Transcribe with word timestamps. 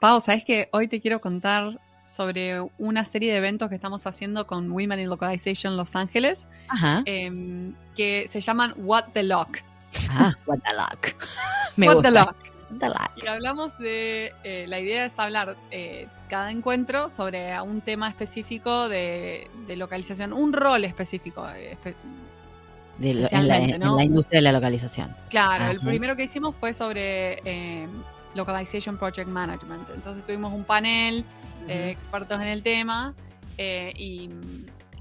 Pau, 0.00 0.20
¿sabes 0.20 0.44
que 0.44 0.68
hoy 0.72 0.88
te 0.88 1.00
quiero 1.00 1.20
contar 1.20 1.78
sobre 2.04 2.60
una 2.78 3.04
serie 3.04 3.30
de 3.32 3.38
eventos 3.38 3.68
que 3.68 3.74
estamos 3.74 4.06
haciendo 4.06 4.46
con 4.46 4.72
Women 4.72 4.98
in 4.98 5.08
Localization 5.10 5.76
Los 5.76 5.94
Ángeles, 5.94 6.48
Ajá. 6.68 7.02
em, 7.04 7.74
que 7.94 8.26
se 8.26 8.40
llaman 8.40 8.72
What 8.78 9.04
the 9.12 9.22
Lock. 9.22 9.58
Ah, 10.10 10.34
what 10.46 10.58
the 10.66 10.74
luck. 10.74 11.14
Me 11.76 11.86
What 11.86 11.96
gusta. 11.96 12.08
the 12.10 12.14
Lock. 12.18 12.36
What 12.70 12.78
the 12.80 12.88
luck. 12.88 13.10
Y 13.22 13.26
hablamos 13.26 13.78
de, 13.78 14.32
eh, 14.42 14.64
la 14.68 14.80
idea 14.80 15.04
es 15.04 15.18
hablar 15.18 15.56
eh, 15.70 16.08
cada 16.30 16.50
encuentro 16.50 17.10
sobre 17.10 17.60
un 17.60 17.80
tema 17.82 18.08
específico 18.08 18.88
de, 18.88 19.48
de 19.66 19.76
localización, 19.76 20.32
un 20.32 20.52
rol 20.52 20.84
específico. 20.84 21.46
eh, 21.54 21.76
espe- 21.76 21.94
De 22.98 23.14
lo- 23.14 23.28
en, 23.30 23.48
la, 23.48 23.58
industria 24.04 24.38
de 24.38 24.42
la 24.42 24.52
localización. 24.52 25.14
Claro, 25.28 25.70
el 25.70 25.80
primero 25.80 26.16
que 26.16 26.24
hicimos 26.24 26.56
fue 26.56 26.72
sobre 26.72 27.40
eh, 27.44 27.86
Localization 28.34 28.96
Project 28.98 29.28
Management. 29.28 29.90
Entonces 29.90 30.24
tuvimos 30.24 30.52
un 30.52 30.64
panel 30.64 31.24
de 31.66 31.90
expertos 31.90 32.40
en 32.40 32.48
el 32.48 32.62
tema 32.62 33.14
eh, 33.58 33.92
y 33.96 34.30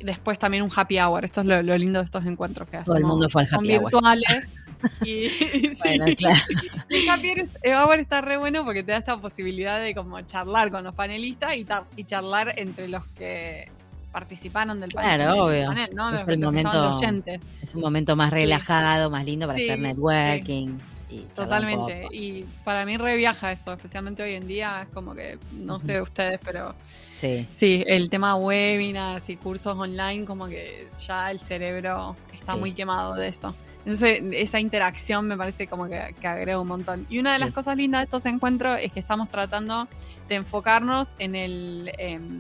después 0.04 0.38
también 0.40 0.64
un 0.64 0.72
happy 0.76 1.00
hour. 1.00 1.24
Esto 1.26 1.42
es 1.42 1.48
lo, 1.48 1.62
lo 1.64 1.78
lindo 1.78 2.00
de 2.00 2.06
estos 2.06 2.26
encuentros 2.26 2.68
que 2.70 2.78
hacemos. 2.78 2.86
Todo 2.88 2.98
el 2.98 3.04
mundo 3.06 3.30
fue 3.30 3.44
al 3.44 3.48
happy 3.52 3.74
hour. 3.76 3.82
virtuales. 3.82 4.56
Y, 5.04 5.76
Bueno, 5.80 6.06
claro. 6.16 6.40
el 6.90 7.10
happy 7.10 7.34
hour 7.70 8.00
está 8.00 8.22
re 8.22 8.38
bueno 8.38 8.64
porque 8.64 8.82
te 8.82 8.94
da 8.94 8.98
esta 9.00 9.18
posibilidad 9.18 9.78
de 9.82 9.94
como 9.94 10.22
charlar 10.22 10.72
con 10.72 10.86
los 10.86 10.96
panelistas 10.96 11.58
y, 11.58 11.66
y 11.98 12.04
charlar 12.06 12.54
entre 12.58 12.88
los 12.88 13.06
que 13.08 13.70
participaron 14.14 14.80
del 14.80 14.90
panel. 14.92 15.18
Claro, 15.18 15.44
obvio. 15.48 15.66
panel, 15.66 15.90
¿no? 15.94 16.14
Es 16.16 16.22
Los- 16.22 16.30
el 16.30 16.40
momento- 16.40 16.90
oyentes. 16.92 17.42
Es 17.62 17.76
un 17.76 17.82
momento 17.82 18.16
más 18.16 18.32
relajado, 18.32 19.10
más 19.10 19.26
lindo 19.26 19.48
para 19.48 19.60
Sí, 19.60 19.66
hacer 19.70 19.80
networking. 19.80 20.78
Y 21.10 21.22
Totalmente. 21.36 22.08
Y 22.12 22.44
para 22.64 22.86
mí 22.86 22.96
reviaja 22.98 23.52
eso, 23.52 23.74
especialmente 23.74 24.22
hoy 24.24 24.34
en 24.36 24.48
día. 24.48 24.82
Es 24.84 24.88
como 24.90 25.16
que, 25.16 25.38
no 25.54 25.80
sé 25.80 26.02
ustedes, 26.02 26.40
pero 26.46 26.76
Sí, 27.16 27.48
sí, 27.52 27.84
el 27.88 28.10
tema 28.10 28.36
webinars 28.36 29.28
y 29.30 29.36
cursos 29.38 29.78
online, 29.78 30.26
como 30.26 30.48
que 30.48 30.88
ya 31.00 31.32
el 31.32 31.40
cerebro 31.40 32.16
está 32.34 32.54
Sí. 32.54 32.60
muy 32.60 32.72
quemado 32.74 33.16
de 33.16 33.28
eso. 33.28 33.56
Entonces, 33.86 34.22
esa 34.34 34.60
interacción 34.60 35.28
me 35.28 35.36
parece 35.38 35.66
como 35.68 35.88
que, 35.88 36.14
que 36.20 36.28
agrega 36.28 36.60
un 36.60 36.68
montón. 36.68 37.08
Y 37.10 37.18
una 37.20 37.34
de 37.34 37.40
las 37.40 37.50
Sí. 37.50 37.56
cosas 37.56 37.76
lindas 37.78 38.02
de 38.02 38.04
estos 38.06 38.26
encuentros 38.26 38.78
es 38.82 38.92
que 38.92 39.00
estamos 39.00 39.30
tratando 39.30 39.88
de 40.28 40.36
enfocarnos 40.36 41.08
en 41.18 41.34
el. 41.36 41.92
em, 41.98 42.40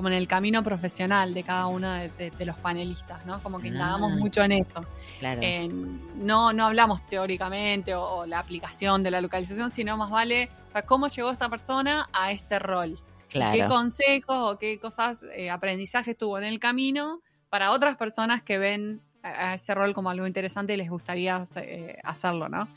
como 0.00 0.08
en 0.08 0.14
el 0.14 0.26
camino 0.26 0.62
profesional 0.64 1.34
de 1.34 1.42
cada 1.42 1.66
uno 1.66 1.92
de, 1.92 2.08
de- 2.08 2.30
de 2.30 2.46
los 2.46 2.56
panelistas, 2.56 3.26
¿no? 3.26 3.38
Como 3.42 3.58
que 3.60 3.66
Ah. 3.68 3.72
indagamos 3.72 4.12
mucho 4.12 4.42
en 4.42 4.52
eso. 4.52 4.80
claro. 5.18 5.42
En- 5.42 6.24
no, 6.26 6.54
no 6.54 6.64
hablamos 6.64 7.04
teóricamente 7.06 7.94
o, 7.94 8.02
o 8.02 8.24
la 8.26 8.38
aplicación 8.38 9.02
de 9.02 9.10
la 9.10 9.20
localización, 9.20 9.68
sino 9.68 9.98
más 9.98 10.10
vale 10.10 10.48
o 10.68 10.72
sea, 10.72 10.82
cómo 10.86 11.08
llegó 11.08 11.30
esta 11.30 11.50
persona 11.50 12.08
a 12.14 12.32
este 12.32 12.58
rol. 12.58 12.98
¿Qué 13.28 13.38
claro. 13.38 13.68
consejos 13.68 14.36
o 14.54 14.58
qué 14.58 14.78
cosas, 14.80 15.22
eh, 15.36 15.50
aprendizajes 15.50 16.16
tuvo 16.16 16.38
en 16.38 16.44
el 16.44 16.58
camino 16.58 17.20
para 17.50 17.70
otras 17.72 17.98
personas 17.98 18.40
que 18.42 18.56
ven 18.56 19.02
a 19.22 19.52
ese 19.54 19.74
rol 19.74 19.92
como 19.92 20.08
algo 20.08 20.26
interesante 20.26 20.72
y 20.72 20.76
les 20.78 20.88
gustaría 20.88 21.44
eh, 21.56 21.98
hacerlo, 22.04 22.48
¿no? 22.48 22.68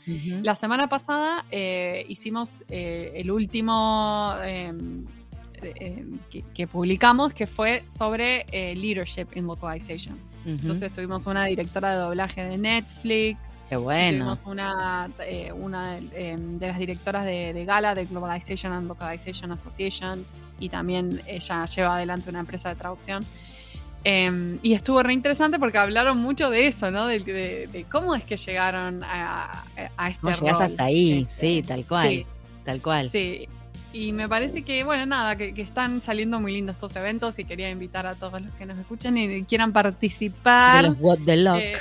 La 0.42 0.54
semana 0.54 0.88
pasada 0.90 1.46
eh, 1.50 2.04
hicimos 2.10 2.62
eh, 2.68 3.12
el 3.16 3.30
último 3.30 4.34
eh, 5.64 5.72
eh, 5.80 6.04
que, 6.30 6.44
que 6.54 6.66
publicamos, 6.66 7.32
que 7.34 7.46
fue 7.46 7.82
sobre 7.86 8.46
eh, 8.50 8.74
leadership 8.76 9.26
in 9.34 9.46
localization. 9.46 10.14
Ujú. 10.44 10.50
Entonces 10.60 10.92
tuvimos 10.92 11.26
una 11.26 11.46
directora 11.46 11.92
de 11.92 11.96
doblaje 11.96 12.42
de 12.44 12.58
Netflix, 12.58 13.56
Qué 13.68 13.76
bueno. 13.76 14.18
tuvimos 14.18 14.44
una, 14.46 15.10
eh, 15.26 15.52
una 15.52 15.98
eh, 15.98 16.36
de 16.38 16.66
las 16.66 16.78
directoras 16.78 17.24
de, 17.24 17.52
de 17.54 17.64
Gala, 17.64 17.94
de 17.94 18.04
Globalization 18.04 18.72
and 18.72 18.86
Localization 18.86 19.52
Association, 19.52 20.24
y 20.60 20.68
también 20.68 21.20
ella 21.26 21.64
lleva 21.66 21.96
adelante 21.96 22.28
una 22.30 22.40
empresa 22.40 22.68
de 22.68 22.74
traducción. 22.76 23.24
Eh, 24.06 24.58
y 24.62 24.74
estuvo 24.74 25.02
re 25.02 25.14
interesante 25.14 25.58
porque 25.58 25.78
hablaron 25.78 26.18
mucho 26.18 26.50
de 26.50 26.66
eso, 26.66 26.90
¿no? 26.90 27.06
De, 27.06 27.20
de- 27.20 27.66
de 27.68 27.84
cómo 27.84 28.14
es 28.14 28.22
que 28.22 28.36
llegaron 28.36 29.02
a, 29.02 29.64
a 29.96 30.10
este 30.10 30.20
¿Cómo 30.20 30.36
llegás 30.36 30.58
rol. 30.58 30.62
hasta 30.66 30.84
ahí? 30.84 31.22
Este, 31.22 31.40
sí, 31.40 31.62
tal 31.66 31.86
cual. 31.86 32.08
sí. 32.08 32.26
Tal 32.64 32.82
cual. 32.82 33.08
Sí, 33.08 33.48
y 33.94 34.12
me 34.12 34.28
parece 34.28 34.62
que, 34.62 34.84
bueno, 34.84 35.06
nada, 35.06 35.36
que, 35.36 35.54
que 35.54 35.62
están 35.62 36.00
saliendo 36.00 36.40
muy 36.40 36.52
lindos 36.52 36.76
estos 36.76 36.94
eventos 36.96 37.38
y 37.38 37.44
quería 37.44 37.70
invitar 37.70 38.06
a 38.06 38.14
todos 38.16 38.42
los 38.42 38.50
que 38.52 38.66
nos 38.66 38.76
escuchen 38.78 39.16
y 39.16 39.44
quieran 39.44 39.72
participar. 39.72 40.82
De 40.84 40.88
los 40.90 40.96
What 41.00 41.18
the 41.24 41.36
Lock. 41.36 41.56
Eh, 41.58 41.78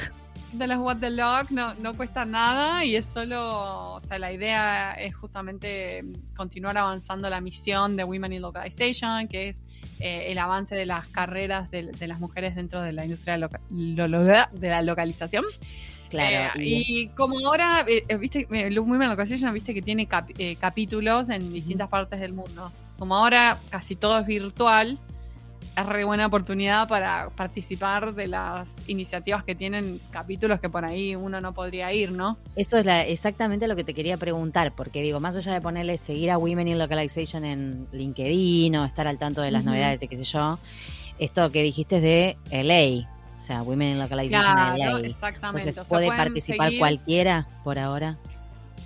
de 0.53 0.68
los 0.68 0.78
What 0.78 0.97
the 0.97 1.09
Lock 1.09 1.50
no, 1.50 1.74
no 1.74 1.96
cuesta 1.96 2.25
nada 2.25 2.85
y 2.85 2.96
es 2.96 3.07
solo, 3.07 3.94
o 3.96 4.00
sea, 4.00 4.19
la 4.19 4.31
idea 4.31 4.94
es 4.94 5.16
justamente 5.16 6.03
continuar 6.35 6.78
avanzando 6.78 7.28
la 7.29 7.41
misión 7.41 7.96
de 7.97 8.03
Women 8.03 8.34
in 8.34 8.41
Localization, 8.44 9.28
que 9.28 9.50
es 9.50 9.62
eh, 10.00 10.28
el 10.31 10.38
avance 10.38 10.75
de 10.75 10.85
las 10.85 11.07
carreras 11.07 11.72
de, 11.72 11.91
de 11.91 12.07
las 12.07 12.19
mujeres 12.19 12.56
dentro 12.56 12.81
de 12.81 12.94
la 12.94 13.03
industria 13.03 13.38
loca- 13.38 13.62
lo- 13.72 14.07
lo- 14.07 14.24
de 14.24 14.69
la 14.69 14.81
localización. 14.84 15.44
Claro. 16.18 16.59
Eh, 16.59 16.66
y- 16.66 17.00
y 17.01 17.07
como 17.09 17.38
ahora, 17.47 17.85
eh, 17.88 18.03
eh, 18.07 18.18
viste, 18.18 18.47
Women 18.50 19.09
Localization, 19.09 19.53
viste 19.53 19.74
que 19.74 19.81
tiene 19.81 20.06
cap- 20.07 20.29
eh, 20.38 20.56
capítulos 20.56 21.29
en 21.29 21.51
distintas 21.53 21.90
partes 21.90 22.19
del 22.19 22.34
mundo. 22.34 22.72
Como 22.97 23.16
ahora 23.16 23.57
casi 23.69 23.96
todo 23.96 24.18
es 24.19 24.25
virtual, 24.25 24.97
es 25.75 25.85
re 25.88 26.03
buena 26.03 26.28
oportunidad 26.28 26.88
para 26.88 27.31
participar 27.31 28.13
de 28.13 28.28
las 28.28 28.69
iniciativas 28.88 29.44
que 29.44 29.56
tienen 29.56 30.00
capítulos 30.12 30.59
que 30.59 30.69
por 30.69 30.85
ahí 30.85 31.16
uno 31.16 31.41
no 31.41 31.53
podría 31.56 31.91
ir, 31.91 32.12
¿no? 32.12 32.38
Eso 32.56 32.78
es 32.78 32.85
la- 32.85 33.03
exactamente 33.06 33.68
lo 33.68 33.75
que 33.75 33.84
te 33.84 33.95
quería 33.95 34.18
preguntar, 34.18 34.74
porque 34.75 35.01
digo, 35.01 35.19
más 35.19 35.35
allá 35.35 35.51
de 35.53 35.62
ponerle 35.62 35.97
seguir 35.97 36.30
a 36.30 36.38
Women 36.38 36.68
in 36.68 36.78
Localization 36.78 37.44
en 37.44 37.88
LinkedIn 37.91 38.75
o 38.75 38.85
estar 38.85 39.07
al 39.07 39.18
tanto 39.18 39.41
de 39.41 39.50
las 39.50 39.63
novedades 39.66 40.03
y 40.03 40.07
qué 40.07 40.18
sé 40.18 40.25
yo, 40.25 40.59
esto 41.18 41.51
que 41.51 41.63
dijiste 41.63 41.95
es 41.97 42.01
de 42.03 42.38
LA, 42.51 43.09
o 43.44 43.46
sea, 43.46 43.62
Women 43.62 43.90
in 43.90 44.00
Localization 44.00 44.54
Claro, 44.56 44.98
LA. 45.00 45.08
exactamente. 45.08 45.70
Entonces, 45.70 45.78
O 45.80 45.84
sea, 45.84 45.90
¿puede 45.90 46.08
participar 46.08 46.68
seguir- 46.70 46.80
cualquiera 46.80 47.46
por 47.66 47.78
ahora? 47.78 48.18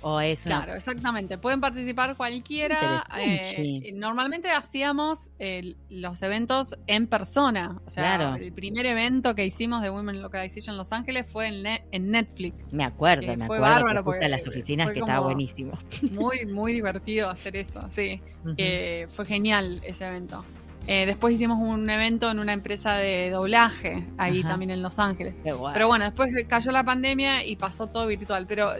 ¿O 0.00 0.20
es 0.20 0.46
una 0.46 0.58
Claro, 0.58 0.74
exactamente. 0.76 1.38
Pueden 1.38 1.60
participar 1.60 2.16
cualquiera. 2.16 3.04
Eh, 3.18 3.90
normalmente 3.94 4.48
hacíamos 4.48 5.30
eh, 5.40 5.74
los 5.90 6.22
eventos 6.22 6.76
en 6.86 7.08
persona. 7.08 7.80
O 7.84 7.90
sea, 7.90 8.16
Claro. 8.16 8.36
el 8.36 8.52
primer 8.52 8.86
evento 8.86 9.34
que 9.34 9.44
hicimos 9.44 9.82
de 9.82 9.90
Women 9.90 10.22
Localization 10.22 10.76
Los 10.76 10.92
Ángeles 10.92 11.26
fue 11.28 11.48
en, 11.48 11.62
Ne- 11.64 11.82
en 11.90 12.10
Netflix. 12.12 12.72
Me 12.72 12.84
acuerdo, 12.84 13.22
Eh, 13.32 13.36
me 13.36 13.46
fue 13.46 13.56
acuerdo 13.56 13.62
bárbaro 13.62 13.86
que 14.00 14.04
fuiste 14.04 14.04
porque 14.04 14.24
a 14.26 14.28
las 14.28 14.46
oficinas 14.46 14.84
fue 14.86 14.94
que 14.94 15.00
estaba 15.00 15.20
buenísimo. 15.20 15.72
Muy, 16.12 16.46
muy 16.46 16.72
divertido 16.72 17.28
hacer 17.30 17.56
eso, 17.56 17.80
sí. 17.88 18.20
Eh, 18.56 19.08
fue 19.10 19.24
genial 19.24 19.80
ese 19.84 20.06
evento. 20.06 20.44
Eh, 20.90 21.04
después 21.04 21.34
hicimos 21.34 21.58
un 21.60 21.88
evento 21.90 22.30
en 22.30 22.38
una 22.38 22.54
empresa 22.54 22.94
de 22.94 23.28
doblaje, 23.28 24.04
ahí 24.16 24.40
Ajá. 24.40 24.48
también 24.48 24.70
en 24.70 24.82
Los 24.82 24.98
Ángeles. 24.98 25.34
Qué 25.44 25.52
guay. 25.52 25.74
Pero 25.74 25.86
bueno, 25.86 26.06
después 26.06 26.30
cayó 26.48 26.72
la 26.72 26.82
pandemia 26.82 27.44
y 27.44 27.56
pasó 27.56 27.88
todo 27.88 28.06
virtual. 28.06 28.46
Pero 28.48 28.70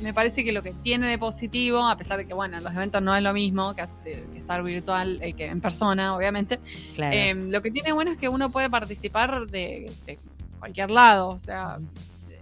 me 0.00 0.14
parece 0.14 0.42
que 0.44 0.52
lo 0.52 0.62
que 0.62 0.72
tiene 0.72 1.06
de 1.08 1.18
positivo, 1.18 1.86
a 1.86 1.96
pesar 1.98 2.16
de 2.16 2.26
que, 2.26 2.32
bueno, 2.32 2.58
los 2.60 2.72
eventos 2.72 3.02
no 3.02 3.14
es 3.14 3.22
lo 3.22 3.34
mismo 3.34 3.74
que, 3.76 3.84
que 4.02 4.38
estar 4.38 4.62
virtual, 4.62 5.18
eh, 5.20 5.34
que 5.34 5.44
en 5.44 5.60
persona, 5.60 6.16
obviamente, 6.16 6.58
claro. 6.94 7.14
eh, 7.14 7.34
lo 7.34 7.60
que 7.60 7.70
tiene 7.70 7.92
bueno 7.92 8.12
es 8.12 8.16
que 8.18 8.30
uno 8.30 8.48
puede 8.50 8.70
participar 8.70 9.46
de, 9.46 9.92
de 10.06 10.18
cualquier 10.58 10.90
lado, 10.90 11.28
o 11.28 11.38
sea, 11.38 11.76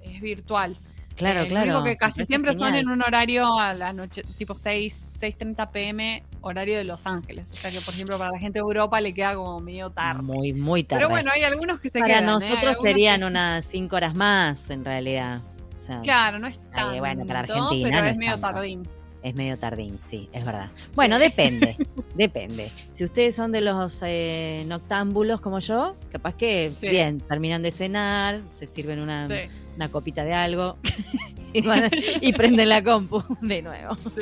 es 0.04 0.20
virtual. 0.20 0.76
claro, 1.16 1.40
Eh, 1.42 1.48
claro. 1.48 1.64
único 1.72 1.82
que 1.84 1.96
casi 1.96 2.24
siempre 2.26 2.54
son 2.54 2.76
en 2.76 2.88
un 2.88 3.02
horario 3.02 3.58
a 3.58 3.72
la 3.74 3.92
noche, 3.92 4.22
tipo 4.38 4.54
6, 4.54 5.04
6.30 5.20 5.70
pm, 5.72 6.22
horario 6.46 6.78
de 6.78 6.84
Los 6.84 7.06
Ángeles. 7.06 7.46
O 7.52 7.56
sea 7.56 7.70
que, 7.70 7.80
por 7.80 7.94
ejemplo, 7.94 8.18
para 8.18 8.30
la 8.30 8.38
gente 8.38 8.58
de 8.58 8.62
Europa 8.62 9.00
le 9.00 9.12
queda 9.14 9.34
como 9.34 9.58
medio 9.60 9.90
tarde. 9.90 10.22
Muy, 10.22 10.52
muy 10.52 10.84
tarde. 10.84 11.00
Pero 11.00 11.10
bueno, 11.10 11.30
hay 11.34 11.42
algunos 11.42 11.80
que 11.80 11.88
se 11.88 11.98
Para 11.98 12.06
quedan. 12.06 12.24
¿eh? 12.24 12.26
Hay 12.26 12.32
nosotros 12.34 12.58
algunos 12.62 12.82
serían 12.82 13.20
que- 13.20 13.26
unas 13.26 13.64
cinco 13.64 13.96
horas 13.96 14.14
más, 14.14 14.70
en 14.70 14.84
realidad. 14.84 15.40
O 15.78 15.82
sea, 15.82 16.00
Claro, 16.00 16.38
no 16.38 16.46
es 16.46 16.58
Ay, 16.58 16.70
tanto, 16.74 16.98
bueno, 16.98 17.26
para 17.26 17.40
Argentina 17.40 17.88
pero 17.90 18.00
no 18.02 18.06
es 18.06 18.12
es 18.12 18.18
medio 18.18 18.32
tanto. 18.32 18.46
tardín. 18.54 18.82
es 19.22 19.34
medio 19.34 19.58
tardín, 19.58 19.98
sí, 20.02 20.28
es 20.32 20.44
verdad. 20.44 20.70
Bueno, 20.94 21.18
depende, 21.18 21.76
depende. 22.14 22.70
Si 22.92 23.04
ustedes 23.04 23.34
son 23.34 23.50
de 23.52 23.60
los 23.60 24.00
eh, 24.04 24.64
noctámbulos 24.68 25.40
como 25.40 25.58
yo, 25.58 25.96
capaz 26.12 26.34
que 26.34 26.70
Sí. 26.70 26.88
bien, 26.88 27.20
terminan 27.20 27.62
de 27.62 27.70
cenar, 27.72 28.40
se 28.48 28.66
sirven 28.68 29.00
una, 29.00 29.26
Sí, 29.26 29.34
una 29.76 29.88
copita 29.88 30.24
de 30.24 30.32
algo 30.34 30.76
y, 31.52 31.62
van- 31.62 31.90
y 32.20 32.32
prenden 32.32 32.68
la 32.68 32.82
compu 32.82 33.22
de 33.40 33.62
nuevo. 33.62 33.94
sí. 33.96 34.20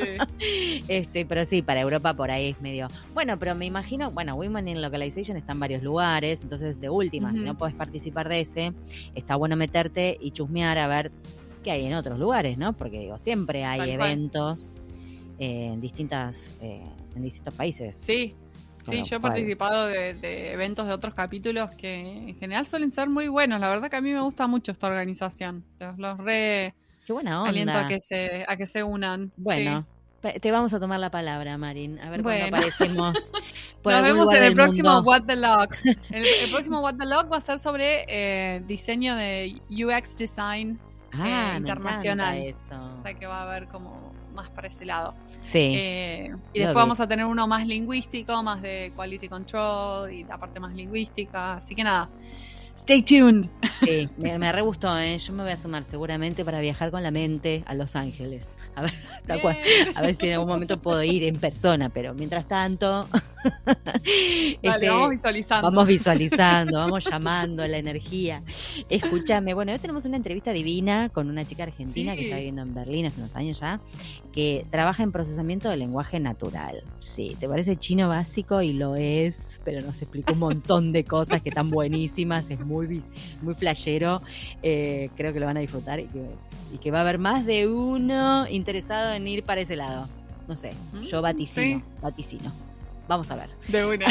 Este, 0.87 1.25
pero 1.25 1.45
sí, 1.45 1.61
para 1.61 1.81
Europa 1.81 2.13
por 2.13 2.31
ahí 2.31 2.49
es 2.49 2.61
medio. 2.61 2.87
Bueno, 3.13 3.39
pero 3.39 3.55
me 3.55 3.65
imagino, 3.65 4.11
bueno, 4.11 4.35
Women 4.35 4.67
in 4.67 4.81
Localization 4.81 5.35
está 5.37 5.53
en 5.53 5.59
varios 5.59 5.81
lugares, 5.83 6.43
entonces 6.43 6.79
de 6.79 6.89
última, 6.89 7.33
si 7.33 7.39
no 7.39 7.57
podés 7.57 7.73
participar 7.75 8.29
de 8.29 8.41
ese, 8.41 8.73
está 9.15 9.35
bueno 9.35 9.55
meterte 9.55 10.17
y 10.21 10.31
chusmear 10.31 10.77
a 10.77 10.87
ver 10.87 11.11
qué 11.63 11.71
hay 11.71 11.85
en 11.87 11.95
otros 11.95 12.19
lugares, 12.19 12.57
¿no? 12.57 12.73
Porque 12.73 12.99
digo, 12.99 13.17
siempre 13.17 13.65
hay 13.65 13.79
Tal 13.79 13.89
eventos 13.89 14.75
eh, 15.39 15.71
en 15.73 15.81
distintas, 15.81 16.55
eh, 16.61 16.83
en 17.15 17.23
distintos 17.23 17.53
países. 17.55 17.95
Sí, 17.97 18.35
sí, 18.85 19.03
yo 19.03 19.17
he 19.17 19.19
participado 19.19 19.87
de, 19.87 20.13
de 20.13 20.53
eventos 20.53 20.87
de 20.87 20.93
otros 20.93 21.13
capítulos 21.13 21.71
que 21.71 21.99
en 21.99 22.37
general 22.37 22.65
suelen 22.65 22.91
ser 22.91 23.09
muy 23.09 23.27
buenos. 23.27 23.59
La 23.59 23.69
verdad 23.69 23.89
que 23.89 23.95
a 23.95 24.01
mí 24.01 24.11
me 24.11 24.21
gusta 24.21 24.47
mucho 24.47 24.71
esta 24.71 24.87
organización. 24.87 25.63
Los, 25.79 25.97
los 25.97 26.17
re 26.17 26.73
Qué 27.05 27.13
buena 27.13 27.39
onda. 27.39 27.49
aliento 27.49 27.77
a 27.77 27.87
que 27.87 27.99
se, 27.99 28.45
a 28.47 28.57
que 28.57 28.65
se 28.65 28.83
unan. 28.83 29.31
Bueno, 29.37 29.81
Sí. 29.81 30.39
Te 30.41 30.51
vamos 30.51 30.73
a 30.73 30.79
tomar 30.79 30.99
la 30.99 31.11
palabra, 31.11 31.57
Marín. 31.57 31.99
A 31.99 32.09
ver 32.09 32.23
cuándo 32.23 32.45
aparecemos. 32.47 33.15
Nos 33.83 34.01
vemos 34.01 34.33
en 34.33 34.43
el 34.43 34.53
próximo 34.55 34.99
What 35.01 35.23
the 35.27 35.35
Lock. 35.35 35.75
El, 36.09 36.49
próximo 36.49 36.79
What 36.79 36.95
the 36.95 37.05
Lock 37.05 37.31
va 37.31 37.37
a 37.37 37.41
ser 37.41 37.59
sobre 37.59 38.05
eh, 38.07 38.63
diseño 38.65 39.15
de 39.15 39.61
UX 39.69 40.15
design 40.15 40.79
ah, 41.13 41.51
eh, 41.53 41.57
internacional. 41.57 42.55
O 42.71 43.03
sea 43.03 43.13
que 43.13 43.27
va 43.27 43.41
a 43.41 43.43
haber 43.43 43.67
como 43.67 44.14
más 44.35 44.49
para 44.49 44.67
ese 44.67 44.85
lado. 44.85 45.15
Sí. 45.41 45.73
Eh, 45.75 46.35
y 46.53 46.59
después 46.59 46.75
vamos 46.75 46.99
a 46.99 47.07
tener 47.07 47.25
uno 47.25 47.47
más 47.47 47.65
lingüístico, 47.65 48.43
más 48.43 48.61
de 48.61 48.91
quality 48.95 49.27
control 49.27 50.11
y 50.11 50.23
la 50.23 50.37
parte 50.37 50.59
más 50.59 50.73
lingüística. 50.73 51.53
Así 51.53 51.73
que 51.73 51.83
nada. 51.83 52.09
Stay 52.75 53.01
tuned. 53.01 53.47
Sí, 53.83 54.09
me, 54.17 54.37
me 54.37 54.51
re 54.51 54.61
gustó, 54.61 54.97
¿eh? 54.99 55.17
Yo 55.17 55.33
me 55.33 55.43
voy 55.43 55.53
a 55.53 55.57
sumar 55.57 55.85
seguramente 55.85 56.43
para 56.43 56.59
viajar 56.59 56.91
con 56.91 57.01
la 57.01 57.11
mente 57.11 57.63
a 57.65 57.73
Los 57.73 57.95
Ángeles. 57.95 58.55
A 58.75 58.81
ver, 58.81 58.91
a 59.95 60.01
ver 60.01 60.15
si 60.15 60.27
en 60.27 60.33
algún 60.33 60.47
momento 60.47 60.79
puedo 60.79 61.03
ir 61.03 61.23
en 61.23 61.35
persona, 61.37 61.89
pero 61.89 62.13
mientras 62.13 62.47
tanto. 62.47 63.07
Este, 64.61 64.89
vamos 64.89 65.11
visualizando. 65.11 65.69
Vamos 65.69 65.87
visualizando, 65.87 66.79
vamos 66.79 67.05
llamando 67.05 67.67
la 67.67 67.77
energía. 67.77 68.41
Escúchame, 68.89 69.53
bueno, 69.53 69.71
hoy 69.71 69.77
tenemos 69.77 70.05
una 70.05 70.17
entrevista 70.17 70.51
divina 70.51 71.09
con 71.09 71.29
una 71.29 71.45
chica 71.45 71.63
argentina 71.63 72.15
que 72.15 72.23
está 72.23 72.37
viviendo 72.37 72.63
en 72.63 72.73
Berlín 72.73 73.05
hace 73.05 73.19
unos 73.19 73.35
años 73.35 73.59
ya, 73.59 73.79
que 74.33 74.65
trabaja 74.71 75.03
en 75.03 75.11
procesamiento 75.11 75.69
del 75.69 75.79
lenguaje 75.79 76.19
natural. 76.19 76.83
Sí, 76.99 77.37
te 77.39 77.47
parece 77.47 77.75
chino 77.75 78.09
básico 78.09 78.63
y 78.63 78.73
lo 78.73 78.95
es, 78.95 79.61
pero 79.63 79.81
nos 79.81 80.01
explica 80.01 80.33
un 80.33 80.39
montón 80.39 80.91
de 80.91 81.03
cosas 81.03 81.43
que 81.43 81.49
están 81.49 81.69
buenísimas, 81.69 82.49
es 82.49 82.59
muy, 82.65 83.03
muy 83.43 83.53
flashero. 83.53 84.23
Eh, 84.63 85.09
creo 85.15 85.33
que 85.33 85.39
lo 85.39 85.45
van 85.45 85.57
a 85.57 85.59
disfrutar 85.59 85.99
y 85.99 86.05
que, 86.05 86.25
y 86.73 86.77
que 86.79 86.89
va 86.89 86.99
a 86.99 87.01
haber 87.01 87.19
más 87.19 87.45
de 87.45 87.67
uno 87.67 88.47
interesado 88.65 89.13
en 89.13 89.27
ir 89.27 89.43
para 89.43 89.61
ese 89.61 89.75
lado. 89.75 90.09
No 90.47 90.55
sé, 90.55 90.73
yo 91.03 91.21
vaticino, 91.21 91.83
vaticino. 92.01 92.51
Vamos 93.07 93.29
a 93.29 93.35
ver. 93.35 93.51
De 93.67 93.85
una. 93.85 94.07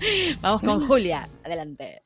Vamos 0.40 0.60
con 0.60 0.84
Julia. 0.88 1.28
Adelante. 1.44 2.02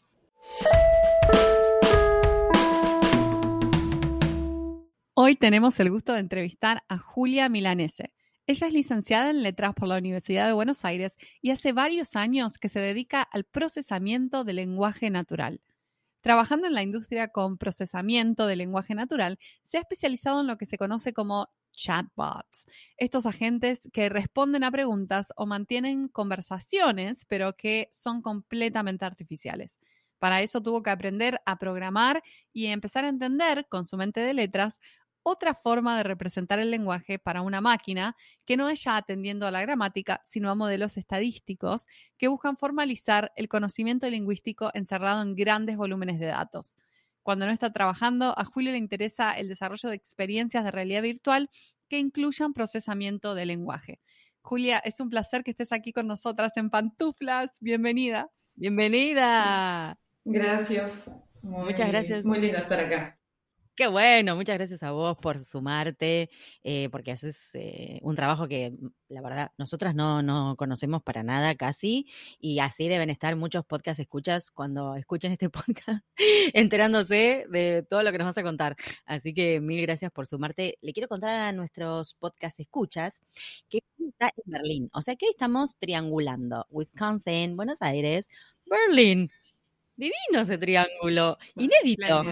Hoy 5.15 5.37
tenemos 5.37 5.81
el 5.81 5.91
gusto 5.91 6.13
de 6.13 6.21
entrevistar 6.21 6.83
a 6.91 6.99
Julia 6.99 7.49
Milanese. 7.49 8.13
Ella 8.47 8.67
es 8.67 8.73
licenciada 8.75 9.31
en 9.31 9.43
letras 9.43 9.73
por 9.75 9.89
la 9.89 9.97
Universidad 9.97 10.47
de 10.47 10.53
Buenos 10.53 10.85
Aires 10.85 11.17
y 11.41 11.51
hace 11.51 11.73
varios 11.73 12.15
años 12.15 12.59
que 12.59 12.69
se 12.69 12.81
dedica 12.81 13.23
al 13.23 13.45
procesamiento 13.45 14.45
del 14.45 14.57
lenguaje 14.57 15.09
natural. 15.09 15.63
Trabajando 16.21 16.67
en 16.67 16.75
la 16.75 16.83
industria 16.83 17.29
con 17.29 17.57
procesamiento 17.57 18.47
del 18.49 18.59
lenguaje 18.59 18.95
natural, 18.95 19.39
se 19.63 19.79
ha 19.79 19.81
especializado 19.81 20.41
en 20.41 20.49
lo 20.49 20.59
que 20.59 20.67
se 20.67 20.77
conoce 20.77 21.13
como 21.15 21.49
chatbots, 21.77 22.67
estos 22.97 23.27
agentes 23.27 23.89
que 23.93 24.09
responden 24.09 24.65
a 24.65 24.73
preguntas 24.73 25.33
o 25.37 25.47
mantienen 25.47 26.09
conversaciones, 26.09 27.25
pero 27.27 27.57
que 27.57 27.89
son 27.93 28.23
completamente 28.23 29.05
artificiales. 29.05 29.79
Para 30.19 30.43
eso 30.43 30.63
tuvo 30.63 30.83
que 30.83 30.91
aprender 30.91 31.41
a 31.47 31.59
programar 31.59 32.23
y 32.53 32.67
empezar 32.67 33.05
a 33.05 33.11
entender, 33.11 33.67
con 33.69 33.85
su 33.85 33.97
mente 33.99 34.21
de 34.21 34.35
letras, 34.35 34.81
otra 35.23 35.55
forma 35.55 35.97
de 35.97 36.05
representar 36.05 36.59
el 36.61 36.71
lenguaje 36.71 37.19
para 37.19 37.43
una 37.43 37.61
máquina 37.61 38.17
que 38.45 38.57
no 38.57 38.69
es 38.69 38.85
ya 38.85 38.97
atendiendo 38.97 39.47
a 39.47 39.51
la 39.51 39.61
gramática, 39.63 40.21
sino 40.25 40.51
a 40.51 40.55
modelos 40.55 40.97
estadísticos 40.97 41.87
que 42.17 42.29
buscan 42.29 42.57
formalizar 42.57 43.33
el 43.37 43.49
conocimiento 43.49 44.09
lingüístico 44.09 44.71
encerrado 44.75 45.23
en 45.23 45.35
grandes 45.35 45.77
volúmenes 45.77 46.21
de 46.21 46.27
datos. 46.27 46.77
Cuando 47.27 47.45
no 47.45 47.51
está 47.51 47.73
trabajando, 47.73 48.39
a 48.39 48.45
Julio 48.45 48.71
le 48.71 48.79
interesa 48.79 49.33
el 49.33 49.49
desarrollo 49.49 49.89
de 49.89 49.97
experiencias 49.97 50.63
de 50.63 50.71
realidad 50.71 51.03
virtual 51.03 51.51
que 51.89 51.99
incluyan 51.99 52.53
procesamiento 52.53 53.35
de 53.35 53.47
lenguaje. 53.47 53.99
Julia, 54.43 54.79
es 54.79 55.01
un 55.01 55.11
placer 55.11 55.43
que 55.43 55.51
estés 55.51 55.73
aquí 55.73 55.93
con 55.93 56.07
nosotras 56.07 56.57
en 56.57 56.71
Pantuflas. 56.71 57.51
Bienvenida. 57.61 58.31
Bienvenida. 58.55 59.99
Gracias. 60.25 61.11
Muchas 61.43 61.89
gracias. 61.89 62.25
Muy 62.25 62.39
lindo 62.39 62.59
estar 62.59 62.79
acá. 62.79 63.16
Qué 63.77 63.89
bueno, 63.89 64.35
muchas 64.37 64.57
gracias 64.57 64.83
a 64.83 64.93
vos 64.93 65.19
por 65.19 65.39
sumarte, 65.39 66.31
eh, 66.65 66.89
porque 66.91 67.13
haces 67.13 67.51
eh, 67.53 67.99
un 68.01 68.17
trabajo 68.17 68.49
que, 68.49 68.71
mm, 68.71 68.87
la 69.09 69.21
verdad, 69.21 69.53
nosotras 69.59 69.95
no, 69.95 70.23
no 70.23 70.57
conocemos 70.57 71.03
para 71.03 71.23
nada 71.23 71.55
casi, 71.57 72.07
y 72.41 72.59
así 72.61 72.89
deben 72.89 73.11
estar 73.11 73.37
muchos 73.37 73.67
podcast 73.67 74.01
escuchas 74.01 74.51
cuando 74.51 74.97
escuchen 74.97 75.33
este 75.33 75.51
podcast, 75.77 76.07
enterándose 76.55 77.45
de 77.51 77.85
todo 77.87 78.03
lo 78.03 78.13
que 78.13 78.19
nos 78.19 78.25
vas 78.29 78.39
a 78.39 78.43
contar. 78.43 78.77
Así 79.05 79.35
que 79.35 79.61
mil 79.61 79.83
gracias 79.83 80.11
por 80.11 80.27
sumarte. 80.27 80.79
Le 80.81 80.95
quiero 80.95 81.07
contar 81.07 81.39
a 81.39 81.53
nuestros 81.53 82.15
podcast 82.15 82.59
escuchas 82.59 83.21
que 83.69 83.81
está 83.99 84.29
en 84.29 84.53
Berlín, 84.53 84.91
o 84.95 85.03
sea 85.03 85.17
que 85.17 85.29
estamos 85.29 85.77
triangulando 85.77 86.67
Wisconsin, 86.71 87.57
Buenos 87.57 87.83
Aires, 87.83 88.27
Berlín. 88.65 89.31
Divino 89.97 90.41
ese 90.41 90.57
triángulo, 90.57 91.37
inédito. 91.57 92.23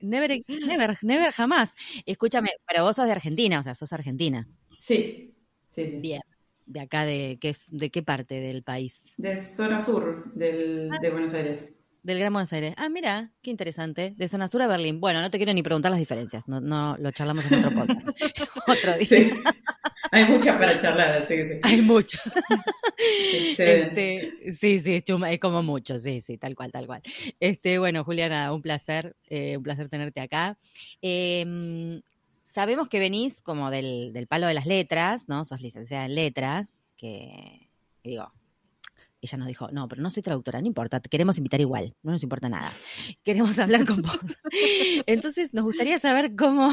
Never, 0.00 0.42
never, 0.66 0.98
never 1.02 1.32
jamás. 1.32 1.74
Escúchame, 2.06 2.50
pero 2.66 2.84
vos 2.84 2.96
sos 2.96 3.06
de 3.06 3.12
Argentina, 3.12 3.60
o 3.60 3.62
sea, 3.62 3.74
sos 3.74 3.92
argentina. 3.92 4.48
Sí, 4.78 5.34
sí, 5.70 5.84
Bien. 6.00 6.22
¿De 6.66 6.80
acá 6.80 7.06
de 7.06 7.38
qué, 7.40 7.56
de 7.70 7.90
qué 7.90 8.02
parte 8.02 8.40
del 8.40 8.62
país? 8.62 9.02
De 9.16 9.38
zona 9.38 9.80
sur 9.80 10.30
del, 10.34 10.90
ah. 10.92 10.98
de 11.00 11.10
Buenos 11.10 11.32
Aires. 11.32 11.78
Del 12.02 12.18
Gran 12.18 12.32
Buenos 12.32 12.52
Aires. 12.52 12.74
Ah, 12.76 12.90
mira, 12.90 13.32
qué 13.42 13.50
interesante. 13.50 14.14
De 14.16 14.28
zona 14.28 14.48
sur 14.48 14.60
a 14.62 14.66
Berlín. 14.66 15.00
Bueno, 15.00 15.22
no 15.22 15.30
te 15.30 15.38
quiero 15.38 15.52
ni 15.54 15.62
preguntar 15.62 15.90
las 15.90 15.98
diferencias. 15.98 16.46
No, 16.46 16.60
no 16.60 16.96
lo 16.98 17.10
charlamos 17.10 17.50
en 17.50 17.58
otro 17.58 17.74
podcast. 17.74 18.08
otro 18.66 18.98
día. 18.98 19.06
Sí. 19.06 19.32
Hay 20.10 20.24
muchas 20.26 20.56
para 20.56 20.78
charlar, 20.78 21.22
así 21.22 21.34
que 21.34 21.48
sí. 21.48 21.60
Hay 21.62 21.80
mucho. 21.82 22.18
Este, 22.96 24.52
sí, 24.52 24.80
sí, 24.80 25.02
es 25.04 25.40
como 25.40 25.62
mucho, 25.62 25.98
sí, 25.98 26.20
sí, 26.20 26.38
tal 26.38 26.54
cual, 26.54 26.72
tal 26.72 26.86
cual. 26.86 27.02
Este, 27.38 27.78
bueno, 27.78 28.04
Juliana, 28.04 28.52
un 28.52 28.62
placer, 28.62 29.16
eh, 29.28 29.56
un 29.56 29.62
placer 29.62 29.88
tenerte 29.88 30.20
acá. 30.20 30.58
Em, 31.00 32.00
sabemos 32.42 32.88
que 32.88 32.98
venís 32.98 33.42
como 33.42 33.70
del, 33.70 34.12
del, 34.12 34.26
palo 34.26 34.46
de 34.46 34.54
las 34.54 34.66
letras, 34.66 35.28
¿no? 35.28 35.44
Sos 35.44 35.60
licenciada 35.60 36.06
en 36.06 36.14
letras, 36.14 36.84
que 36.96 37.68
digo, 38.02 38.32
ella 39.20 39.38
nos 39.38 39.48
dijo, 39.48 39.68
no, 39.72 39.88
pero 39.88 40.02
no 40.02 40.10
soy 40.10 40.22
traductora, 40.22 40.60
no 40.60 40.66
importa, 40.66 41.00
te 41.00 41.08
queremos 41.08 41.38
invitar 41.38 41.60
igual, 41.60 41.94
no 42.02 42.12
nos 42.12 42.22
importa 42.22 42.48
nada. 42.48 42.70
Queremos 43.24 43.58
hablar 43.58 43.86
con 43.86 44.02
vos. 44.02 44.18
Entonces, 45.06 45.54
nos 45.54 45.64
gustaría 45.64 45.98
saber 45.98 46.36
cómo, 46.36 46.72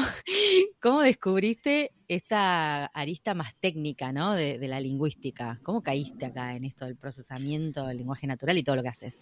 cómo 0.80 1.02
descubriste 1.02 1.92
esta 2.08 2.86
arista 2.86 3.34
más 3.34 3.54
técnica, 3.56 4.12
¿no? 4.12 4.34
De, 4.34 4.58
la 4.66 4.80
lingüística. 4.80 5.60
¿Cómo 5.62 5.82
caíste 5.82 6.26
acá 6.26 6.54
en 6.56 6.64
esto 6.64 6.86
del 6.86 6.96
procesamiento 6.96 7.86
del 7.86 7.98
lenguaje 7.98 8.26
natural 8.26 8.58
y 8.58 8.64
todo 8.64 8.76
lo 8.76 8.82
que 8.82 8.88
haces? 8.88 9.20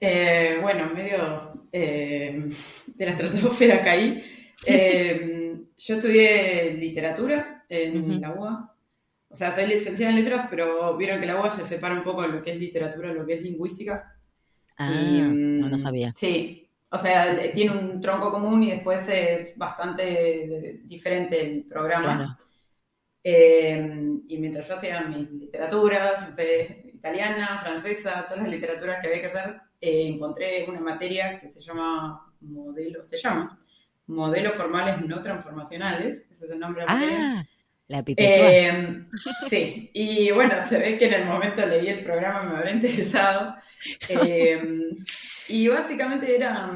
Eh, 0.00 0.58
bueno, 0.60 0.90
medio 0.94 1.66
eh, 1.72 2.46
de 2.86 3.04
la 3.04 3.10
estratosfera 3.12 3.82
caí. 3.82 4.22
Eh, 4.66 5.56
yo 5.76 5.94
estudié 5.96 6.74
literatura 6.74 7.64
en 7.68 8.20
la 8.20 8.32
UA 8.32 8.73
o 9.34 9.36
sea, 9.36 9.50
soy 9.50 9.66
licenciada 9.66 10.12
en 10.12 10.22
letras, 10.22 10.46
pero 10.48 10.96
vieron 10.96 11.18
que 11.18 11.26
la 11.26 11.40
UAS 11.40 11.56
se 11.56 11.66
separa 11.66 11.96
un 11.96 12.04
poco 12.04 12.22
de 12.22 12.28
lo 12.28 12.40
que 12.40 12.52
es 12.52 12.56
literatura, 12.56 13.12
lo 13.12 13.26
que 13.26 13.34
es 13.34 13.42
lingüística. 13.42 14.16
Ah, 14.76 14.92
no, 14.92 15.68
no 15.68 15.76
sabía. 15.76 16.12
Sí, 16.16 16.70
o 16.88 16.96
sea, 16.96 17.36
tiene 17.52 17.76
un 17.76 18.00
tronco 18.00 18.30
común 18.30 18.62
y 18.62 18.70
después 18.70 19.08
es 19.08 19.58
bastante 19.58 20.82
diferente 20.84 21.40
el 21.40 21.64
programa. 21.64 22.38
Eh, 23.24 24.20
y 24.28 24.38
mientras 24.38 24.68
yo 24.68 24.76
hacía 24.76 25.00
mis 25.00 25.28
literaturas, 25.32 26.32
italiana, 26.94 27.58
francesa, 27.60 28.26
todas 28.28 28.44
las 28.44 28.52
literaturas 28.52 29.00
que 29.02 29.08
había 29.08 29.20
que 29.20 29.26
hacer, 29.26 29.60
eh, 29.80 30.10
encontré 30.14 30.64
una 30.68 30.78
materia 30.78 31.40
que 31.40 31.50
se 31.50 31.60
llama 31.60 32.32
modelo, 32.40 33.02
se 33.02 33.16
llama 33.16 33.60
modelos 34.06 34.54
formales 34.54 35.04
no 35.04 35.20
transformacionales, 35.24 36.24
ese 36.30 36.44
es 36.44 36.50
el 36.52 36.60
nombre 36.60 36.82
de 36.82 36.86
la 36.86 36.94
materia. 36.94 37.48
La 37.86 38.02
eh, 38.06 39.04
sí, 39.50 39.90
y 39.92 40.30
bueno, 40.30 40.54
se 40.62 40.78
ve 40.78 40.98
que 40.98 41.06
en 41.06 41.14
el 41.14 41.24
momento 41.26 41.66
leí 41.66 41.88
el 41.88 42.02
programa, 42.02 42.42
me 42.42 42.56
habrá 42.56 42.70
interesado. 42.70 43.56
Eh, 44.08 44.90
y 45.48 45.68
básicamente 45.68 46.34
era, 46.34 46.70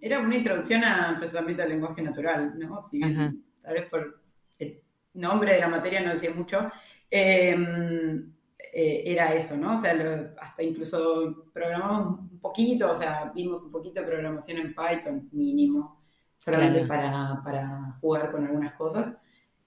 era 0.00 0.18
una 0.18 0.34
introducción 0.34 0.82
al 0.82 1.18
procesamiento 1.18 1.62
del 1.62 1.72
lenguaje 1.72 2.02
natural, 2.02 2.58
¿no? 2.58 2.82
Si 2.82 2.98
tal 2.98 3.74
vez 3.74 3.88
por 3.88 4.20
el 4.58 4.80
nombre 5.14 5.52
de 5.52 5.60
la 5.60 5.68
materia 5.68 6.00
no 6.00 6.12
decía 6.12 6.32
mucho, 6.34 6.68
em, 7.08 8.32
eh, 8.72 9.02
era 9.06 9.32
eso, 9.32 9.56
¿no? 9.56 9.74
O 9.74 9.76
sea, 9.76 9.92
hasta 10.40 10.62
incluso 10.64 11.50
programamos 11.52 12.18
un 12.32 12.40
poquito, 12.40 12.90
o 12.90 12.94
sea, 12.96 13.30
vimos 13.32 13.62
un 13.62 13.70
poquito 13.70 14.00
de 14.00 14.06
programación 14.06 14.58
en 14.58 14.74
Python 14.74 15.28
mínimo, 15.30 16.02
solamente 16.38 16.86
para, 16.86 17.40
para 17.44 17.96
jugar 18.00 18.32
con 18.32 18.44
algunas 18.44 18.74
cosas. 18.74 19.14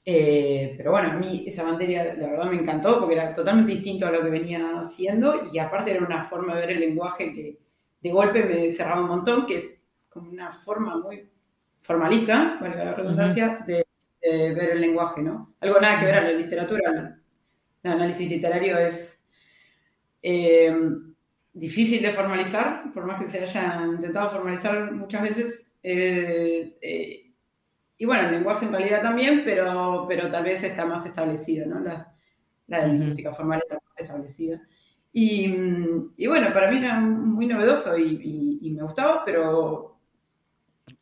Eh, 0.06 0.74
pero 0.76 0.92
bueno, 0.92 1.12
a 1.12 1.14
mí 1.14 1.46
esa 1.48 1.64
materia 1.64 2.14
la 2.16 2.28
verdad 2.28 2.52
me 2.52 2.58
encantó 2.58 3.00
porque 3.00 3.16
era 3.16 3.34
totalmente 3.34 3.72
distinto 3.72 4.06
a 4.06 4.12
lo 4.12 4.22
que 4.22 4.30
venía 4.30 4.78
haciendo 4.78 5.50
y 5.52 5.60
aparte 5.60 5.92
era 5.92 6.06
una 6.06 6.26
forma 6.26 6.56
de 6.56 6.62
ver 6.62 6.72
el 6.72 6.80
lenguaje 6.82 7.34
que 7.34 7.60
de 8.02 8.12
golpe 8.12 8.44
me 8.44 8.70
cerraba 8.70 9.02
un 9.02 9.08
montón, 9.08 9.46
que 9.46 9.58
es 9.58 9.82
como 10.10 10.30
una 10.30 10.52
forma 10.52 10.98
muy 10.98 11.30
formalista, 11.80 12.58
valga 12.60 12.84
la 12.84 12.94
redundancia, 12.94 13.64
de, 13.66 13.86
ver 14.22 14.72
el 14.72 14.82
lenguaje, 14.82 15.22
¿no? 15.22 15.56
Algo 15.60 15.80
nada 15.80 16.00
que 16.00 16.06
ver 16.06 16.16
a 16.16 16.22
la 16.22 16.32
literatura. 16.32 17.20
El 17.82 17.92
análisis 17.92 18.30
literario 18.30 18.78
es 18.78 19.26
eh, 20.22 20.74
difícil 21.54 22.02
de 22.02 22.12
formalizar, 22.12 22.92
por 22.94 23.06
más 23.06 23.22
que 23.22 23.30
se 23.30 23.42
haya 23.42 23.86
intentado 23.86 24.30
formalizar 24.30 24.92
muchas 24.92 25.22
veces. 25.22 25.72
Y 28.04 28.06
bueno, 28.06 28.26
el 28.26 28.32
lenguaje 28.32 28.66
en 28.66 28.74
realidad 28.74 29.02
también, 29.02 29.44
pero, 29.46 30.04
pero 30.10 30.30
tal 30.30 30.44
vez 30.44 30.62
está 30.62 30.86
más 30.86 31.06
establecido, 31.06 31.66
¿no? 31.68 31.80
Las, 31.80 32.12
la 32.68 32.86
lingüística 32.86 33.32
formal 33.32 33.62
está 33.64 33.76
más 33.76 33.98
establecida. 33.98 34.62
Y, 35.14 35.46
y, 36.18 36.28
bueno, 36.28 36.52
para 36.54 36.70
mí 36.70 36.80
era 36.80 37.00
muy 37.00 37.46
novedoso 37.46 37.98
y, 37.98 38.60
y, 38.62 38.72
me 38.72 38.84
gustaba, 38.84 39.24
pero... 39.24 40.02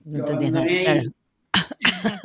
No 0.05 0.19
entendía 0.19 0.51
nada, 0.51 0.67
claro. 0.67 1.01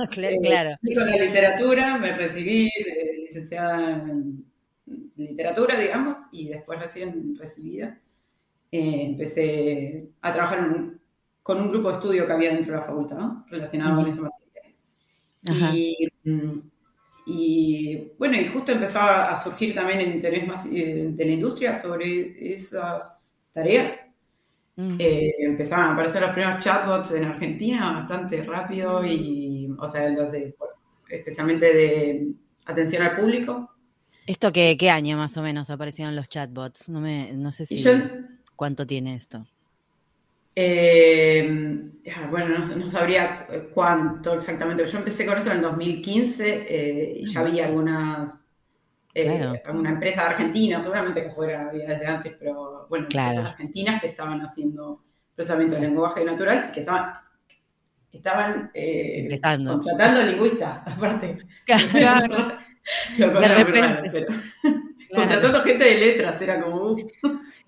claro. 0.42 0.70
Eh, 0.82 0.94
con 0.94 1.10
la 1.10 1.16
literatura, 1.16 1.96
me 1.96 2.14
recibí 2.14 2.70
de 2.84 3.14
licenciada 3.16 3.92
en 3.92 4.44
literatura, 5.16 5.80
digamos, 5.80 6.18
y 6.32 6.48
después 6.48 6.78
recién 6.82 7.34
recibida. 7.34 7.98
Eh, 8.70 9.06
empecé 9.06 10.10
a 10.20 10.34
trabajar 10.34 10.68
con 11.42 11.62
un 11.62 11.70
grupo 11.70 11.88
de 11.88 11.94
estudio 11.94 12.26
que 12.26 12.32
había 12.34 12.50
dentro 12.50 12.74
de 12.74 12.80
la 12.80 12.84
facultad, 12.84 13.16
¿no? 13.16 13.46
Relacionado 13.48 13.96
con 13.96 14.06
esa 14.08 14.20
materia. 14.20 14.45
Y, 15.72 16.08
y, 17.26 18.12
bueno, 18.18 18.36
y 18.36 18.48
justo 18.48 18.72
empezaba 18.72 19.30
a 19.30 19.36
surgir 19.36 19.74
también 19.74 20.00
el 20.00 20.14
interés 20.14 20.46
más 20.46 20.66
eh, 20.66 21.08
de 21.10 21.24
la 21.24 21.32
industria 21.32 21.74
sobre 21.74 22.52
esas 22.52 23.20
tareas. 23.52 24.00
Mm. 24.76 24.96
Eh, 24.98 25.34
empezaban 25.40 25.90
a 25.90 25.92
aparecer 25.94 26.22
los 26.22 26.30
primeros 26.32 26.60
chatbots 26.60 27.10
en 27.12 27.24
Argentina 27.24 28.00
bastante 28.00 28.42
rápido 28.42 29.04
y, 29.04 29.74
o 29.78 29.88
sea, 29.88 30.08
los 30.10 30.30
de, 30.30 30.54
especialmente 31.08 31.72
de 31.74 32.28
atención 32.66 33.02
al 33.02 33.16
público. 33.16 33.70
¿Esto 34.26 34.52
qué, 34.52 34.76
qué 34.78 34.90
año 34.90 35.16
más 35.16 35.36
o 35.36 35.42
menos 35.42 35.70
aparecieron 35.70 36.14
los 36.14 36.28
chatbots? 36.28 36.88
No, 36.88 37.00
me, 37.00 37.32
no 37.32 37.52
sé 37.52 37.64
si... 37.64 37.82
¿Cuánto 38.56 38.86
tiene 38.86 39.14
esto? 39.14 39.46
Eh, 40.58 41.90
ah, 42.16 42.28
bueno, 42.30 42.58
no, 42.58 42.88
sabría 42.88 43.46
cuánto 43.74 44.34
exactamente. 44.34 44.86
Yo 44.86 44.98
empecé 44.98 45.26
con 45.26 45.36
esto 45.36 45.50
en 45.50 45.56
el 45.56 45.62
2015 45.62 46.66
eh, 46.68 47.16
y 47.20 47.26
ya 47.26 47.40
había 47.40 47.66
algunas, 47.66 48.50
eh, 49.12 49.60
alguna 49.66 49.90
empresa 49.90 50.26
argentina, 50.26 50.80
seguramente 50.80 51.22
que 51.22 51.30
fuera 51.30 51.68
había 51.68 51.88
desde 51.88 52.06
antes, 52.06 52.34
pero 52.38 52.86
bueno, 52.88 53.04
empresas 53.04 53.52
argentinas 53.52 54.00
que 54.00 54.08
estaban 54.08 54.40
haciendo 54.40 55.04
procesamiento 55.34 55.76
de 55.76 55.82
lenguaje 55.82 56.24
natural 56.24 56.68
y 56.70 56.72
que 56.72 56.80
estaban 56.80 57.26
estaban 58.16 58.70
eh, 58.74 59.28
contratando 59.66 60.22
lingüistas, 60.22 60.82
aparte. 60.86 61.38
Claro. 61.64 62.56
de 63.18 63.48
repente. 63.48 64.26
Contratando 65.14 65.62
gente 65.62 65.84
de 65.84 65.98
letras, 65.98 66.42
era 66.42 66.60
como... 66.60 66.76
Uh. 66.76 66.96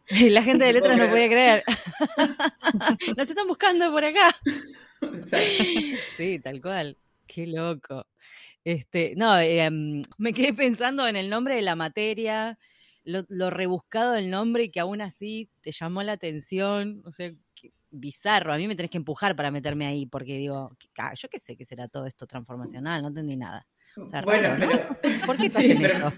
La 0.31 0.43
gente 0.43 0.65
de 0.65 0.73
letras 0.73 0.97
no 0.97 1.09
podía 1.09 1.29
creer. 1.29 1.65
Nos 3.17 3.29
están 3.29 3.47
buscando 3.47 3.91
por 3.91 4.05
acá. 4.05 4.35
Sí, 6.17 6.39
tal 6.39 6.61
cual. 6.61 6.97
Qué 7.27 7.47
loco. 7.47 8.07
Este, 8.65 9.15
no, 9.17 9.39
em, 9.39 10.03
me 10.17 10.33
quedé 10.33 10.53
pensando 10.55 11.07
en 11.07 11.17
el 11.17 11.31
nombre 11.31 11.57
de 11.57 11.63
la 11.63 11.77
materia, 11.77 12.59
lo, 13.05 13.51
rebuscado 13.51 14.13
del 14.13 14.31
nombre 14.31 14.65
y 14.65 14.71
que 14.71 14.81
aún 14.81 15.01
así 15.01 15.51
te 15.63 15.73
llamó 15.73 16.03
la 16.03 16.13
atención. 16.13 17.03
O 17.05 17.13
sea, 17.13 17.33
bizarro. 17.91 18.53
A 18.53 18.57
mí 18.57 18.67
me 18.67 18.77
tenés 18.77 18.91
que 18.91 18.99
empujar 18.99 19.37
para 19.37 19.51
meterme 19.51 19.87
ahí, 19.87 20.07
porque 20.07 20.37
digo, 20.39 20.77
yo 21.17 21.29
qué 21.29 21.39
sé 21.39 21.57
qué 21.57 21.65
será 21.65 21.89
todo 21.89 22.07
esto 22.07 22.27
transformacional, 22.27 23.03
no 23.03 23.09
entendí 23.09 23.37
nada. 23.37 23.67
Bueno, 24.25 24.55
pero. 24.59 24.89
¿Por 25.27 25.37
qué 25.37 25.51
te 25.51 25.87
eso? 25.87 26.13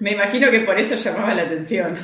Me 0.00 0.12
imagino 0.12 0.50
que 0.50 0.60
por 0.60 0.78
eso 0.78 0.96
llamaba 0.96 1.34
la 1.34 1.42
atención. 1.42 1.94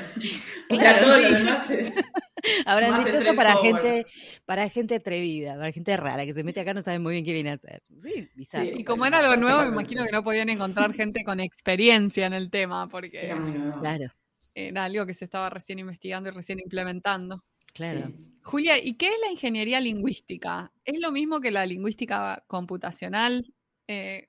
o 0.71 0.77
sea, 0.77 1.01
todo 1.01 1.19
lo 1.19 1.35
demás 1.35 1.71
es. 1.71 1.95
Habrán 2.67 3.05
dicho 3.05 3.19
esto 3.19 3.35
para 3.35 3.57
gente, 3.57 4.07
para 4.47 4.69
gente 4.69 4.97
atrevida, 4.97 5.57
para 5.57 5.73
gente 5.73 5.97
rara, 5.97 6.25
que 6.25 6.33
se 6.33 6.45
mete 6.45 6.61
acá 6.61 6.73
no 6.73 6.83
sabe 6.83 6.99
muy 6.99 7.15
bien 7.15 7.25
qué 7.25 7.33
viene 7.33 7.51
a 7.51 7.55
hacer. 7.55 7.83
Sí, 7.97 8.29
bizarro. 8.35 8.67
y 8.67 8.85
como 8.85 9.07
era 9.07 9.19
algo 9.19 9.37
nuevo, 9.37 9.63
me 9.63 9.69
imagino 9.69 10.05
que 10.05 10.13
no 10.13 10.23
podían 10.23 10.49
encontrar 10.49 10.93
gente 10.95 11.25
con 11.25 11.41
experiencia 11.41 12.27
en 12.27 12.35
el 12.35 12.51
tema, 12.51 12.89
porque 12.89 13.27
era, 13.27 13.39
claro. 13.81 14.13
era 14.55 14.85
algo 14.85 15.05
que 15.05 15.15
se 15.15 15.25
estaba 15.25 15.51
recién 15.51 15.81
investigando 15.81 16.29
y 16.29 16.33
recién 16.33 16.61
implementando. 16.61 17.45
Claro. 17.75 18.13
Julia, 18.43 18.83
¿y 18.83 18.95
qué 18.95 19.07
es 19.07 19.19
la 19.21 19.31
ingeniería 19.33 19.81
lingüística? 19.81 20.73
¿Es 20.85 21.01
lo 21.01 21.11
mismo 21.11 21.41
que 21.41 21.51
la 21.51 21.67
lingüística 21.67 22.45
computacional? 22.47 23.53
Eh, 23.89 24.27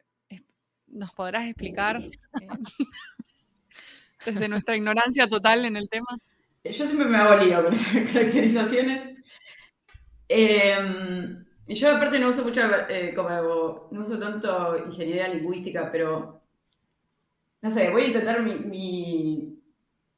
¿Nos 0.91 1.13
podrás 1.13 1.45
explicar 1.45 2.01
eh, 2.01 2.09
desde 4.25 4.47
nuestra 4.47 4.75
ignorancia 4.75 5.27
total 5.27 5.65
en 5.65 5.77
el 5.77 5.89
tema? 5.89 6.17
Yo 6.63 6.85
siempre 6.85 7.07
me 7.07 7.17
hago 7.17 7.43
lío 7.43 7.63
con 7.63 7.73
esas 7.73 7.93
caracterizaciones. 8.11 9.17
Em, 10.27 11.45
yo 11.67 11.95
aparte 11.95 12.19
no 12.19 12.29
uso 12.29 12.43
mucho, 12.43 12.61
eh, 12.89 13.13
como 13.15 13.89
no 13.91 14.01
uso 14.01 14.19
tanto 14.19 14.77
ingeniería 14.85 15.27
lingüística, 15.27 15.91
pero 15.91 16.41
no 17.61 17.71
sé, 17.71 17.89
voy 17.89 18.03
a 18.03 18.07
intentar 18.07 18.41
mi, 18.41 19.59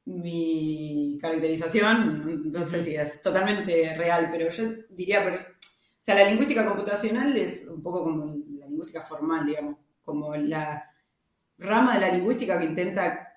mi, 0.05 1.17
caracterización, 1.21 2.51
no 2.51 2.65
sé 2.65 2.83
si 2.83 2.95
es 2.95 3.21
totalmente 3.21 3.95
real, 3.95 4.29
pero 4.31 4.49
yo 4.49 4.63
diría, 4.89 5.23
o 5.23 6.03
sea, 6.03 6.15
la 6.15 6.29
lingüística 6.29 6.65
computacional 6.65 7.35
es 7.37 7.67
un 7.67 7.81
poco 7.83 8.03
como 8.03 8.25
la 8.59 8.67
lingüística 8.67 9.01
formal, 9.03 9.45
digamos 9.45 9.77
como 10.11 10.35
la 10.35 10.91
rama 11.57 11.93
de 11.93 12.01
la 12.01 12.11
lingüística 12.11 12.59
que 12.59 12.65
intenta 12.65 13.31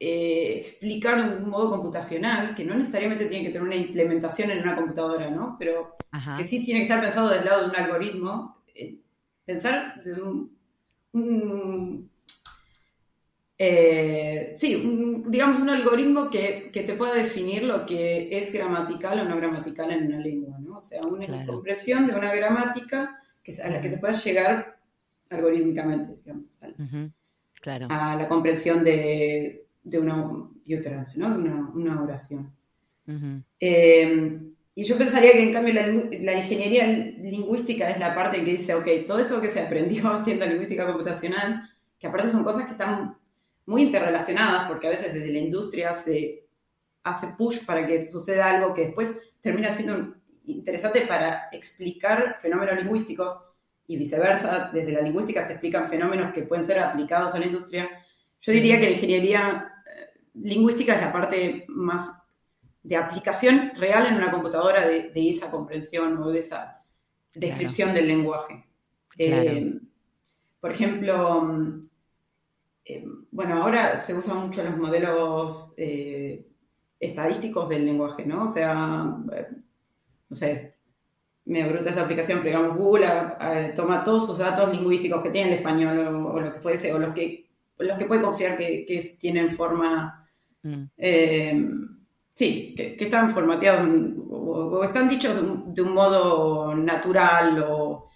eh, 0.00 0.60
explicar 0.60 1.22
de 1.22 1.36
un 1.36 1.50
modo 1.50 1.70
computacional, 1.70 2.54
que 2.54 2.64
no 2.64 2.74
necesariamente 2.74 3.26
tiene 3.26 3.44
que 3.44 3.52
tener 3.52 3.66
una 3.66 3.76
implementación 3.76 4.50
en 4.50 4.62
una 4.62 4.74
computadora, 4.74 5.30
¿no? 5.30 5.56
Pero 5.58 5.96
que 6.36 6.44
sí 6.44 6.64
tiene 6.64 6.80
que 6.80 6.84
estar 6.84 7.00
pensado 7.00 7.28
del 7.28 7.44
lado 7.44 7.62
de 7.62 7.68
un 7.68 7.76
algoritmo. 7.76 8.62
Eh, 8.74 8.98
pensar 9.44 10.02
de 10.02 10.14
un, 10.14 12.10
eh, 13.56 14.52
sí, 14.56 15.22
digamos 15.26 15.60
un 15.60 15.70
algoritmo 15.70 16.28
que, 16.28 16.70
te 16.72 16.94
pueda 16.94 17.14
definir 17.14 17.62
lo 17.62 17.86
que 17.86 18.36
es 18.36 18.52
gramatical 18.52 19.20
o 19.20 19.24
no 19.24 19.36
gramatical 19.36 19.92
en 19.92 20.06
una 20.06 20.18
lengua, 20.18 20.58
¿no? 20.58 20.78
O 20.78 20.80
sea, 20.80 21.02
una 21.02 21.46
comprensión 21.46 22.06
de 22.06 22.14
una 22.14 22.34
gramática 22.34 23.22
que, 23.42 23.54
a 23.62 23.70
la 23.70 23.80
que 23.80 23.90
se 23.90 23.98
pueda 23.98 24.14
llegar 24.14 24.73
algorítmicamente, 25.30 26.16
digamos, 26.22 26.46
claro. 27.60 27.86
a 27.90 28.16
la 28.16 28.28
comprensión 28.28 28.84
de, 28.84 29.66
de 29.82 29.98
una 29.98 30.48
utterance, 30.66 31.18
¿no? 31.18 31.30
de 31.30 31.48
una, 31.74 32.02
oración. 32.02 32.52
Eh, 33.60 34.40
y 34.74 34.84
yo 34.84 34.98
pensaría 34.98 35.32
que 35.32 35.42
en 35.42 35.52
cambio 35.52 35.74
la, 35.74 36.32
ingeniería 36.32 36.86
lingüística 36.86 37.90
es 37.90 37.98
la 37.98 38.14
parte 38.14 38.38
en 38.38 38.44
que 38.44 38.52
dice, 38.52 38.74
ok, 38.74 38.88
todo 39.06 39.18
esto 39.18 39.40
que 39.40 39.50
se 39.50 39.60
aprendió 39.60 40.08
haciendo 40.12 40.46
lingüística 40.46 40.86
computacional, 40.86 41.70
que 41.98 42.06
aparte 42.06 42.30
son 42.30 42.44
cosas 42.44 42.64
que 42.66 42.72
están 42.72 43.16
muy 43.66 43.82
interrelacionadas, 43.82 44.68
porque 44.68 44.86
a 44.86 44.90
veces 44.90 45.14
desde 45.14 45.32
la 45.32 45.38
industria 45.38 45.94
se 45.94 46.46
hace 47.02 47.28
push 47.38 47.64
para 47.64 47.86
que 47.86 48.10
suceda 48.10 48.50
algo 48.50 48.74
que 48.74 48.86
después 48.86 49.16
termina 49.40 49.70
siendo 49.70 50.14
interesante 50.46 51.02
para 51.02 51.48
explicar 51.52 52.36
fenómenos 52.40 52.82
lingüísticos 52.82 53.32
y 53.86 53.96
viceversa, 53.96 54.70
desde 54.72 54.92
la 54.92 55.02
lingüística 55.02 55.42
se 55.42 55.52
explican 55.52 55.88
fenómenos 55.88 56.32
que 56.32 56.42
pueden 56.42 56.64
ser 56.64 56.78
aplicados 56.78 57.34
a 57.34 57.38
la 57.38 57.46
industria. 57.46 57.88
Yo 58.40 58.52
diría 58.52 58.80
que 58.80 58.86
la 58.86 58.96
ingeniería 58.96 59.72
eh, 59.86 60.20
lingüística 60.34 60.94
es 60.94 61.02
la 61.02 61.12
parte 61.12 61.64
más 61.68 62.10
de 62.82 62.96
aplicación 62.96 63.72
real 63.76 64.06
en 64.06 64.14
una 64.14 64.30
computadora 64.30 64.86
de, 64.86 65.12
esa 65.14 65.50
comprensión 65.50 66.18
o 66.22 66.30
de 66.30 66.40
esa 66.40 66.82
descripción 67.34 67.92
del 67.94 68.08
lenguaje. 68.08 68.66
Eh, 69.18 69.80
por 70.60 70.72
ejemplo, 70.72 71.42
mm, 71.42 71.88
eh, 72.86 73.04
bueno, 73.30 73.62
ahora 73.62 73.98
se 73.98 74.14
usan 74.14 74.46
mucho 74.46 74.62
los 74.62 74.76
modelos 74.76 75.74
estadísticos 76.98 77.68
del 77.68 77.86
lenguaje, 77.86 78.24
¿no? 78.24 78.44
O 78.44 78.48
sea, 78.48 78.74
no 78.74 80.36
sé, 80.36 80.73
me 81.46 81.66
bruta 81.68 81.90
esa 81.90 82.04
aplicación, 82.04 82.40
pero 82.42 82.58
digamos, 82.58 82.76
Google 82.76 83.06
toma 83.74 84.02
todos 84.02 84.26
sus 84.26 84.38
datos 84.38 84.72
lingüísticos 84.72 85.22
que 85.22 85.30
tiene 85.30 85.52
el 85.52 85.58
español 85.58 85.98
o, 85.98 86.40
lo 86.40 86.54
que 86.54 86.60
fuese, 86.60 86.92
o 86.92 86.98
los 86.98 87.12
que, 87.12 87.50
los 87.78 87.98
que 87.98 88.06
puede 88.06 88.22
confiar 88.22 88.56
que, 88.56 89.16
tienen 89.20 89.50
forma, 89.50 90.26
mm. 90.62 90.82
eh, 90.96 91.70
sí, 92.34 92.74
que, 92.76 92.96
están 92.98 93.30
formateados 93.30 93.88
o, 94.30 94.82
están 94.84 95.08
dichos 95.08 95.40
de 95.74 95.82
un 95.82 95.92
modo 95.92 96.74
natural 96.74 97.62
o 97.68 98.08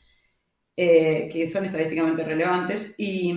eh, 0.74 1.28
que 1.30 1.46
son 1.46 1.66
estadísticamente 1.66 2.24
relevantes 2.24 2.94
y, 2.96 3.34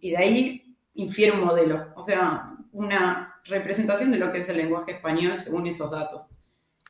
de 0.00 0.16
ahí 0.16 0.76
infiere 0.94 1.32
un 1.32 1.44
modelo, 1.44 1.92
o 1.94 2.02
sea, 2.02 2.56
una 2.72 3.34
representación 3.44 4.10
de 4.10 4.18
lo 4.18 4.32
que 4.32 4.38
es 4.38 4.48
el 4.48 4.56
lenguaje 4.56 4.92
español 4.92 5.36
según 5.36 5.66
esos 5.66 5.90
datos. 5.90 6.24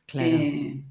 Claro. 0.05 0.29
Eh, 0.29 0.81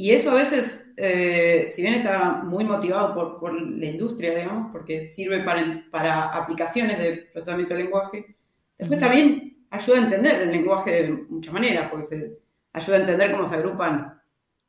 y 0.00 0.12
eso 0.12 0.30
a 0.30 0.34
veces, 0.36 0.82
eh, 0.96 1.70
si 1.70 1.82
bien 1.82 1.92
está 1.92 2.42
muy 2.42 2.64
motivado 2.64 3.38
por, 3.38 3.52
la 3.52 3.84
industria, 3.84 4.34
digamos, 4.34 4.72
porque 4.72 5.04
sirve 5.04 5.44
para, 5.44 5.84
para 5.90 6.34
aplicaciones 6.34 6.98
de 6.98 7.28
procesamiento 7.30 7.74
de 7.74 7.82
lenguaje, 7.82 8.36
después 8.78 8.98
también 8.98 9.66
ayuda 9.68 9.98
a 9.98 10.04
entender 10.04 10.40
el 10.40 10.52
lenguaje 10.52 10.90
de 10.90 11.10
muchas 11.28 11.52
maneras, 11.52 11.90
porque 11.90 12.06
se 12.06 12.38
ayuda 12.72 12.96
a 12.96 13.00
entender 13.00 13.30
cómo 13.32 13.46
se 13.46 13.56
agrupan, 13.56 13.98
no 14.00 14.20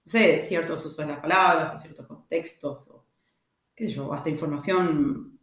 sé, 0.04 0.40
ciertos 0.40 0.82
usos 0.86 0.98
de 0.98 1.06
las 1.06 1.20
palabras 1.20 1.76
o 1.76 1.80
ciertos 1.80 2.08
contextos, 2.08 2.90
o 2.90 3.06
qué 3.74 3.86
sé 3.86 3.92
yo, 3.92 4.12
hasta 4.12 4.30
información 4.30 5.40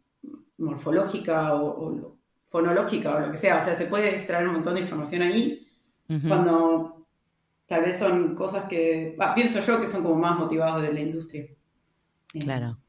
morfológica 0.59 1.55
o, 1.55 2.15
fonológica 2.45 3.15
o 3.15 3.19
lo 3.21 3.31
que 3.31 3.37
sea. 3.37 3.57
O 3.57 3.65
sea, 3.65 3.75
se 3.75 3.87
puede 3.87 4.13
extraer 4.13 4.47
un 4.47 4.53
montón 4.53 4.75
de 4.75 4.81
información 4.81 5.23
ahí 5.23 5.67
cuando 6.27 6.98
tal 7.69 7.83
vez 7.83 7.99
son 7.99 8.35
cosas 8.35 8.67
que, 8.67 9.15
pienso 9.35 9.59
yo 9.59 9.79
que 9.79 9.87
son 9.87 10.01
como 10.01 10.15
más 10.15 10.37
motivados 10.37 10.81
de 10.81 10.91
la 10.91 10.99
industria. 10.99 11.47
Claro. 12.27 12.79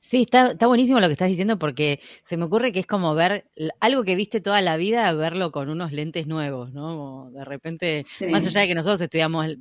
Sí, 0.00 0.22
está, 0.22 0.52
está 0.52 0.68
buenísimo 0.68 1.00
lo 1.00 1.08
que 1.08 1.14
estás 1.14 1.28
diciendo 1.28 1.58
porque 1.58 2.00
se 2.22 2.36
me 2.36 2.44
ocurre 2.44 2.70
que 2.70 2.78
es 2.78 2.86
como 2.86 3.16
ver 3.16 3.50
algo 3.80 4.04
que 4.04 4.14
viste 4.14 4.40
toda 4.40 4.60
la 4.60 4.76
vida, 4.76 5.12
verlo 5.12 5.50
con 5.50 5.68
unos 5.68 5.90
lentes 5.90 6.28
nuevos, 6.28 6.72
¿no? 6.72 6.96
Como 6.96 7.30
de 7.32 7.44
repente, 7.44 8.04
más 8.30 8.46
allá 8.46 8.60
de 8.60 8.68
que 8.68 8.74
nosotros 8.76 9.00
estudiamos, 9.00 9.56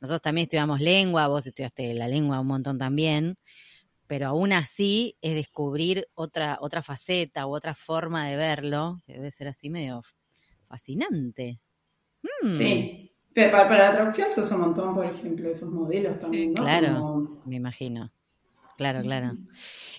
nosotros 0.00 0.20
también 0.20 0.46
estudiamos 0.46 0.80
lengua, 0.80 1.28
vos 1.28 1.46
estudiaste 1.46 1.94
la 1.94 2.08
lengua 2.08 2.40
un 2.40 2.48
montón 2.48 2.76
también, 2.76 3.36
pero 4.08 4.26
aún 4.26 4.52
así 4.52 5.16
es 5.20 5.34
descubrir 5.34 6.08
otra, 6.14 6.58
otra 6.60 6.82
faceta 6.82 7.46
u 7.46 7.54
otra 7.54 7.76
forma 7.76 8.26
de 8.26 8.34
verlo, 8.34 9.00
que 9.06 9.12
debe 9.12 9.30
ser 9.30 9.46
así 9.46 9.70
medio 9.70 10.02
fascinante. 10.66 11.60
Mm. 12.42 12.50
Sí, 12.50 13.13
pero 13.34 13.50
para, 13.50 13.90
la 13.90 13.92
traducción 13.92 14.28
se 14.32 14.40
usa 14.40 14.56
un 14.56 14.62
montón, 14.62 14.94
por 14.94 15.04
ejemplo, 15.04 15.50
esos 15.50 15.70
modelos 15.70 16.20
también, 16.20 16.54
¿no? 16.54 16.62
Claro, 16.62 17.40
me 17.44 17.56
imagino. 17.56 18.10
Claro, 18.76 19.02
claro. 19.02 19.36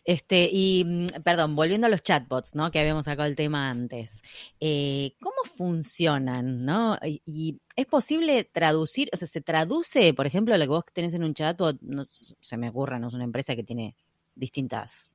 Este, 0.03 0.49
y 0.51 0.83
mm, 0.85 1.21
perdón, 1.23 1.55
volviendo 1.55 1.87
a 1.87 1.89
los 1.89 2.03
chatbots, 2.03 2.55
¿no? 2.55 2.71
Que 2.71 2.79
habíamos 2.79 3.05
sacado 3.05 3.27
el 3.27 3.35
tema 3.35 3.69
antes. 3.69 4.21
Eh, 4.59 5.15
¿Cómo 5.21 5.35
funcionan, 5.55 6.65
no? 6.65 6.97
Y, 7.03 7.59
es 7.75 7.85
posible 7.87 8.43
traducir, 8.45 9.09
o 9.13 9.17
sea, 9.17 9.27
se 9.27 9.41
traduce, 9.41 10.13
por 10.13 10.25
ejemplo, 10.25 10.57
lo 10.57 10.63
que 10.63 10.69
vos 10.69 10.85
tenés 10.93 11.13
en 11.13 11.23
un 11.23 11.33
chatbot, 11.33 11.77
no, 11.81 12.05
se 12.09 12.57
me 12.57 12.69
ocurra, 12.69 12.99
no 12.99 13.09
es 13.09 13.13
una 13.13 13.25
empresa 13.25 13.55
que 13.55 13.63
tiene 13.63 13.95
distintas, 14.33 15.11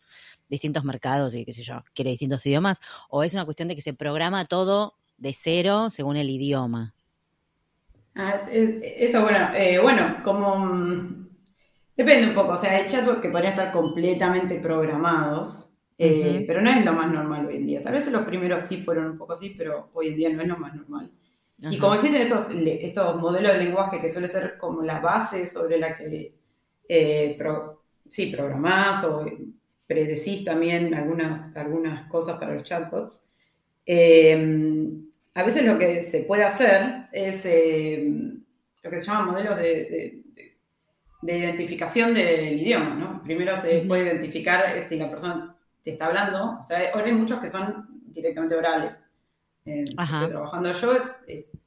distintos 0.48 0.84
mercados 0.84 1.34
y 1.34 1.44
qué 1.46 1.54
sé 1.54 1.62
yo, 1.62 1.82
quiere 1.94 2.10
distintos 2.10 2.44
idiomas, 2.44 2.80
o 3.08 3.22
es 3.22 3.32
una 3.32 3.46
cuestión 3.46 3.68
de 3.68 3.76
que 3.76 3.82
se 3.82 3.94
programa 3.94 4.44
todo 4.44 4.94
de 5.16 5.32
cero 5.32 5.88
según 5.88 6.16
el 6.16 6.28
idioma. 6.28 6.94
Ah, 8.14 8.40
eso, 8.50 9.22
bueno, 9.22 9.54
eh, 9.54 9.78
bueno, 9.78 10.16
como 10.22 10.58
mm, 10.58 11.20
Depende 12.00 12.28
un 12.28 12.34
poco, 12.34 12.52
o 12.52 12.56
sea, 12.56 12.76
hay 12.76 12.86
chatbots 12.86 13.20
que 13.20 13.28
podrían 13.28 13.52
estar 13.52 13.70
completamente 13.70 14.54
programados, 14.58 15.70
eh, 15.98 16.44
pero 16.46 16.62
no 16.62 16.70
es 16.70 16.82
lo 16.82 16.94
más 16.94 17.12
normal 17.12 17.44
hoy 17.44 17.56
en 17.56 17.66
día. 17.66 17.82
Tal 17.82 17.92
vez 17.92 18.10
los 18.10 18.22
primeros 18.22 18.66
sí 18.66 18.78
fueron 18.78 19.10
un 19.10 19.18
poco 19.18 19.34
así, 19.34 19.50
pero 19.50 19.90
hoy 19.92 20.08
en 20.08 20.16
día 20.16 20.30
no 20.30 20.40
es 20.40 20.48
lo 20.48 20.56
más 20.56 20.74
normal. 20.74 21.12
Y 21.58 21.76
como 21.76 21.92
existen 21.92 22.22
estos, 22.22 22.46
estos 22.54 23.16
modelos 23.20 23.52
de 23.52 23.64
lenguaje 23.64 24.00
que 24.00 24.10
suele 24.10 24.28
ser 24.28 24.56
como 24.56 24.80
la 24.80 24.98
base 25.00 25.46
sobre 25.46 25.78
la 25.78 25.94
que 25.94 26.34
eh, 26.88 27.38
sí, 28.08 28.26
programás 28.28 29.04
o 29.04 29.26
predecís 29.86 30.42
también 30.42 30.94
algunas, 30.94 31.54
algunas 31.54 32.08
cosas 32.08 32.38
para 32.38 32.54
los 32.54 32.64
chatbots, 32.64 33.28
eh, 33.84 34.80
a 35.34 35.42
veces 35.42 35.64
lo 35.64 35.78
que 35.78 36.02
se 36.04 36.20
puede 36.24 36.44
hacer 36.44 37.08
es 37.12 37.44
lo 38.82 38.90
que 38.90 39.00
se 39.00 39.06
llama 39.06 39.32
modelos 39.32 39.58
de 39.58 40.20
de 41.22 41.38
identificación 41.38 42.14
del 42.14 42.60
idioma, 42.60 42.94
¿no? 42.94 43.22
Primero 43.22 43.56
se 43.60 43.80
puede 43.80 44.04
identificar 44.04 44.86
si 44.88 44.96
la 44.96 45.10
persona 45.10 45.54
te 45.84 45.92
está 45.92 46.06
hablando, 46.06 46.58
o 46.60 46.62
sea, 46.62 46.90
ahora 46.92 47.06
hay 47.06 47.12
muchos 47.12 47.40
que 47.40 47.50
son 47.50 47.88
directamente 48.06 48.56
orales. 48.56 48.98
Eh, 49.64 49.84
estoy 49.84 50.28
trabajando 50.28 50.72
yo, 50.72 50.92
es, 51.26 51.58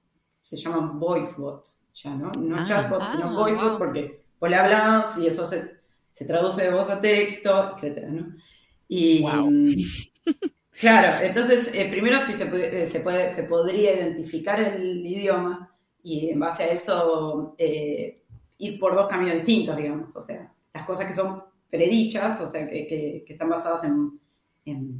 se 0.43 0.57
llaman 0.57 0.99
voice 0.99 1.39
bots, 1.39 1.87
ya, 1.93 2.15
¿no? 2.15 2.31
No 2.31 2.57
ah, 2.57 2.65
chatbots, 2.65 3.09
sino 3.09 3.29
ah, 3.29 3.33
voice 3.33 3.61
bots, 3.61 3.77
porque 3.77 4.23
vos 4.39 4.49
le 4.49 4.55
hablas 4.55 5.17
y 5.17 5.27
eso 5.27 5.45
se, 5.45 5.79
se, 6.11 6.25
traduce 6.25 6.63
de 6.63 6.71
voz 6.71 6.89
a 6.89 6.99
texto, 6.99 7.73
etcétera, 7.75 8.09
¿no? 8.09 8.35
Y, 8.87 9.23
claro, 10.79 11.25
entonces, 11.25 11.71
eh, 11.73 11.87
primero 11.89 12.19
sí 12.19 12.33
se, 12.33 12.45
puede, 12.45 12.83
eh, 12.83 12.89
se, 12.89 12.99
puede, 12.99 13.33
se 13.33 13.43
podría 13.43 13.93
identificar 13.93 14.61
el 14.61 15.05
idioma 15.05 15.73
y 16.03 16.29
en 16.29 16.39
base 16.39 16.63
a 16.63 16.71
eso 16.71 17.55
ir 17.57 18.79
por 18.79 18.95
dos 18.95 19.07
caminos 19.07 19.35
distintos, 19.35 19.77
digamos. 19.77 20.15
O 20.15 20.21
sea, 20.21 20.53
las 20.73 20.85
cosas 20.85 21.07
que 21.07 21.13
son 21.13 21.43
predichas, 21.69 22.39
o 22.41 22.49
sea, 22.49 22.67
que, 22.67 23.25
están 23.27 23.49
basadas 23.49 23.83
en, 23.85 24.19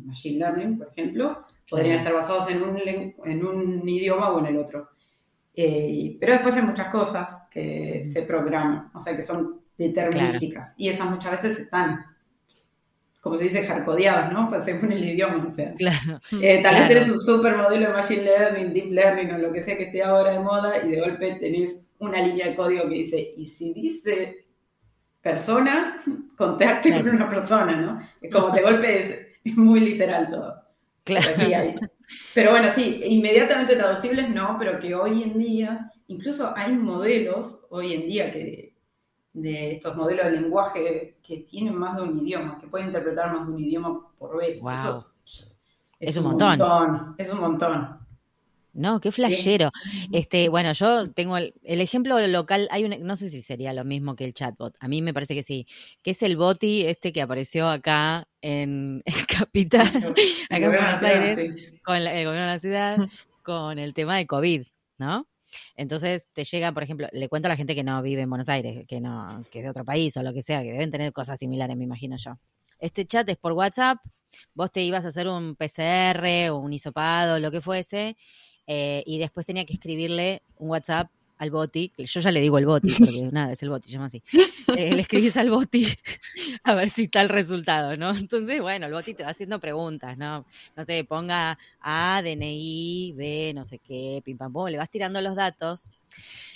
Machine 0.05 0.39
Learning, 0.39 0.77
por 0.77 0.89
ejemplo, 0.89 1.45
podrían 1.69 1.99
estar 1.99 2.13
basados 2.13 2.49
en 2.49 2.62
un, 2.63 2.77
en 2.77 3.45
un 3.45 3.88
idioma 3.88 4.29
o 4.31 4.39
en 4.39 4.47
el 4.47 4.57
otro. 4.57 4.89
Eh, 5.55 6.17
pero 6.19 6.33
después 6.33 6.55
hay 6.55 6.63
muchas 6.63 6.88
cosas 6.88 7.47
que 7.51 8.03
se 8.03 8.23
programan, 8.23 8.91
o 8.93 9.01
sea, 9.01 9.15
que 9.15 9.21
son 9.21 9.62
determinísticas. 9.77 10.73
Y 10.77 10.89
esas 10.89 11.09
muchas 11.09 11.41
veces 11.41 11.59
están, 11.59 12.05
como 13.23 13.38
se 13.38 13.45
dice, 13.45 13.65
hardcodeadas, 13.65 14.33
¿no? 14.33 14.49
Pues 14.49 14.65
según 14.65 14.91
el 14.91 15.01
idioma, 15.01 15.47
o 15.47 15.51
sea. 15.51 15.73
Claro. 15.75 16.19
Eh, 16.41 16.62
tal 16.62 16.75
vez 16.75 16.88
tenés 16.89 17.09
un 17.09 17.21
super 17.21 17.55
modelo 17.55 17.88
de 17.88 17.93
Machine 17.93 18.23
Learning, 18.23 18.73
Deep 18.73 18.91
Learning 18.91 19.31
o 19.31 19.38
lo 19.38 19.53
que 19.53 19.63
sea 19.63 19.77
que 19.77 19.86
esté 19.86 20.03
ahora 20.03 20.33
de 20.33 20.39
moda 20.39 20.86
y 20.86 20.89
de 20.89 20.99
golpe 20.99 21.38
tenés 21.39 21.79
una 21.99 22.21
línea 22.21 22.49
de 22.49 22.55
código 22.55 22.83
que 22.89 22.95
dice, 22.95 23.33
y 23.38 23.45
si 23.45 23.71
dice 23.71 24.45
persona, 25.21 26.03
contacte 26.38 26.91
con 26.91 27.07
una 27.07 27.29
persona, 27.29 27.77
¿no? 27.77 28.05
Es 28.21 28.29
como 28.29 28.53
de 28.53 28.62
golpe 28.62 29.31
es, 29.45 29.55
muy 29.55 29.79
literal 29.79 30.29
todo. 30.29 30.62
Claro. 31.05 31.27
Pero, 32.33 32.51
bueno, 32.51 32.71
sí, 32.75 33.03
inmediatamente 33.05 33.77
traducibles 33.77 34.29
no, 34.31 34.57
pero 34.59 34.81
que 34.81 34.95
hoy 34.95 35.23
en 35.23 35.39
día, 35.39 35.91
incluso 36.07 36.53
hay 36.57 36.73
modelos 36.73 37.67
hoy 37.69 37.93
en 37.93 38.05
día 38.05 38.31
que 38.33 38.72
de 39.33 39.71
estos 39.71 39.95
modelos 39.95 40.25
de 40.25 40.31
lenguaje 40.31 41.17
que 41.23 41.37
tienen 41.37 41.75
más 41.75 41.97
de 41.97 42.03
un 42.03 42.19
idioma, 42.19 42.59
que 42.59 42.67
pueden 42.67 42.87
interpretar 42.87 43.33
más 43.33 43.47
de 43.47 43.53
un 43.53 43.59
idioma 43.59 44.07
por 44.17 44.37
vez. 44.37 44.57
Eso 44.57 45.13
es, 45.99 46.17
un, 46.17 46.23
montón. 46.23 47.15
Es 47.17 47.31
un 47.31 47.39
montón. 47.39 47.99
No, 48.73 48.99
qué 48.99 49.11
flashero. 49.11 49.69
Este, 50.11 50.49
bueno, 50.49 50.73
yo 50.73 51.11
tengo 51.11 51.37
el, 51.37 51.53
ejemplo 51.63 52.19
local, 52.27 52.67
hay 52.71 52.85
un, 52.85 52.95
no 53.05 53.15
sé 53.15 53.29
si 53.29 53.41
sería 53.41 53.71
lo 53.71 53.85
mismo 53.85 54.15
que 54.15 54.25
el 54.25 54.33
chatbot, 54.33 54.75
a 54.79 54.87
mí 54.87 55.01
me 55.01 55.13
parece 55.13 55.35
que 55.35 55.43
sí, 55.43 55.67
que 56.01 56.11
es 56.11 56.23
el 56.23 56.37
boti 56.37 56.85
este 56.85 57.13
que 57.13 57.21
apareció 57.21 57.69
acá 57.69 58.27
en, 58.41 59.03
Capital, 59.27 60.13
acá 60.49 60.65
en 60.65 60.71
Buenos 60.71 61.03
Aires, 61.03 61.81
con 61.83 61.95
el 61.95 62.25
gobierno 62.25 62.47
de 62.47 62.53
la 62.53 62.57
ciudad, 62.57 62.97
con 63.43 63.77
el 63.77 63.93
tema 63.93 64.17
de 64.17 64.25
COVID, 64.25 64.63
¿no? 64.97 65.27
Entonces 65.75 66.29
te 66.33 66.43
llega, 66.43 66.71
por 66.71 66.83
ejemplo, 66.83 67.07
le 67.11 67.29
cuento 67.29 67.47
a 67.47 67.49
la 67.49 67.57
gente 67.57 67.75
que 67.75 67.83
no 67.83 68.01
vive 68.01 68.21
en 68.21 68.29
Buenos 68.29 68.49
Aires, 68.49 68.85
que 68.87 68.99
no, 68.99 69.43
que 69.51 69.59
es 69.59 69.63
de 69.63 69.69
otro 69.69 69.85
país 69.85 70.15
o 70.17 70.23
lo 70.23 70.33
que 70.33 70.41
sea, 70.41 70.61
que 70.63 70.71
deben 70.71 70.91
tener 70.91 71.13
cosas 71.13 71.39
similares, 71.39 71.75
me 71.77 71.83
imagino 71.83 72.17
yo. 72.17 72.37
Este 72.79 73.05
chat 73.05 73.27
es 73.29 73.37
por 73.37 73.53
WhatsApp, 73.53 73.99
vos 74.53 74.71
te 74.71 74.81
ibas 74.81 75.05
a 75.05 75.09
hacer 75.09 75.27
un 75.27 75.55
PCR 75.55 76.49
o 76.51 76.57
un 76.57 76.73
hisopado, 76.73 77.39
lo 77.39 77.51
que 77.51 77.61
fuese, 77.61 78.17
eh, 78.67 79.03
y 79.05 79.17
después 79.19 79.45
tenía 79.45 79.65
que 79.65 79.73
escribirle 79.73 80.41
un 80.57 80.69
WhatsApp 80.69 81.09
al 81.37 81.51
boti, 81.51 81.91
yo 81.97 82.19
ya 82.19 82.31
le 82.31 82.39
digo 82.39 82.57
el 82.57 82.65
boti, 82.65 82.87
porque 82.99 83.29
nada, 83.31 83.51
es 83.51 83.63
el 83.63 83.69
boti, 83.69 83.89
llama 83.89 84.05
así. 84.05 84.21
Eh, 84.75 84.93
le 84.93 85.01
escribís 85.01 85.35
al 85.37 85.49
boti 85.49 85.87
a 86.63 86.73
ver 86.75 86.89
si 86.89 87.03
está 87.03 87.21
el 87.21 87.29
resultado, 87.29 87.97
¿no? 87.97 88.15
Entonces, 88.15 88.61
bueno, 88.61 88.85
el 88.85 88.93
boti 88.93 89.13
te 89.13 89.23
va 89.23 89.29
haciendo 89.29 89.59
preguntas, 89.59 90.17
¿no? 90.17 90.45
No 90.75 90.85
sé, 90.85 91.03
ponga 91.03 91.57
A, 91.81 92.21
DNI, 92.23 93.13
B, 93.15 93.53
no 93.53 93.65
sé 93.65 93.79
qué, 93.79 94.21
pim 94.23 94.37
pam 94.37 94.53
pum, 94.53 94.67
le 94.67 94.77
vas 94.77 94.89
tirando 94.89 95.21
los 95.21 95.35
datos. 95.35 95.89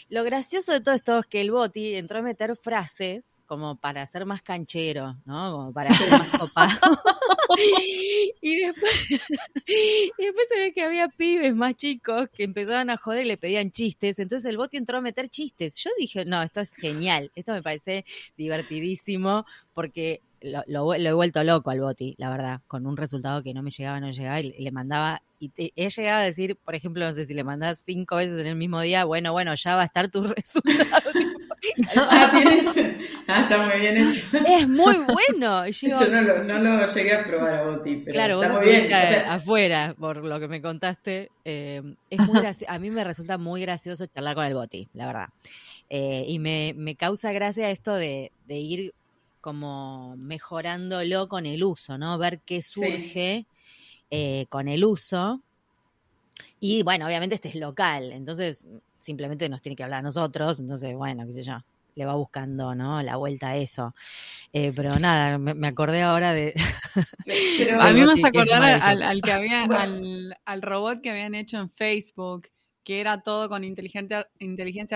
Lo 0.10 0.24
gracioso 0.24 0.72
de 0.72 0.80
todo 0.80 0.96
esto 0.96 1.20
es 1.20 1.26
que 1.26 1.42
el 1.42 1.52
boti 1.52 1.96
entró 1.96 2.20
a 2.20 2.22
meter 2.22 2.56
frases 2.56 3.42
como 3.46 3.76
para 3.76 4.06
ser 4.08 4.26
más 4.26 4.42
canchero, 4.42 5.18
¿no? 5.26 5.52
Como 5.52 5.74
para 5.74 5.94
ser 5.94 6.10
más 6.12 6.30
copado. 6.30 6.80
y, 8.42 8.56
después, 8.62 9.12
y 9.12 10.24
después 10.26 10.48
se 10.48 10.60
ve 10.60 10.74
que 10.74 10.84
había 10.84 11.10
pibes 11.10 11.54
más 11.54 11.76
chicos 11.76 12.30
que 12.34 12.44
empezaban 12.44 12.90
a 12.90 12.96
joder 12.96 13.26
y 13.26 13.28
le 13.28 13.38
pedían 13.38 13.72
chistes. 13.72 14.20
Entonces 14.20 14.50
el 14.50 14.56
boti 14.56 14.78
entró 14.78 15.00
a 15.00 15.02
meter 15.02 15.30
chistes. 15.30 15.76
Yo 15.76 15.90
dije, 16.00 16.24
no, 16.24 16.42
esto 16.42 16.62
es 16.62 16.76
genial. 16.76 17.30
Esto 17.36 17.52
me 17.52 17.62
parece 17.62 18.06
divertidísimo 18.38 19.46
porque 19.78 20.22
lo, 20.42 20.64
lo, 20.66 20.92
he 20.96 21.14
vuelto 21.14 21.44
loco 21.44 21.70
al 21.70 21.82
boti, 21.82 22.16
la 22.18 22.32
verdad, 22.32 22.62
con 22.66 22.88
un 22.88 22.98
resultado 22.98 23.44
que 23.44 23.54
no 23.54 23.62
me 23.62 23.70
llegaba, 23.70 24.00
no 24.00 24.10
llegaba, 24.10 24.40
y 24.40 24.52
le 24.58 24.72
mandaba, 24.72 25.22
y 25.40 25.52
he 25.56 25.90
llegado 25.92 26.22
a 26.22 26.24
decir, 26.24 26.58
por 26.66 26.74
ejemplo, 26.74 27.06
no 27.06 27.14
sé 27.14 27.28
si 27.28 27.36
le 27.36 27.44
mandas 27.44 27.78
cinco 27.86 28.16
veces 28.16 28.40
en 28.40 28.48
el 28.48 28.56
mismo 28.56 28.82
día, 28.82 29.06
bueno, 29.06 29.34
bueno, 29.34 29.54
ya 29.54 29.76
va 29.76 29.84
a 29.84 29.86
estar 29.86 30.10
tu 30.10 30.24
resultado. 30.36 31.12
ah, 31.96 32.32
ah, 33.28 33.42
está 33.44 33.68
muy 33.68 33.80
bien 33.80 33.98
hecho. 33.98 34.26
Es 34.48 34.68
muy 34.68 34.96
bueno. 34.98 35.68
Yo, 35.68 36.08
no, 36.10 36.22
lo, 36.22 36.44
no, 36.44 36.58
lo, 36.58 36.92
llegué 36.92 37.14
a 37.14 37.24
probar 37.24 37.54
a 37.54 37.64
Boti, 37.68 37.98
pero 37.98 38.14
claro, 38.14 38.42
está 38.42 38.54
vos 38.54 38.66
muy 38.66 38.74
bien. 38.74 38.94
afuera, 39.28 39.96
por 40.00 40.26
lo 40.26 40.40
que 40.40 40.48
me 40.48 40.60
contaste. 40.60 41.30
Eh, 41.46 41.84
es 42.10 42.20
muy 42.28 42.42
a 42.68 42.80
mí 42.80 42.90
me 42.90 43.04
resulta 43.04 43.38
muy 43.38 43.62
gracioso 43.62 44.08
charlar 44.08 44.34
con 44.34 44.46
el 44.46 44.56
Boti, 44.56 44.90
la 44.96 45.06
verdad. 45.06 45.30
Eh, 45.88 46.26
y 46.28 46.40
me, 46.40 46.74
me, 46.76 46.96
causa 46.96 47.32
gracia 47.32 47.70
esto 47.70 47.94
de, 47.94 48.32
de 48.48 48.58
ir 48.58 48.94
como 49.48 50.18
mejorándolo 50.18 51.30
con 51.30 51.46
el 51.46 51.64
uso, 51.64 51.98
¿no? 51.98 52.18
Ver 52.18 52.42
qué 52.42 52.62
surge 52.62 53.46
eh, 54.12 54.46
con 54.50 54.68
el 54.68 54.84
uso. 54.84 55.42
Y 56.60 56.84
bueno, 56.84 57.06
obviamente 57.06 57.36
este 57.36 57.48
es 57.48 57.56
local, 57.56 58.12
entonces 58.12 58.68
simplemente 58.98 59.48
nos 59.48 59.62
tiene 59.62 59.78
que 59.78 59.84
hablar 59.84 60.00
a 60.00 60.02
nosotros, 60.02 60.60
entonces 60.60 60.94
bueno, 60.98 61.26
qué 61.26 61.32
sé 61.32 61.44
yo, 61.44 61.60
le 61.96 62.06
va 62.06 62.16
buscando, 62.16 62.76
¿no? 62.76 63.02
La 63.02 63.16
vuelta 63.16 63.52
a 63.52 63.56
eso. 63.56 63.96
Eh, 64.52 64.74
pero 64.76 65.00
nada, 65.00 65.38
me, 65.38 65.66
acordé 65.66 66.02
ahora 66.02 66.34
de... 66.34 66.54
a 67.80 67.94
mí 67.94 68.02
me 68.02 68.12
hace 68.12 68.28
acordar 68.28 68.82
al, 68.82 69.22
que 69.22 69.32
había, 69.32 69.64
al, 69.82 70.36
al 70.44 70.62
robot 70.62 71.00
que 71.00 71.12
habían 71.12 71.36
hecho 71.36 71.58
en 71.58 71.70
Facebook, 71.70 72.50
que 72.84 73.00
era 73.00 73.22
todo 73.22 73.48
con 73.48 73.64
inteligencia 73.64 74.28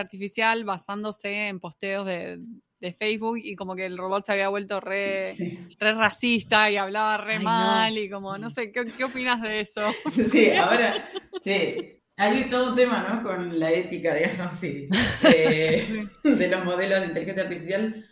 artificial 0.02 0.66
basándose 0.66 1.48
en 1.48 1.62
posteos 1.62 2.06
de, 2.06 2.42
de 2.82 2.92
Facebook 2.92 3.38
y 3.38 3.56
como 3.56 3.76
que 3.76 3.86
el 3.86 3.98
robot 3.98 4.26
se 4.26 4.32
había 4.34 4.50
vuelto 4.50 4.80
re, 4.80 5.36
re 5.80 5.94
racista 5.94 6.70
y 6.70 6.78
hablaba 6.78 7.18
re 7.18 7.40
mal 7.40 7.96
y 7.98 8.10
como, 8.10 8.38
no 8.40 8.50
sé, 8.50 8.72
¿qué, 8.72 8.86
¿qué 8.86 9.04
opinas 9.04 9.42
de 9.42 9.62
eso? 9.62 9.82
Sí, 10.32 10.52
ahora, 10.52 11.10
sí, 11.42 12.00
hay 12.18 12.48
todo 12.48 12.72
un 12.72 12.76
tema, 12.76 13.08
¿no? 13.08 13.24
Con 13.24 13.60
la 13.60 13.72
ética, 13.72 14.16
digamos, 14.16 14.60
sí, 14.60 14.88
de, 15.22 16.08
de 16.24 16.48
los 16.48 16.66
modelos 16.66 17.02
de 17.02 17.08
inteligencia 17.08 17.44
artificial, 17.44 18.06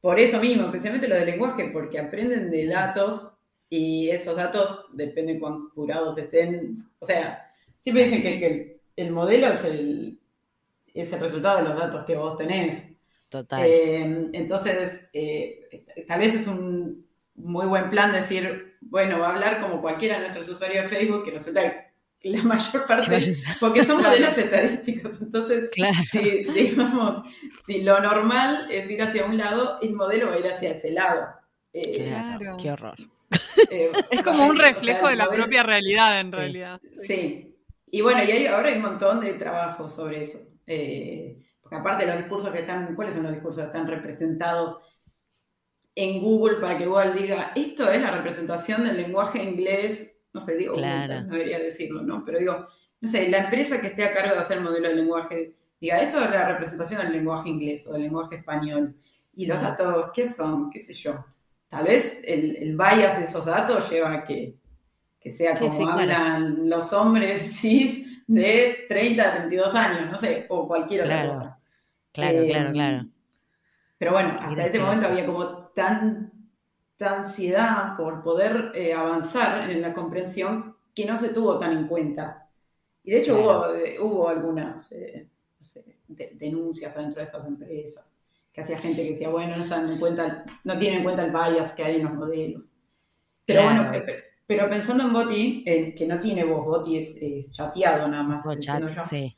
por 0.00 0.18
eso 0.18 0.40
mismo, 0.40 0.66
especialmente 0.66 1.08
lo 1.08 1.16
de 1.16 1.26
lenguaje, 1.26 1.70
porque 1.72 1.98
aprenden 1.98 2.50
de 2.50 2.66
datos 2.66 3.34
y 3.68 4.10
esos 4.10 4.36
datos, 4.36 4.86
depende 4.92 5.38
cuán 5.40 5.68
curados 5.70 6.16
estén, 6.16 6.86
o 7.00 7.06
sea, 7.06 7.52
siempre 7.80 8.04
dicen 8.04 8.22
que, 8.22 8.38
que 8.38 8.80
el 8.96 9.10
modelo 9.10 9.48
es 9.48 9.64
el, 9.64 10.20
es 10.94 11.12
el 11.12 11.20
resultado 11.20 11.58
de 11.58 11.64
los 11.64 11.76
datos 11.76 12.04
que 12.04 12.16
vos 12.16 12.36
tenés. 12.36 12.91
Total. 13.32 13.62
Eh, 13.64 14.28
entonces, 14.34 15.08
eh, 15.14 15.86
tal 16.06 16.20
vez 16.20 16.34
es 16.34 16.46
un 16.46 17.06
muy 17.34 17.64
buen 17.64 17.88
plan 17.88 18.12
decir, 18.12 18.76
bueno, 18.82 19.20
va 19.20 19.28
a 19.28 19.30
hablar 19.30 19.62
como 19.62 19.80
cualquiera 19.80 20.16
de 20.16 20.28
nuestros 20.28 20.50
usuarios 20.50 20.84
de 20.84 20.94
Facebook, 20.94 21.24
que 21.24 21.30
resulta 21.30 21.62
que 22.20 22.28
la 22.28 22.42
mayor 22.42 22.86
parte, 22.86 23.32
porque 23.58 23.86
son 23.86 24.02
modelos 24.02 24.36
estadísticos, 24.38 25.22
entonces, 25.22 25.70
si, 26.10 26.44
digamos, 26.44 27.26
si 27.66 27.80
lo 27.80 28.00
normal 28.00 28.68
es 28.70 28.90
ir 28.90 29.00
hacia 29.00 29.24
un 29.24 29.38
lado, 29.38 29.78
el 29.80 29.94
modelo 29.94 30.28
va 30.28 30.34
a 30.34 30.38
ir 30.38 30.48
hacia 30.48 30.72
ese 30.72 30.90
lado. 30.90 31.26
Eh, 31.72 32.04
claro, 32.04 32.58
qué 32.60 32.70
horror. 32.70 32.98
es 34.10 34.22
como 34.22 34.46
un 34.46 34.58
reflejo 34.58 35.08
de 35.08 35.16
la 35.16 35.26
propia 35.30 35.62
realidad, 35.62 36.20
en 36.20 36.32
realidad. 36.32 36.82
Sí. 37.06 37.56
Y 37.90 38.02
bueno, 38.02 38.22
y 38.24 38.30
hay, 38.30 38.46
ahora 38.46 38.68
hay 38.68 38.76
un 38.76 38.82
montón 38.82 39.20
de 39.20 39.32
trabajo 39.32 39.88
sobre 39.88 40.24
eso. 40.24 40.38
Eh, 40.66 41.38
aparte 41.74 42.04
de 42.04 42.12
los 42.12 42.18
discursos 42.18 42.50
que 42.50 42.60
están, 42.60 42.94
¿cuáles 42.94 43.14
son 43.14 43.24
los 43.24 43.32
discursos 43.32 43.62
que 43.62 43.66
están 43.68 43.86
representados 43.86 44.80
en 45.94 46.20
Google 46.20 46.56
para 46.56 46.78
que 46.78 46.86
Google 46.86 47.12
diga, 47.12 47.52
esto 47.54 47.90
es 47.90 48.00
la 48.00 48.10
representación 48.10 48.84
del 48.84 48.96
lenguaje 48.96 49.42
inglés, 49.42 50.22
no 50.32 50.40
sé, 50.40 50.56
digo, 50.56 50.74
no 50.74 51.32
debería 51.32 51.58
decirlo, 51.58 52.02
¿no? 52.02 52.24
Pero 52.24 52.38
digo, 52.38 52.66
no 53.00 53.08
sé, 53.08 53.28
la 53.28 53.38
empresa 53.38 53.80
que 53.80 53.88
esté 53.88 54.04
a 54.04 54.14
cargo 54.14 54.34
de 54.34 54.40
hacer 54.40 54.58
el 54.58 54.64
modelo 54.64 54.88
de 54.88 54.94
lenguaje, 54.94 55.56
diga, 55.80 55.98
esto 55.98 56.22
es 56.22 56.30
la 56.30 56.48
representación 56.48 57.02
del 57.02 57.12
lenguaje 57.12 57.50
inglés 57.50 57.86
o 57.86 57.92
del 57.92 58.02
lenguaje 58.02 58.36
español. 58.36 58.96
Y 59.34 59.46
los 59.46 59.60
datos, 59.60 60.10
¿qué 60.14 60.26
son? 60.26 60.70
¿Qué 60.70 60.78
sé 60.78 60.94
yo? 60.94 61.24
Tal 61.68 61.84
vez 61.84 62.22
el, 62.24 62.56
el 62.56 62.76
bias 62.76 63.18
de 63.18 63.24
esos 63.24 63.46
datos 63.46 63.90
lleva 63.90 64.12
a 64.12 64.24
que, 64.24 64.56
que 65.20 65.30
sea 65.30 65.54
como 65.54 65.88
hablan 65.88 66.68
los 66.68 66.92
hombres 66.92 67.56
cis 67.60 68.24
de 68.26 68.84
30 68.88 69.22
a 69.22 69.34
32 69.36 69.74
años, 69.74 70.10
no 70.10 70.18
sé, 70.18 70.46
o 70.48 70.66
cualquier 70.66 71.02
otra 71.02 71.28
cosa. 71.28 71.58
Claro, 72.12 72.44
claro, 72.44 72.66
em, 72.68 72.72
claro. 72.72 73.06
Pero 73.98 74.12
bueno, 74.12 74.36
hasta 74.38 74.66
ese 74.66 74.80
momento 74.80 75.06
había 75.06 75.24
como 75.24 75.46
tanta 75.68 77.18
ansiedad 77.18 77.96
por 77.96 78.22
poder 78.22 78.72
eh, 78.74 78.92
avanzar 78.92 79.70
en 79.70 79.80
la 79.80 79.92
comprensión 79.92 80.76
que 80.94 81.06
no 81.06 81.16
se 81.16 81.30
tuvo 81.30 81.58
tan 81.58 81.78
en 81.78 81.86
cuenta. 81.86 82.48
Y 83.04 83.12
de 83.12 83.18
hecho 83.18 83.40
hubo, 83.40 83.72
eh, 83.74 83.98
hubo 84.00 84.28
algunas 84.28 84.90
eh, 84.92 85.28
denuncias 86.08 86.96
dentro 86.96 87.20
de 87.20 87.26
estas 87.26 87.46
empresas, 87.46 88.04
que 88.52 88.60
hacía 88.60 88.76
gente 88.76 89.02
que 89.04 89.10
decía, 89.10 89.28
bueno, 89.28 89.56
no 89.56 89.62
están 89.62 89.88
en 89.88 89.98
cuenta, 89.98 90.44
no 90.64 90.78
tienen 90.78 90.98
en 90.98 91.04
cuenta 91.04 91.24
el 91.24 91.30
bias 91.30 91.72
que 91.72 91.84
hay 91.84 91.96
en 91.96 92.04
los 92.04 92.14
modelos. 92.14 92.74
Pero 93.46 93.62
bueno, 93.62 93.90
pero 94.46 94.68
pensando 94.68 95.04
en 95.04 95.12
Boti, 95.12 95.64
que 95.64 96.06
no 96.06 96.20
tiene 96.20 96.44
voz, 96.44 96.64
Boti 96.64 96.98
es, 96.98 97.52
chateado 97.52 98.08
nada 98.08 98.22
más. 98.22 98.58
Chat, 98.58 98.82
sí. 99.08 99.36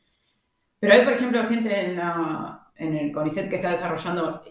Pero 0.80 0.94
hay, 0.94 1.04
por 1.04 1.12
ejemplo, 1.12 1.44
gente 1.44 1.80
en 1.86 1.96
la, 1.96 2.63
en 2.76 2.96
el 2.96 3.12
CONICET 3.12 3.48
que 3.48 3.56
está 3.56 3.70
desarrollando 3.70 4.42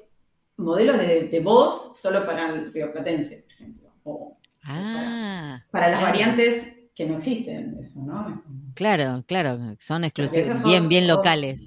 modelos 0.57 0.97
de, 0.97 1.41
voz 1.43 1.99
solo 1.99 2.25
para 2.25 2.49
el 2.49 2.73
rioplatense, 2.73 3.37
por 3.37 3.51
ejemplo. 3.53 3.89
O, 4.03 4.37
ah, 4.63 5.63
para, 5.71 5.89
las 5.89 6.01
variantes 6.01 6.73
que 6.95 7.05
no 7.05 7.17
existen, 7.17 7.77
eso, 7.79 8.01
¿no? 8.03 8.43
Claro, 8.75 9.23
claro, 9.27 9.75
son 9.79 10.03
exclusivos, 10.03 10.63
bien, 10.63 10.87
bien 10.87 11.07
locales. 11.07 11.61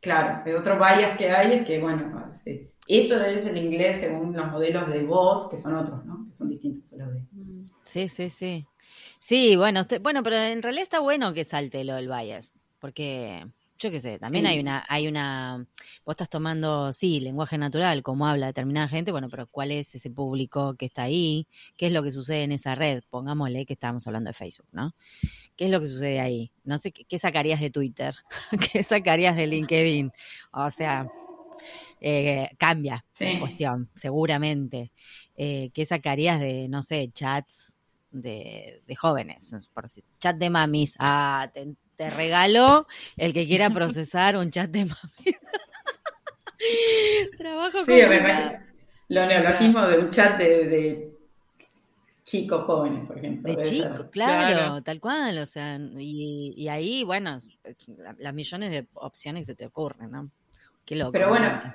claro, 0.00 0.42
el 0.44 0.56
otro 0.56 0.76
bias 0.76 1.16
que 1.16 1.30
hay 1.30 1.52
es 1.54 1.66
que, 1.66 1.80
bueno, 1.80 2.30
esto 2.86 3.24
es 3.24 3.46
el 3.46 3.56
inglés 3.56 4.00
según 4.00 4.34
los 4.34 4.50
modelos 4.50 4.90
de 4.90 5.02
voz, 5.04 5.48
que 5.50 5.56
son 5.56 5.76
otros, 5.76 6.04
¿no? 6.04 6.26
Que 6.28 6.34
son 6.34 6.50
distintos 6.50 6.92
a 6.92 6.96
los 6.96 7.14
de... 7.14 7.22
Sí, 7.84 8.08
sí, 8.08 8.30
sí. 8.30 8.66
Sí, 9.18 9.56
bueno, 9.56 9.82
bueno, 10.00 10.22
pero 10.22 10.36
en 10.36 10.62
realidad 10.62 10.82
está 10.82 11.00
bueno 11.00 11.32
que 11.32 11.44
salte 11.44 11.84
lo 11.84 11.94
del 11.94 12.08
bias, 12.08 12.54
porque 12.80 13.46
yo 13.80 13.90
qué 13.90 13.98
sé, 13.98 14.18
también 14.18 14.46
hay 14.46 14.60
una, 14.60 14.84
hay 14.88 15.08
una, 15.08 15.66
vos 16.04 16.12
estás 16.12 16.28
tomando, 16.28 16.92
sí, 16.92 17.18
lenguaje 17.18 17.56
natural, 17.56 18.02
como 18.02 18.26
habla 18.26 18.46
determinada 18.46 18.88
gente, 18.88 19.10
bueno, 19.10 19.28
pero 19.30 19.46
¿cuál 19.46 19.72
es 19.72 19.94
ese 19.94 20.10
público 20.10 20.74
que 20.74 20.84
está 20.86 21.04
ahí? 21.04 21.48
¿Qué 21.78 21.86
es 21.86 21.92
lo 21.92 22.02
que 22.02 22.12
sucede 22.12 22.42
en 22.42 22.52
esa 22.52 22.74
red? 22.74 23.02
Pongámosle 23.08 23.64
que 23.64 23.72
estábamos 23.72 24.06
hablando 24.06 24.28
de 24.28 24.34
Facebook, 24.34 24.68
¿no? 24.72 24.94
¿Qué 25.56 25.64
es 25.64 25.70
lo 25.70 25.80
que 25.80 25.86
sucede 25.86 26.20
ahí? 26.20 26.52
No 26.62 26.76
sé, 26.76 26.92
¿qué, 26.92 27.18
sacarías 27.18 27.58
de 27.58 27.70
Twitter? 27.70 28.14
¿Qué 28.72 28.82
sacarías 28.82 29.34
de 29.34 29.46
LinkedIn? 29.46 30.12
O 30.52 30.70
sea, 30.70 31.08
eh, 32.02 32.50
cambia 32.58 33.02
la 33.18 33.38
cuestión, 33.38 33.88
seguramente. 33.94 34.92
Eh, 35.36 35.70
¿Qué 35.72 35.86
sacarías 35.86 36.38
de, 36.38 36.68
no 36.68 36.82
sé, 36.82 37.10
chats 37.14 37.78
de, 38.10 38.82
de 38.86 38.94
jóvenes? 38.94 39.56
Por 39.72 39.86
chat 40.18 40.36
de 40.36 40.50
mamis. 40.50 40.96
Ah, 40.98 41.50
te, 41.52 41.74
te 42.00 42.08
regalo 42.08 42.86
el 43.18 43.34
que 43.34 43.46
quiera 43.46 43.68
procesar 43.68 44.34
un 44.38 44.50
chat 44.50 44.70
de 44.70 44.86
mamis. 44.86 45.46
Trabajo 47.36 47.84
sí, 47.84 48.00
con 48.00 48.70
lo 49.08 49.26
neologismo 49.26 49.86
de 49.86 49.98
un 49.98 50.10
chat 50.10 50.38
de, 50.38 51.12
chicos 52.24 52.64
jóvenes, 52.64 53.06
por 53.06 53.18
ejemplo. 53.18 53.54
De 53.54 53.60
chicos, 53.60 54.06
claro, 54.10 54.82
tal 54.82 54.98
cual, 54.98 55.40
o 55.40 55.44
sea, 55.44 55.78
y, 55.98 56.66
ahí, 56.68 57.04
bueno, 57.04 57.36
las 58.16 58.32
millones 58.32 58.70
de 58.70 58.86
opciones 58.94 59.42
que 59.42 59.52
se 59.52 59.54
te 59.56 59.66
ocurren, 59.66 60.10
¿no? 60.10 60.30
Qué 60.86 60.96
loco. 60.96 61.12
Pero 61.12 61.28
bueno, 61.28 61.74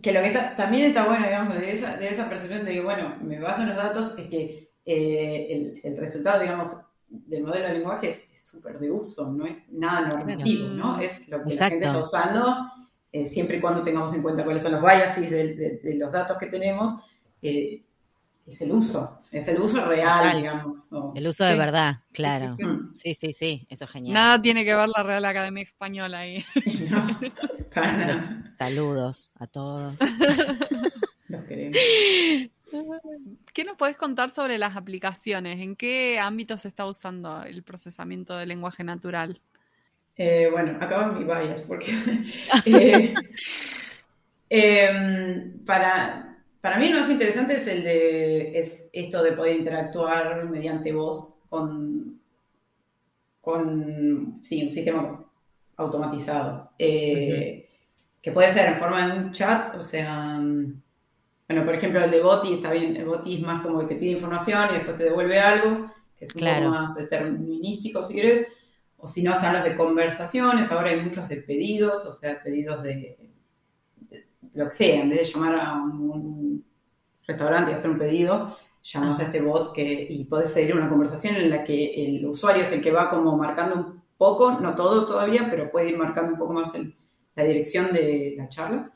que 0.00 0.12
lo 0.12 0.22
que 0.22 0.30
también 0.56 0.84
está 0.84 1.06
bueno, 1.06 1.26
digamos, 1.26 1.58
de 1.58 1.72
esa, 1.72 1.96
de 1.96 2.06
esa 2.06 2.28
percepción 2.28 2.64
de 2.64 2.74
que, 2.74 2.82
bueno, 2.82 3.16
me 3.20 3.40
baso 3.40 3.62
en 3.62 3.70
los 3.70 3.76
datos, 3.76 4.16
es 4.16 4.28
que 4.28 4.70
eh, 4.84 5.46
el, 5.50 5.80
el, 5.82 5.96
resultado, 5.96 6.40
digamos, 6.40 6.82
del 7.08 7.42
modelo 7.42 7.66
de 7.66 7.74
lenguaje 7.74 8.10
es, 8.10 8.29
súper 8.50 8.78
de 8.78 8.90
uso, 8.90 9.30
no 9.30 9.46
es 9.46 9.68
nada 9.70 10.08
normativo, 10.08 10.68
¿no? 10.68 11.00
Es 11.00 11.28
lo 11.28 11.44
que 11.44 11.54
la 11.54 11.68
gente 11.68 11.86
está 11.86 11.98
usando, 11.98 12.70
eh, 13.12 13.26
siempre 13.28 13.58
y 13.58 13.60
cuando 13.60 13.82
tengamos 13.82 14.14
en 14.14 14.22
cuenta 14.22 14.44
cuáles 14.44 14.62
son 14.62 14.72
los 14.72 14.82
biases 14.82 15.30
de, 15.30 15.94
los 15.96 16.10
datos 16.10 16.36
que 16.38 16.46
tenemos, 16.46 16.92
eh, 17.42 17.82
es 18.46 18.60
el 18.62 18.72
uso, 18.72 19.20
es 19.30 19.46
el 19.48 19.60
uso 19.60 19.84
real, 19.84 20.36
digamos. 20.36 20.90
el 21.14 21.26
uso 21.26 21.44
de 21.44 21.54
verdad, 21.54 21.98
claro. 22.12 22.56
Sí 22.92 23.14
sí, 23.14 23.32
sí 23.32 23.66
eso 23.70 23.84
es 23.84 23.90
genial. 23.90 24.14
Nada 24.14 24.42
tiene 24.42 24.64
que 24.64 24.74
ver 24.74 24.88
la 24.88 25.02
Real 25.02 25.24
Academia 25.24 25.62
Española 25.62 26.18
ahí. 26.18 26.44
Saludos 28.52 29.30
a 29.38 29.46
todos. 29.46 29.94
Los 31.28 31.44
queremos. 31.44 31.78
¿Qué 33.52 33.64
nos 33.64 33.76
puedes 33.76 33.96
contar 33.96 34.30
sobre 34.30 34.58
las 34.58 34.76
aplicaciones? 34.76 35.60
¿En 35.60 35.76
qué 35.76 36.18
ámbito 36.18 36.58
se 36.58 36.68
está 36.68 36.86
usando 36.86 37.42
el 37.44 37.62
procesamiento 37.62 38.36
del 38.36 38.48
lenguaje 38.48 38.84
natural? 38.84 39.40
Eh, 40.16 40.48
bueno, 40.50 40.76
acabo 40.80 41.14
mi 41.14 41.24
bias 41.24 41.60
porque 41.62 41.92
eh, 42.66 43.14
em, 44.50 45.64
para 45.64 46.30
para 46.60 46.78
mí 46.78 46.90
lo 46.90 47.00
más 47.00 47.10
interesante 47.10 47.54
es 47.54 47.66
el 47.66 47.84
de 47.84 48.58
es 48.58 48.90
esto 48.92 49.22
de 49.22 49.32
poder 49.32 49.56
interactuar 49.56 50.44
mediante 50.44 50.92
voz 50.92 51.36
con, 51.48 52.20
con 53.40 54.38
sí, 54.42 54.64
un 54.64 54.70
sistema 54.70 55.24
automatizado. 55.76 56.70
Eh, 56.78 57.66
que 58.20 58.32
puede 58.32 58.52
ser 58.52 58.68
en 58.72 58.78
forma 58.78 59.08
de 59.08 59.18
un 59.18 59.32
chat, 59.32 59.74
o 59.74 59.82
sea, 59.82 60.38
bueno, 61.50 61.64
por 61.64 61.74
ejemplo, 61.74 62.04
el 62.04 62.12
de 62.12 62.22
Boti 62.22 62.54
está 62.54 62.70
bien, 62.70 62.94
el 62.96 63.06
Boti 63.06 63.34
es 63.34 63.42
más 63.42 63.60
como 63.60 63.80
que 63.80 63.86
te 63.86 63.96
pide 63.96 64.12
información 64.12 64.68
y 64.70 64.74
después 64.74 64.96
te 64.96 65.02
devuelve 65.02 65.40
algo, 65.40 65.90
que 66.16 66.26
es 66.26 66.34
un 66.36 66.42
poco 66.42 66.68
más 66.68 66.94
determinístico 66.94 68.04
si 68.04 68.14
quieres, 68.14 68.46
o 68.96 69.08
si 69.08 69.24
no, 69.24 69.32
están 69.32 69.54
los 69.54 69.64
de 69.64 69.74
conversaciones, 69.74 70.70
ahora 70.70 70.90
hay 70.90 71.00
muchos 71.00 71.28
de 71.28 71.38
pedidos, 71.38 72.06
o 72.06 72.12
sea, 72.12 72.40
pedidos 72.40 72.84
de, 72.84 73.32
lo 74.54 74.68
que 74.68 74.74
sea, 74.76 75.02
en 75.02 75.10
vez 75.10 75.18
de 75.18 75.24
llamar 75.24 75.56
a 75.56 75.74
un, 75.74 76.64
restaurante 77.26 77.72
y 77.72 77.74
hacer 77.74 77.90
un 77.90 77.98
pedido, 77.98 78.56
llamas 78.84 79.18
a 79.18 79.24
este 79.24 79.40
bot 79.40 79.74
que, 79.74 80.06
y 80.08 80.22
puedes 80.26 80.52
seguir 80.52 80.76
una 80.76 80.88
conversación 80.88 81.34
en 81.34 81.50
la 81.50 81.64
que 81.64 82.16
el 82.16 82.26
usuario 82.26 82.62
es 82.62 82.70
el 82.70 82.80
que 82.80 82.92
va 82.92 83.10
como 83.10 83.36
marcando 83.36 83.74
un 83.74 84.02
poco, 84.16 84.52
no 84.52 84.76
todo 84.76 85.04
todavía, 85.04 85.48
pero 85.50 85.68
puede 85.68 85.90
ir 85.90 85.98
marcando 85.98 86.34
un 86.34 86.38
poco 86.38 86.52
más 86.52 86.70
la 87.34 87.42
dirección 87.42 87.92
de 87.92 88.34
la 88.38 88.48
charla. 88.48 88.92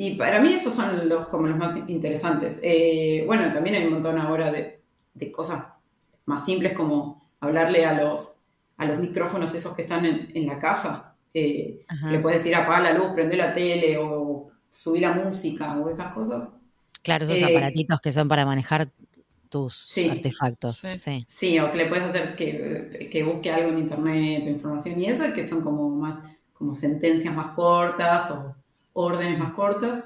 Y 0.00 0.14
para 0.14 0.38
mí 0.38 0.52
esos 0.52 0.74
son 0.76 1.08
los, 1.08 1.26
como 1.26 1.48
los 1.48 1.56
más 1.56 1.76
interesantes. 1.88 2.60
Eh, 2.62 3.24
bueno, 3.26 3.52
también 3.52 3.74
hay 3.74 3.84
un 3.84 3.94
montón 3.94 4.16
ahora 4.16 4.52
de, 4.52 4.80
de 5.12 5.32
cosas 5.32 5.64
más 6.24 6.44
simples 6.44 6.72
como 6.74 7.28
hablarle 7.40 7.84
a 7.84 8.00
los, 8.00 8.38
a 8.76 8.84
los 8.84 9.00
micrófonos 9.00 9.52
esos 9.56 9.74
que 9.74 9.82
están 9.82 10.06
en, 10.06 10.46
la 10.46 10.60
casa. 10.60 11.16
Eh, 11.34 11.84
le 12.08 12.20
puedes 12.20 12.44
decir 12.44 12.54
apaga 12.54 12.78
la 12.78 12.92
luz, 12.92 13.08
prende 13.12 13.36
la 13.36 13.52
tele 13.52 13.98
o 13.98 14.52
subir 14.70 15.02
la 15.02 15.14
música 15.14 15.76
o 15.76 15.90
esas 15.90 16.12
cosas. 16.12 16.52
Claro, 17.02 17.24
esos 17.24 17.38
eh, 17.38 17.46
aparatitos 17.46 18.00
que 18.00 18.12
son 18.12 18.28
para 18.28 18.46
manejar 18.46 18.90
tus 19.48 19.98
artefactos. 20.08 20.76
Sí. 20.94 21.26
sí. 21.26 21.58
o 21.58 21.72
que 21.72 21.76
le 21.76 21.86
puedes 21.86 22.04
hacer 22.04 22.36
que, 22.36 23.08
que, 23.10 23.24
busque 23.24 23.50
algo 23.50 23.70
en 23.70 23.80
internet 23.80 24.44
o 24.46 24.48
información 24.48 25.00
y 25.00 25.06
eso, 25.06 25.24
que 25.34 25.44
son 25.44 25.60
como 25.60 25.90
más 25.90 26.22
como 26.52 26.72
sentencias 26.72 27.34
más 27.34 27.56
cortas 27.56 28.30
o 28.30 28.54
órdenes 28.92 29.38
más 29.38 29.52
cortas. 29.52 30.04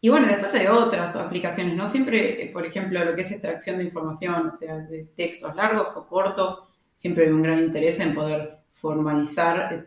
Y 0.00 0.08
bueno, 0.08 0.26
después 0.26 0.54
hay 0.54 0.66
otras 0.66 1.14
aplicaciones, 1.16 1.74
¿no? 1.74 1.88
Siempre, 1.88 2.50
por 2.52 2.64
ejemplo, 2.64 3.04
lo 3.04 3.14
que 3.14 3.20
es 3.20 3.32
extracción 3.32 3.76
de 3.78 3.84
información, 3.84 4.48
o 4.48 4.52
sea, 4.52 4.78
de 4.78 5.04
textos 5.14 5.54
largos 5.54 5.94
o 5.96 6.08
cortos, 6.08 6.62
siempre 6.94 7.24
hay 7.24 7.32
un 7.32 7.42
gran 7.42 7.58
interés 7.58 8.00
en 8.00 8.14
poder 8.14 8.60
formalizar, 8.72 9.72
eh, 9.72 9.84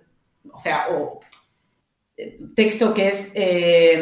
o 0.51 0.59
sea, 0.59 0.87
o 0.91 1.19
eh, 2.15 2.39
texto 2.55 2.93
que 2.93 3.07
es 3.07 3.33
eh, 3.35 3.99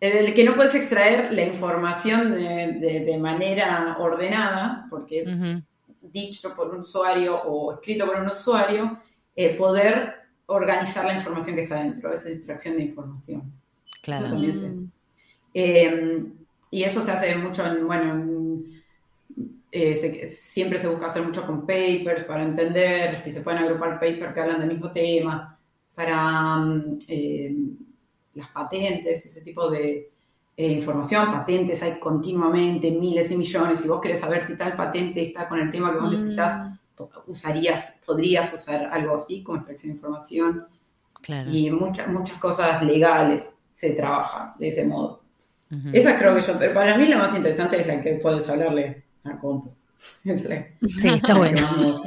el 0.00 0.34
que 0.34 0.44
no 0.44 0.54
puedes 0.54 0.74
extraer 0.74 1.32
la 1.32 1.42
información 1.42 2.32
de, 2.32 3.18
manera 3.18 3.96
ordenada, 3.98 4.86
porque 4.90 5.20
es 5.20 5.38
dicho 6.00 6.54
por 6.54 6.68
un 6.68 6.80
usuario 6.80 7.42
o 7.42 7.72
escrito 7.72 8.06
por 8.06 8.16
un 8.16 8.26
usuario, 8.26 9.00
poder 9.58 10.25
organizar 10.46 11.04
la 11.04 11.14
información 11.14 11.56
que 11.56 11.62
está 11.62 11.82
dentro, 11.82 12.12
esa 12.12 12.30
extracción 12.30 12.76
de 12.76 12.82
información. 12.84 13.52
Claro. 14.02 14.36
Mm. 14.36 14.90
Eh, 15.52 16.26
y 16.70 16.82
eso 16.82 17.02
se 17.02 17.10
hace 17.10 17.34
mucho 17.36 17.66
en, 17.66 17.86
bueno, 17.86 18.62
eh, 19.70 20.26
siempre 20.26 20.78
se 20.78 20.88
busca 20.88 21.06
hacer 21.06 21.22
mucho 21.22 21.46
con 21.46 21.60
papers 21.60 22.24
para 22.24 22.42
entender 22.42 23.16
si 23.18 23.32
se 23.32 23.42
pueden 23.42 23.62
agrupar 23.62 24.00
papers 24.00 24.32
que 24.32 24.40
hablan 24.40 24.60
del 24.60 24.72
mismo 24.72 24.92
tema, 24.92 25.58
para 25.94 26.56
mm, 26.56 26.98
eh, 27.08 27.56
las 28.34 28.50
patentes, 28.50 29.26
ese 29.26 29.40
tipo 29.40 29.70
de 29.70 30.10
información, 30.58 31.32
patentes 31.32 31.82
hay 31.82 31.98
continuamente, 31.98 32.90
miles 32.90 33.30
y 33.30 33.36
millones, 33.36 33.84
y 33.84 33.88
vos 33.88 34.00
querés 34.00 34.20
saber 34.20 34.42
si 34.42 34.56
tal 34.56 34.74
patente 34.74 35.22
está 35.22 35.46
con 35.48 35.60
el 35.60 35.70
tema 35.70 35.92
que 35.92 35.98
vos 35.98 36.08
mm. 36.08 36.12
necesitas, 36.12 36.75
usarías, 37.26 37.94
podrías 38.04 38.52
usar 38.52 38.88
algo 38.92 39.16
así 39.16 39.42
como 39.42 39.58
extracción 39.58 39.92
de 39.92 39.96
información. 39.96 40.66
Y 41.50 41.70
muchas, 41.70 42.06
muchas 42.08 42.38
cosas 42.38 42.82
legales 42.82 43.56
se 43.72 43.90
trabaja 43.90 44.54
de 44.58 44.68
ese 44.68 44.86
modo. 44.86 45.20
Esa 45.92 46.16
creo 46.16 46.34
que 46.34 46.40
yo, 46.40 46.56
pero 46.58 46.72
para 46.72 46.96
mí 46.96 47.08
la 47.08 47.18
más 47.18 47.36
interesante 47.36 47.80
es 47.80 47.86
la 47.86 48.00
que 48.00 48.14
puedes 48.14 48.48
hablarle 48.48 49.02
a 49.24 49.36
compu. 49.36 49.70
Sí, 50.22 51.08
está 51.08 51.36
bueno. 51.36 52.02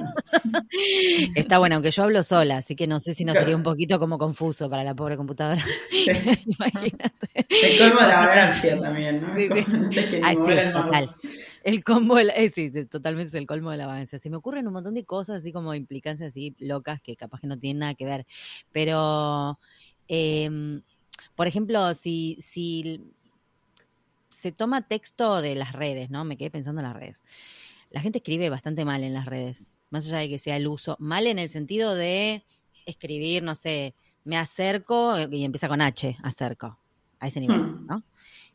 está 1.35 1.57
bueno, 1.57 1.75
aunque 1.75 1.91
yo 1.91 2.03
hablo 2.03 2.23
sola, 2.23 2.57
así 2.57 2.75
que 2.75 2.87
no 2.87 2.99
sé 2.99 3.13
si 3.13 3.25
no 3.25 3.33
sería 3.33 3.55
un 3.55 3.63
poquito 3.63 3.99
como 3.99 4.17
confuso 4.17 4.69
para 4.69 4.83
la 4.83 4.93
pobre 4.93 5.17
computadora. 5.17 5.63
Imagínate. 6.45 7.45
El 7.49 7.77
colmo 7.77 8.01
de 8.01 8.07
la 8.07 8.19
vagancia 8.19 8.79
también, 8.79 9.21
¿no? 9.21 9.33
Sí, 9.33 9.47
sí. 9.49 9.63
total. 10.73 11.09
El 11.63 11.83
combo, 11.83 12.19
eh, 12.19 12.49
sí, 12.49 12.71
totalmente 12.85 13.29
es 13.29 13.35
el 13.35 13.47
colmo 13.47 13.71
de 13.71 13.77
la 13.77 13.87
vagancia. 13.87 14.19
Se 14.19 14.29
me 14.29 14.37
ocurren 14.37 14.67
un 14.67 14.73
montón 14.73 14.93
de 14.93 15.05
cosas 15.05 15.37
así 15.37 15.51
como 15.51 15.73
implicancias 15.73 16.29
así 16.29 16.55
locas 16.59 17.01
que 17.01 17.15
capaz 17.15 17.41
que 17.41 17.47
no 17.47 17.57
tienen 17.57 17.79
nada 17.79 17.95
que 17.95 18.05
ver. 18.05 18.25
Pero 18.71 19.59
eh, 20.07 20.81
por 21.35 21.47
ejemplo, 21.47 21.93
si, 21.93 22.37
si 22.41 23.01
se 24.29 24.51
toma 24.51 24.87
texto 24.87 25.41
de 25.41 25.55
las 25.55 25.73
redes, 25.73 26.09
¿no? 26.09 26.25
Me 26.25 26.37
quedé 26.37 26.51
pensando 26.51 26.81
en 26.81 26.87
las 26.87 26.95
redes. 26.95 27.23
La 27.89 28.01
gente 28.01 28.19
escribe 28.19 28.49
bastante 28.49 28.85
mal 28.85 29.03
en 29.03 29.13
las 29.13 29.25
redes, 29.25 29.73
más 29.89 30.05
allá 30.07 30.19
de 30.19 30.29
que 30.29 30.39
sea 30.39 30.57
el 30.57 30.67
uso. 30.67 30.95
Mal 30.99 31.27
en 31.27 31.39
el 31.39 31.49
sentido 31.49 31.95
de 31.95 32.43
escribir, 32.85 33.43
no 33.43 33.55
sé, 33.55 33.95
me 34.23 34.37
acerco 34.37 35.15
y 35.31 35.43
empieza 35.43 35.67
con 35.67 35.81
H, 35.81 36.17
acerco, 36.23 36.77
a 37.19 37.27
ese 37.27 37.39
nivel, 37.39 37.61
hmm. 37.61 37.87
¿no? 37.87 38.03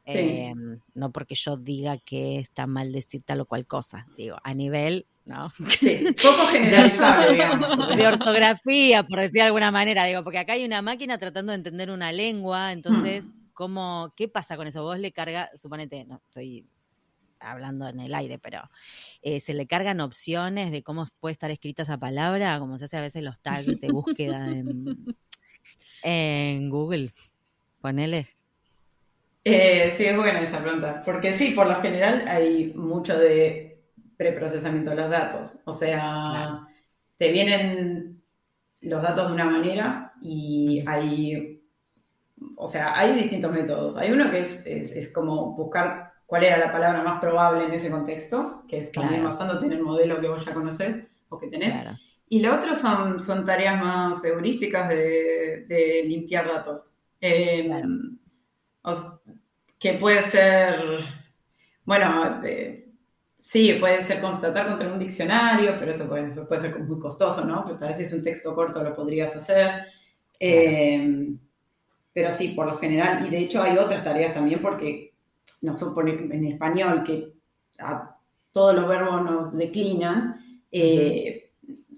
Em, 0.06 0.80
no 0.94 1.12
porque 1.12 1.34
yo 1.34 1.56
diga 1.56 1.96
que 1.96 2.38
está 2.38 2.66
mal 2.66 2.92
decir 2.92 3.22
tal 3.24 3.40
o 3.40 3.46
cual 3.46 3.66
cosa, 3.66 4.06
digo, 4.16 4.36
a 4.44 4.52
nivel 4.52 5.06
¿no? 5.24 5.50
Sí, 5.68 6.04
poco 6.22 6.46
generalizado, 6.50 7.30
digamos. 7.32 7.96
De 7.96 8.06
ortografía, 8.06 9.06
por 9.06 9.20
decir 9.20 9.40
de 9.40 9.42
alguna 9.42 9.70
manera, 9.70 10.04
digo, 10.04 10.22
porque 10.22 10.38
acá 10.38 10.52
hay 10.52 10.64
una 10.64 10.82
máquina 10.82 11.16
tratando 11.18 11.52
de 11.52 11.56
entender 11.56 11.90
una 11.90 12.12
lengua, 12.12 12.72
entonces, 12.72 13.28
hmm. 13.28 13.50
¿cómo, 13.54 14.12
¿qué 14.16 14.28
pasa 14.28 14.56
con 14.56 14.66
eso? 14.66 14.82
Vos 14.82 14.98
le 14.98 15.12
carga, 15.12 15.50
suponete, 15.54 16.04
no 16.04 16.20
estoy 16.28 16.66
hablando 17.44 17.88
en 17.88 18.00
el 18.00 18.14
aire, 18.14 18.38
pero 18.38 18.62
eh, 19.22 19.40
se 19.40 19.54
le 19.54 19.66
cargan 19.66 20.00
opciones 20.00 20.70
de 20.70 20.82
cómo 20.82 21.04
puede 21.20 21.32
estar 21.32 21.50
escrita 21.50 21.82
esa 21.82 21.98
palabra, 21.98 22.58
como 22.58 22.78
se 22.78 22.86
hace 22.86 22.96
a 22.96 23.02
veces 23.02 23.22
los 23.22 23.40
tags 23.40 23.80
de 23.80 23.88
búsqueda 23.88 24.46
en, 24.48 24.84
en 26.02 26.70
Google. 26.70 27.12
Ponele. 27.80 28.28
Eh, 29.44 29.92
sí, 29.96 30.04
es 30.06 30.16
buena 30.16 30.40
esa 30.40 30.62
pregunta, 30.62 31.02
porque 31.04 31.34
sí, 31.34 31.50
por 31.50 31.66
lo 31.66 31.80
general 31.82 32.26
hay 32.26 32.72
mucho 32.74 33.18
de 33.18 33.84
preprocesamiento 34.16 34.90
de 34.90 34.96
los 34.96 35.10
datos. 35.10 35.60
O 35.66 35.72
sea, 35.72 36.66
te 37.18 37.30
vienen 37.30 38.22
los 38.80 39.02
datos 39.02 39.28
de 39.28 39.34
una 39.34 39.44
manera 39.44 40.14
y 40.22 40.82
hay, 40.86 41.62
o 42.56 42.66
sea, 42.66 42.98
hay 42.98 43.14
distintos 43.14 43.52
métodos. 43.52 43.96
Hay 43.96 44.12
uno 44.12 44.30
que 44.30 44.40
es, 44.40 44.64
es, 44.66 45.12
como 45.12 45.54
buscar 45.54 46.03
cuál 46.26 46.44
era 46.44 46.58
la 46.58 46.72
palabra 46.72 47.02
más 47.02 47.20
probable 47.20 47.64
en 47.64 47.72
ese 47.72 47.90
contexto, 47.90 48.64
que 48.68 48.78
es 48.78 48.92
también 48.92 49.24
basándote 49.24 49.66
en 49.66 49.72
el 49.72 49.82
modelo 49.82 50.20
que 50.20 50.28
vos 50.28 50.44
ya 50.44 50.54
conocés 50.54 51.04
o 51.28 51.38
que 51.38 51.48
tenés. 51.48 51.74
Y 52.28 52.40
la 52.40 52.56
otra 52.56 52.74
son, 52.74 53.20
son 53.20 53.44
tareas 53.44 53.80
más 53.80 54.24
heurísticas 54.24 54.88
de, 54.88 56.02
limpiar 56.06 56.46
datos. 56.46 56.94
Em, 57.20 58.18
que 59.78 59.94
puede 59.94 60.22
ser, 60.22 61.04
bueno, 61.84 62.40
Sí, 63.44 63.74
puede 63.78 64.02
ser 64.02 64.22
constatar 64.22 64.66
contra 64.66 64.90
un 64.90 64.98
diccionario, 64.98 65.76
pero 65.78 65.92
eso 65.92 66.08
puede, 66.08 66.30
puede 66.46 66.60
ser 66.62 66.78
muy 66.78 66.98
costoso, 66.98 67.44
¿no? 67.44 67.62
Pero 67.66 67.78
tal 67.78 67.88
vez 67.88 67.98
si 67.98 68.04
es 68.04 68.12
un 68.14 68.24
texto 68.24 68.54
corto 68.54 68.82
lo 68.82 68.96
podrías 68.96 69.36
hacer. 69.36 69.84
Eh, 70.40 71.28
pero 72.14 72.32
sí, 72.32 72.54
por 72.56 72.66
lo 72.66 72.78
general, 72.78 73.26
y 73.26 73.28
de 73.28 73.40
hecho 73.40 73.62
hay 73.62 73.76
otras 73.76 74.02
tareas 74.02 74.32
también 74.32 74.62
porque 74.62 75.13
no 75.62 75.74
en 76.06 76.44
español 76.46 77.02
que 77.04 77.32
todos 78.52 78.74
los 78.74 78.88
verbos 78.88 79.22
nos 79.22 79.56
declinan. 79.56 80.62
Eh, 80.70 81.50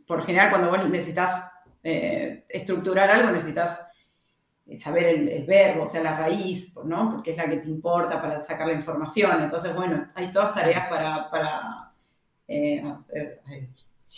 por 0.06 0.24
general, 0.24 0.50
cuando 0.50 0.70
vos 0.70 0.88
necesitas 0.88 1.52
eh, 1.82 2.44
estructurar 2.48 3.10
algo, 3.10 3.30
necesitas 3.30 3.86
saber 4.78 5.06
el, 5.06 5.46
verbo, 5.46 5.84
o 5.84 5.88
sea, 5.88 6.02
la 6.02 6.16
raíz, 6.16 6.76
¿no? 6.84 7.10
Porque 7.10 7.30
es 7.30 7.36
la 7.36 7.48
que 7.48 7.58
te 7.58 7.68
importa 7.68 8.20
para 8.20 8.40
sacar 8.42 8.66
la 8.66 8.72
información. 8.72 9.42
Entonces, 9.42 9.74
bueno, 9.74 10.08
hay 10.14 10.30
todas 10.30 10.54
tareas 10.54 10.88
para, 10.88 11.92
eh, 12.48 12.82
eh, 13.14 13.68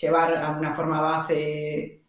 llevar 0.00 0.36
a 0.36 0.50
una 0.50 0.72
forma 0.72 1.00
base 1.00 2.02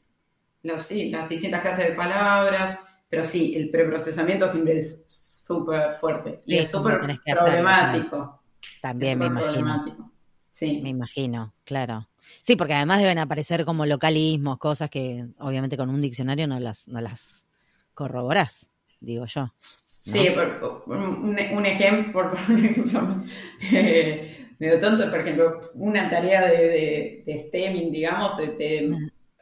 los, 0.63 0.83
sí, 0.83 1.09
las 1.09 1.27
distintas 1.27 1.61
clases 1.61 1.89
de 1.89 1.95
palabras, 1.95 2.79
pero 3.09 3.23
sí, 3.23 3.55
el 3.55 3.69
preprocesamiento 3.69 4.47
siempre 4.47 4.77
es 4.77 5.05
súper 5.49 5.93
fuerte 5.95 6.37
y 6.45 6.57
es 6.57 6.69
súper 6.69 6.99
problemático. 7.25 8.39
También 8.81 9.17
me 9.17 9.25
imagino. 9.25 10.11
Sí. 10.51 10.79
Me 10.83 10.89
imagino, 10.89 11.53
claro. 11.63 12.07
Sí, 12.43 12.55
porque 12.55 12.75
además 12.75 12.99
deben 12.99 13.17
aparecer 13.17 13.65
como 13.65 13.87
localismos, 13.87 14.59
cosas 14.59 14.91
que 14.91 15.25
obviamente 15.39 15.75
con 15.75 15.89
un 15.89 16.01
diccionario 16.01 16.47
no 16.47 16.59
las, 16.59 16.87
no 16.87 17.01
las 17.01 17.47
corroborás, 17.95 18.69
digo 18.99 19.25
yo. 19.25 19.51
Sí, 19.57 20.29
por, 20.35 20.83
un, 20.95 21.65
ejemplo, 21.65 22.13
por, 22.13 22.37
un 22.49 22.65
ejemplo 22.65 23.23
eh, 23.71 24.53
medio 24.59 24.79
tonto, 24.79 25.09
por 25.09 25.19
ejemplo, 25.21 25.71
una 25.73 26.09
tarea 26.09 26.45
de, 26.45 27.23
de, 27.25 27.43
stemming, 27.47 27.91
digamos, 27.91 28.33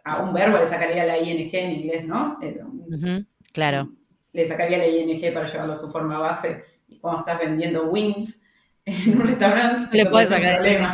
a 0.06 0.24
un 0.24 0.34
verbo 0.34 0.58
le 0.58 0.68
sacaría 0.68 1.04
la 1.04 1.18
ing 1.18 1.50
en 1.52 1.72
inglés, 1.72 2.06
¿no? 2.08 2.38
claro. 3.52 3.90
Le 4.38 4.48
sacaría 4.48 4.78
la 4.78 4.86
ing 4.86 5.20
para 5.34 5.48
llevarlo 5.48 5.74
a 5.74 5.78
su 5.78 5.92
forma 5.92 6.20
base. 6.20 6.64
Y 6.88 7.00
cuando 7.00 7.22
estás 7.22 7.40
vendiendo 7.40 7.90
wings 7.90 8.46
en 8.86 9.18
un 9.18 9.26
restaurante, 9.26 9.98
le 9.98 10.06
puedes 10.06 10.30
sacar 10.30 10.64
el 10.64 10.88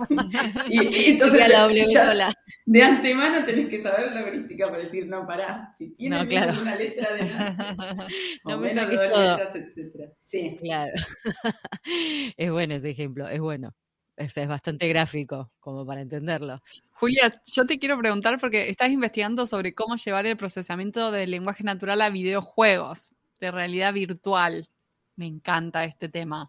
y, 0.68 1.10
entonces 1.10 1.48
la 1.48 2.34
de 2.66 2.82
antemano 2.82 3.44
tenés 3.44 3.68
que 3.68 3.80
saber 3.80 4.10
la 4.12 4.22
heurística 4.22 4.66
para 4.66 4.82
decir, 4.82 5.06
no, 5.06 5.24
pará, 5.24 5.70
si 5.76 5.90
tienes 5.90 6.60
una 6.60 6.74
letra 6.74 7.14
de 7.14 7.20
no 8.44 8.58
me 8.58 8.74
menos 8.74 8.90
dos 8.90 9.00
letras, 9.00 9.54
etc. 9.54 10.10
Sí. 10.24 10.56
Claro. 10.58 10.92
es 12.36 12.50
bueno 12.50 12.74
ese 12.74 12.90
ejemplo, 12.90 13.28
es 13.28 13.40
bueno. 13.40 13.72
Es, 14.20 14.36
es 14.36 14.48
bastante 14.48 14.86
gráfico 14.86 15.50
como 15.60 15.86
para 15.86 16.02
entenderlo. 16.02 16.62
Julia, 16.90 17.32
yo 17.46 17.64
te 17.64 17.78
quiero 17.78 17.98
preguntar 17.98 18.38
porque 18.38 18.68
estás 18.68 18.90
investigando 18.90 19.46
sobre 19.46 19.74
cómo 19.74 19.96
llevar 19.96 20.26
el 20.26 20.36
procesamiento 20.36 21.10
del 21.10 21.30
lenguaje 21.30 21.64
natural 21.64 22.02
a 22.02 22.10
videojuegos 22.10 23.14
de 23.40 23.50
realidad 23.50 23.94
virtual. 23.94 24.68
Me 25.16 25.26
encanta 25.26 25.84
este 25.84 26.10
tema. 26.10 26.48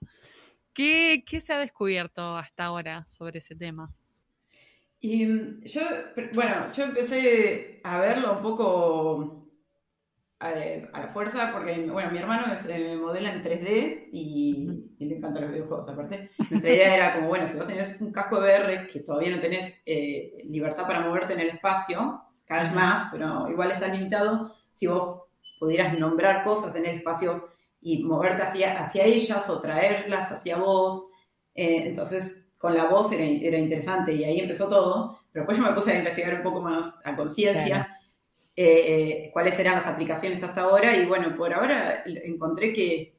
¿Qué, 0.73 1.23
qué 1.25 1.39
se 1.39 1.53
ha 1.53 1.60
descubierto 1.60 2.36
hasta 2.38 2.65
ahora 2.65 3.07
sobre 3.10 3.39
ese 3.39 3.55
tema? 3.55 3.88
Y 4.99 5.25
mm, 5.25 5.63
yo, 5.63 5.81
bueno, 6.34 6.67
yo 6.75 6.84
empecé 6.84 7.79
a 7.86 7.99
verlo 7.99 8.34
un 8.34 8.41
poco 8.41 9.47
a, 10.41 10.99
la 10.99 11.08
fuerza, 11.10 11.51
porque, 11.54 11.86
bueno, 11.88 12.12
mi 12.12 12.17
hermano 12.17 12.51
es, 12.51 12.65
eh, 12.67 12.97
modela 12.97 13.32
en 13.32 13.43
3D 13.43 14.10
y, 14.12 14.67
le 14.97 15.17
encantan 15.17 15.43
los 15.43 15.51
videojuegos 15.51 15.89
aparte. 15.89 16.32
Nuestra 16.49 16.71
idea 16.71 16.95
era 16.95 17.15
como, 17.15 17.27
bueno, 17.27 17.47
si 17.47 17.58
vos 17.58 17.67
tenés 17.67 18.01
un 18.01 18.12
casco 18.12 18.39
de 18.39 18.49
VR 18.49 18.89
que 18.91 19.01
todavía 19.01 19.36
no 19.36 19.41
tenés 19.41 19.82
eh, 19.86 20.41
libertad 20.45 20.88
para 20.88 21.01
moverte 21.01 21.34
en 21.34 21.41
el 21.41 21.49
espacio, 21.49 22.21
cada 22.45 22.63
vez 22.63 22.73
más, 22.73 23.10
pero 23.12 23.49
igual 23.49 23.71
estás 23.71 23.91
limitado, 23.91 24.56
si 24.73 24.88
vos 24.88 25.23
pudieras 25.60 25.97
nombrar 25.97 26.43
cosas 26.43 26.75
en 26.75 26.86
el 26.86 26.97
espacio 26.97 27.49
y 27.80 28.04
moverte 28.04 28.43
hacia, 28.43 28.80
hacia 28.80 29.06
ellas 29.06 29.47
o 29.49 29.62
traerlas 29.62 30.32
hacia 30.32 30.58
vos, 30.58 31.12
eh, 31.54 31.84
entonces 31.86 32.49
con 32.58 32.75
la 32.75 32.86
voz 32.86 33.12
era, 33.12 33.25
interesante 33.25 34.13
y 34.13 34.23
ahí 34.23 34.39
empezó 34.39 34.69
todo, 34.69 35.19
pero 35.32 35.45
después 35.45 35.58
yo 35.58 35.63
me 35.63 35.75
puse 35.75 35.93
a 35.93 35.99
investigar 35.99 36.36
un 36.36 36.43
poco 36.43 36.62
más 36.62 36.93
a 37.04 37.15
conciencia 37.15 37.90
eh, 38.63 39.30
cuáles 39.32 39.58
eran 39.60 39.76
las 39.76 39.88
aplicaciones 39.88 40.43
hasta 40.43 40.62
ahora 40.62 40.95
y 40.95 41.06
bueno, 41.06 41.36
por 41.36 41.54
ahora 41.54 42.04
encontré 42.06 42.74
que 42.74 43.15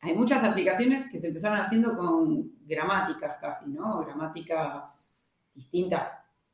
hay 0.00 0.14
muchas 0.14 0.44
aplicaciones 0.44 1.10
que 1.10 1.18
se 1.18 1.28
empezaron 1.28 1.58
haciendo 1.58 1.96
con 1.96 2.52
gramáticas 2.66 3.36
casi, 3.40 3.68
¿no? 3.70 4.00
Gramáticas 4.04 5.40
distintas 5.54 6.08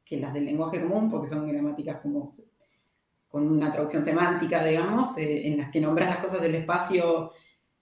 que 0.05 0.19
las 0.19 0.33
del 0.33 0.47
lenguaje 0.47 0.83
común, 0.83 1.11
porque 1.11 1.29
son 1.29 1.47
gramáticas 1.49 2.01
como 2.01 2.31
con 3.29 3.49
una 3.49 3.71
traducción 3.71 4.05
semántica, 4.05 4.65
digamos, 4.65 5.19
eh, 5.19 5.49
en 5.49 5.59
las 5.59 5.71
que 5.71 5.81
nombras 5.81 6.09
las 6.09 6.19
cosas 6.19 6.41
del 6.41 6.55
espacio 6.55 7.33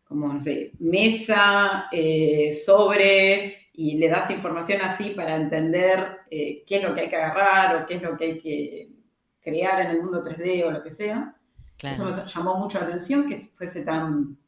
como, 0.05 0.33
no 0.33 0.41
sé, 0.41 0.73
mesa, 0.79 1.89
eh, 1.93 2.55
sobre, 2.55 3.69
y 3.73 3.97
le 3.97 4.09
das 4.09 4.31
información 4.31 4.81
así 4.83 5.11
para 5.11 5.37
entender 5.37 6.21
qué 6.31 6.65
es 6.69 6.83
lo 6.83 6.95
que 6.95 7.03
hay 7.03 7.09
que 7.09 7.17
agarrar 7.17 7.77
o 7.77 7.87
qué 7.87 7.95
es 7.95 8.03
lo 8.03 8.17
que 8.17 8.25
hay 8.25 8.41
que 8.41 9.02
crear 9.43 9.81
en 9.81 9.91
el 9.91 10.03
mundo 10.03 10.25
3D 10.25 10.65
o 10.67 10.71
lo 10.71 10.83
que 10.83 10.91
sea. 10.91 11.37
Eso 11.79 12.05
me 12.05 12.13
llamó 12.13 12.57
mucho 12.59 12.79
la 12.79 12.87
atención 12.87 13.29
que 13.29 13.43
fuese 13.43 13.85
tan, 13.85 14.39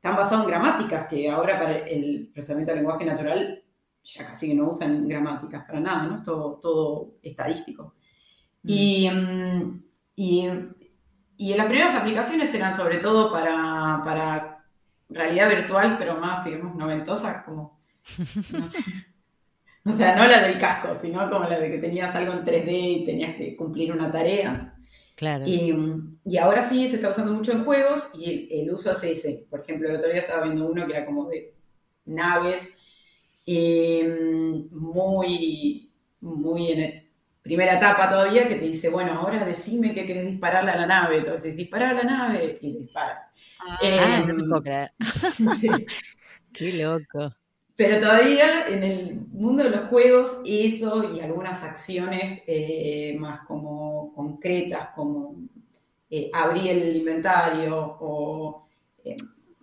tan 0.00 0.16
basado 0.16 0.42
en 0.42 0.48
gramáticas, 0.48 1.06
que 1.06 1.30
ahora 1.30 1.58
para 1.58 1.78
el 1.78 2.30
procesamiento 2.32 2.72
del 2.72 2.80
lenguaje 2.80 3.04
natural 3.04 3.62
ya 4.04 4.26
casi 4.26 4.48
que 4.48 4.54
no 4.54 4.70
usan 4.70 5.06
gramáticas 5.06 5.64
para 5.64 5.80
nada, 5.80 6.02
¿no? 6.04 6.16
Es 6.16 6.24
todo, 6.24 6.58
todo 6.60 7.14
estadístico. 7.22 7.94
Mm. 8.62 8.70
Y, 8.70 9.10
mm, 9.10 9.82
y, 10.16 10.48
y, 11.36 11.54
las 11.54 11.66
primeras 11.66 11.94
aplicaciones 11.94 12.52
eran 12.54 12.74
sobre 12.74 12.98
todo 12.98 13.30
para, 13.30 14.02
para 14.04 14.64
realidad 15.08 15.48
virtual, 15.48 15.96
pero 15.98 16.18
más, 16.18 16.44
digamos, 16.44 16.74
noventosa, 16.74 17.44
como 17.44 17.76
O 19.92 19.96
sea, 19.96 20.14
no 20.14 20.26
la 20.28 20.40
del 20.46 20.58
casco, 20.58 20.94
sino 21.00 21.28
como 21.28 21.48
la 21.48 21.58
de 21.58 21.70
que 21.70 21.78
tenías 21.78 22.14
algo 22.14 22.32
en 22.32 22.44
3D 22.44 22.70
y 22.70 23.04
tenías 23.04 23.34
que 23.36 23.56
cumplir 23.56 23.92
una 23.92 24.12
tarea. 24.12 24.76
Claro. 25.16 25.44
Y, 25.46 25.74
ahora 26.38 26.68
sí 26.68 26.88
se 26.88 26.96
está 26.96 27.10
usando 27.10 27.32
mucho 27.32 27.52
en 27.52 27.64
juegos 27.64 28.10
y 28.14 28.48
el, 28.60 28.70
uso 28.72 28.92
es 28.92 29.04
ese. 29.04 29.46
Por 29.50 29.60
ejemplo, 29.60 29.88
el 29.88 29.96
otro 29.96 30.08
día 30.08 30.20
estaba 30.22 30.44
viendo 30.44 30.66
uno 30.66 30.86
que 30.86 30.92
era 30.92 31.04
como 31.04 31.28
de 31.28 31.54
naves, 32.04 32.72
muy, 34.70 35.92
muy 36.20 36.70
en 36.70 37.08
primera 37.42 37.76
etapa 37.76 38.08
todavía, 38.08 38.46
que 38.46 38.54
te 38.56 38.66
dice, 38.66 38.88
bueno, 38.88 39.12
ahora 39.12 39.44
decime 39.44 39.92
que 39.94 40.06
querés 40.06 40.26
dispararle 40.26 40.70
a 40.70 40.76
la 40.76 40.86
nave. 40.86 41.18
Entonces, 41.18 41.56
dispara 41.56 41.90
a 41.90 41.94
la 41.94 42.04
nave 42.04 42.58
y 42.60 42.78
dispara. 42.78 43.32
Ah, 43.66 43.78
eh, 43.82 44.24
no 44.26 44.26
te 44.26 44.34
puedo 44.34 44.62
creer. 44.62 44.92
Qué 46.52 46.72
loco. 46.72 47.34
Pero 47.82 47.98
todavía 47.98 48.68
en 48.68 48.84
el 48.84 49.26
mundo 49.32 49.64
de 49.64 49.70
los 49.70 49.88
juegos, 49.88 50.40
eso 50.44 51.02
y 51.12 51.18
algunas 51.18 51.64
acciones 51.64 52.44
eh, 52.46 53.16
más 53.18 53.44
como 53.44 54.12
concretas, 54.14 54.90
como 54.94 55.34
eh, 56.08 56.30
abrir 56.32 56.70
el 56.70 56.96
inventario 56.98 57.96
o 57.98 58.68
eh, 59.02 59.16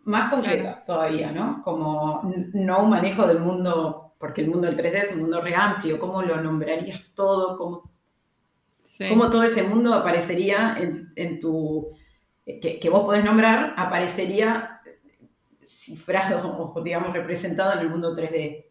más 0.03 0.29
concretas 0.29 0.83
todavía, 0.83 1.31
¿no? 1.31 1.61
Como 1.63 2.29
no 2.51 2.83
un 2.83 2.89
manejo 2.89 3.25
del 3.25 3.39
mundo, 3.39 4.15
porque 4.19 4.41
el 4.41 4.49
mundo 4.49 4.67
del 4.67 4.75
3D 4.75 5.01
es 5.01 5.13
un 5.13 5.21
mundo 5.21 5.39
re 5.39 5.55
amplio, 5.55 5.97
¿cómo 5.97 6.21
lo 6.21 6.41
nombrarías 6.41 7.01
todo? 7.15 7.57
¿Cómo, 7.57 7.89
cómo 9.07 9.29
todo 9.29 9.43
ese 9.43 9.63
mundo 9.63 9.93
aparecería 9.93 10.75
en, 11.15 11.39
tu... 11.39 11.93
Que, 12.45 12.79
que 12.81 12.89
vos 12.89 13.05
podés 13.05 13.23
nombrar, 13.23 13.75
aparecería 13.77 14.78
cifrado 15.69 16.73
o, 16.75 16.81
digamos, 16.81 17.13
representado 17.13 17.73
en 17.73 17.79
el 17.79 17.89
mundo 17.89 18.15
3D. 18.15 18.65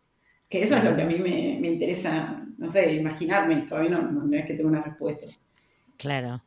Que 0.48 0.62
eso 0.62 0.76
es 0.76 0.84
lo 0.84 0.96
que 0.96 1.02
a 1.02 1.06
mí 1.06 1.18
me, 1.18 1.58
me 1.60 1.68
interesa, 1.68 2.42
no 2.56 2.70
sé, 2.70 2.94
imaginarme. 2.94 3.66
Todavía 3.68 3.90
no, 3.90 4.02
no, 4.10 4.36
es 4.36 4.46
que 4.46 4.54
tenga 4.54 4.68
una 4.68 4.82
respuesta. 4.82 5.26
Claro. 5.98 6.42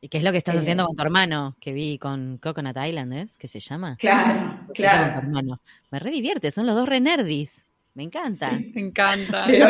¿Y 0.00 0.08
qué 0.08 0.18
es 0.18 0.24
lo 0.24 0.32
que 0.32 0.38
estás 0.38 0.54
eh, 0.54 0.58
haciendo 0.58 0.86
con 0.86 0.96
tu 0.96 1.02
hermano? 1.02 1.56
Que 1.60 1.72
vi 1.72 1.98
con 1.98 2.38
Coconut 2.38 2.76
Island, 2.76 3.12
¿es? 3.12 3.36
¿Qué 3.36 3.48
se 3.48 3.60
llama? 3.60 3.96
Claro, 3.98 4.60
claro. 4.72 5.12
Con 5.12 5.12
tu 5.12 5.26
hermano. 5.26 5.60
Me 5.90 5.98
re 5.98 6.10
divierte, 6.10 6.50
son 6.50 6.66
los 6.66 6.74
dos 6.74 6.88
re 6.88 7.00
nerdis. 7.00 7.66
Me 7.94 8.02
encanta. 8.04 8.52
me 8.74 8.80
encanta. 8.80 9.44
Pero 9.46 9.68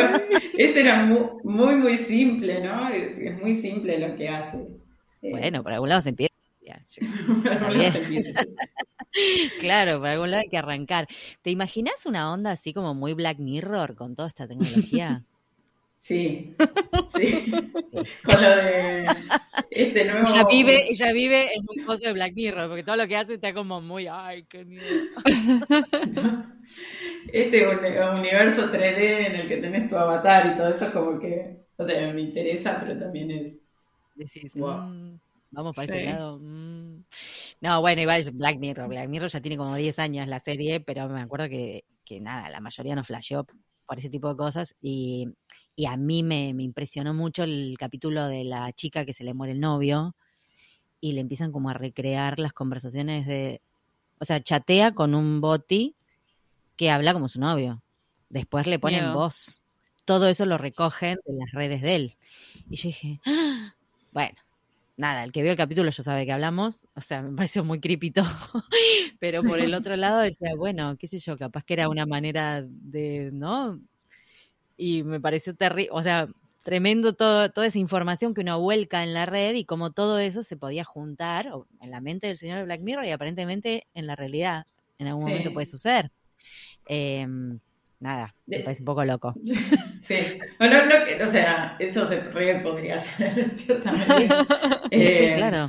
ese 0.57 0.81
era 0.81 1.05
muy, 1.05 1.75
muy, 1.75 1.97
simple, 1.97 2.61
¿no? 2.61 2.89
Es, 2.89 3.17
es, 3.17 3.41
muy 3.41 3.55
simple 3.55 3.99
lo 3.99 4.15
que 4.15 4.29
hace. 4.29 4.67
Eh, 5.21 5.31
bueno, 5.31 5.63
por 5.63 5.73
algún 5.73 5.89
lado 5.89 6.01
se 6.01 6.09
empieza. 6.09 6.36
Claro, 9.59 9.99
por 9.99 10.07
algún 10.07 10.31
lado 10.31 10.41
hay 10.41 10.49
que 10.49 10.57
arrancar. 10.57 11.07
¿Te 11.41 11.49
imaginas 11.49 12.05
una 12.05 12.31
onda 12.31 12.51
así 12.51 12.73
como 12.73 12.93
muy 12.93 13.13
Black 13.13 13.39
Mirror 13.39 13.95
con 13.95 14.15
toda 14.15 14.27
esta 14.27 14.47
tecnología? 14.47 15.23
Sí, 15.99 16.55
sí. 17.17 17.51
Con 18.23 18.41
lo 18.41 18.55
de 18.55 19.07
este 19.71 20.05
nuevo... 20.05 20.25
Ella 20.25 20.45
vive, 20.49 20.89
ella 20.89 21.11
vive 21.11 21.49
en 21.53 21.65
un 21.67 21.85
pozo 21.85 22.05
de 22.05 22.13
Black 22.13 22.33
Mirror, 22.33 22.69
porque 22.69 22.83
todo 22.83 22.95
lo 22.95 23.09
que 23.09 23.17
hace 23.17 23.33
está 23.33 23.53
como 23.53 23.81
muy, 23.81 24.07
ay, 24.07 24.43
qué 24.43 24.63
miedo. 24.63 24.85
Este 27.33 27.67
universo 27.67 28.71
3D 28.71 29.27
en 29.27 29.35
el 29.35 29.47
que 29.49 29.57
tenés 29.57 29.89
tu 29.89 29.97
avatar 29.97 30.53
y 30.53 30.57
todo 30.57 30.69
eso, 30.69 30.89
como 30.93 31.19
que, 31.19 31.57
o 31.75 31.85
sea, 31.85 32.13
me 32.13 32.21
interesa, 32.21 32.77
pero 32.79 32.97
también 32.97 33.29
es... 33.31 33.59
Decís, 34.15 34.55
mm, 34.55 35.15
vamos 35.51 35.75
para 35.75 35.93
ese 35.93 36.05
lado. 36.05 36.39
Mm". 36.39 37.03
No, 37.61 37.81
bueno, 37.81 38.01
igual 38.01 38.19
es 38.19 38.35
Black 38.35 38.59
Mirror. 38.59 38.87
Black 38.87 39.09
Mirror 39.09 39.29
ya 39.29 39.41
tiene 39.41 39.57
como 39.57 39.75
10 39.75 39.99
años 39.99 40.27
la 40.27 40.39
serie, 40.39 40.79
pero 40.79 41.07
me 41.09 41.21
acuerdo 41.21 41.49
que, 41.49 41.85
que 42.05 42.19
nada, 42.19 42.49
la 42.49 42.59
mayoría 42.59 42.95
no 42.95 43.03
flasheó 43.03 43.45
por 43.85 43.99
ese 43.99 44.09
tipo 44.09 44.29
de 44.29 44.35
cosas. 44.35 44.75
Y, 44.81 45.29
y 45.75 45.85
a 45.85 45.97
mí 45.97 46.23
me, 46.23 46.53
me, 46.53 46.63
impresionó 46.63 47.13
mucho 47.13 47.43
el 47.43 47.75
capítulo 47.79 48.27
de 48.27 48.43
la 48.43 48.71
chica 48.73 49.05
que 49.05 49.13
se 49.13 49.23
le 49.23 49.33
muere 49.33 49.53
el 49.53 49.59
novio 49.59 50.15
y 50.99 51.13
le 51.13 51.21
empiezan 51.21 51.51
como 51.51 51.69
a 51.69 51.73
recrear 51.73 52.39
las 52.39 52.53
conversaciones 52.53 53.25
de. 53.25 53.61
O 54.19 54.25
sea, 54.25 54.41
chatea 54.41 54.93
con 54.93 55.13
un 55.13 55.41
boti 55.41 55.95
que 56.75 56.91
habla 56.91 57.13
como 57.13 57.27
su 57.27 57.39
novio. 57.39 57.81
Después 58.29 58.67
le 58.67 58.79
ponen 58.79 59.13
voz. 59.13 59.61
Todo 60.05 60.27
eso 60.27 60.45
lo 60.45 60.57
recogen 60.57 61.17
de 61.25 61.33
las 61.33 61.51
redes 61.51 61.81
de 61.81 61.95
él. 61.95 62.17
Y 62.69 62.77
yo 62.77 62.89
dije, 62.89 63.19
¡Ah! 63.25 63.73
bueno, 64.11 64.37
nada, 64.97 65.23
el 65.23 65.31
que 65.31 65.43
vio 65.43 65.51
el 65.51 65.57
capítulo 65.57 65.89
ya 65.91 66.03
sabe 66.03 66.25
que 66.25 66.33
hablamos, 66.33 66.87
o 66.95 67.01
sea, 67.01 67.21
me 67.21 67.35
pareció 67.35 67.63
muy 67.63 67.79
creepy 67.79 68.11
pero 69.19 69.43
por 69.43 69.59
el 69.59 69.73
otro 69.73 69.95
lado 69.95 70.19
decía, 70.19 70.55
bueno, 70.57 70.97
qué 70.97 71.07
sé 71.07 71.19
yo, 71.19 71.37
capaz 71.37 71.63
que 71.63 71.73
era 71.73 71.87
una 71.87 72.05
manera 72.05 72.65
de, 72.67 73.29
¿no? 73.31 73.79
Y 74.75 75.03
me 75.03 75.21
pareció 75.21 75.55
terrible, 75.55 75.89
o 75.91 76.03
sea, 76.03 76.27
tremendo 76.63 77.13
todo, 77.13 77.49
toda 77.49 77.67
esa 77.67 77.79
información 77.79 78.33
que 78.33 78.41
uno 78.41 78.59
vuelca 78.59 79.03
en 79.03 79.13
la 79.13 79.25
red 79.25 79.55
y 79.55 79.63
cómo 79.63 79.91
todo 79.91 80.19
eso 80.19 80.43
se 80.43 80.57
podía 80.57 80.83
juntar 80.83 81.51
en 81.79 81.91
la 81.91 82.01
mente 82.01 82.27
del 82.27 82.37
señor 82.37 82.65
Black 82.65 82.81
Mirror 82.81 83.05
y 83.05 83.11
aparentemente 83.11 83.87
en 83.93 84.07
la 84.07 84.15
realidad 84.15 84.65
en 84.97 85.07
algún 85.07 85.23
momento 85.23 85.53
puede 85.53 85.65
suceder. 85.65 86.11
Em, 86.87 87.59
nada, 87.99 88.35
me 88.45 88.59
parece 88.59 88.81
un 88.81 88.85
poco 88.85 89.03
loco. 89.03 89.33
Sí, 89.99 90.15
bueno, 90.57 90.85
no, 90.85 91.27
o 91.27 91.31
sea, 91.31 91.75
eso 91.79 92.07
se 92.07 92.15
podría 92.17 92.95
hacer, 92.95 93.51
ciertamente. 93.57 94.29
Eh, 94.91 95.33
claro. 95.35 95.67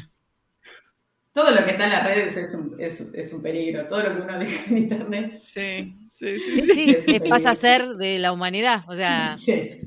Todo 1.32 1.50
lo 1.50 1.64
que 1.64 1.72
está 1.72 1.86
en 1.86 1.90
las 1.90 2.04
redes 2.04 2.36
es 2.36 2.54
un, 2.54 2.76
es, 2.78 3.00
es 3.14 3.32
un 3.32 3.42
peligro, 3.42 3.88
todo 3.88 4.04
lo 4.04 4.14
que 4.14 4.22
uno 4.22 4.38
deja 4.38 4.70
en 4.70 4.78
internet. 4.78 5.32
Sí, 5.32 5.90
sí, 6.08 6.38
sí. 6.38 6.62
sí, 6.72 6.96
sí 7.04 7.20
pasa 7.28 7.50
a 7.50 7.54
ser 7.56 7.88
de 7.96 8.20
la 8.20 8.30
humanidad, 8.30 8.84
o 8.86 8.94
sea, 8.94 9.36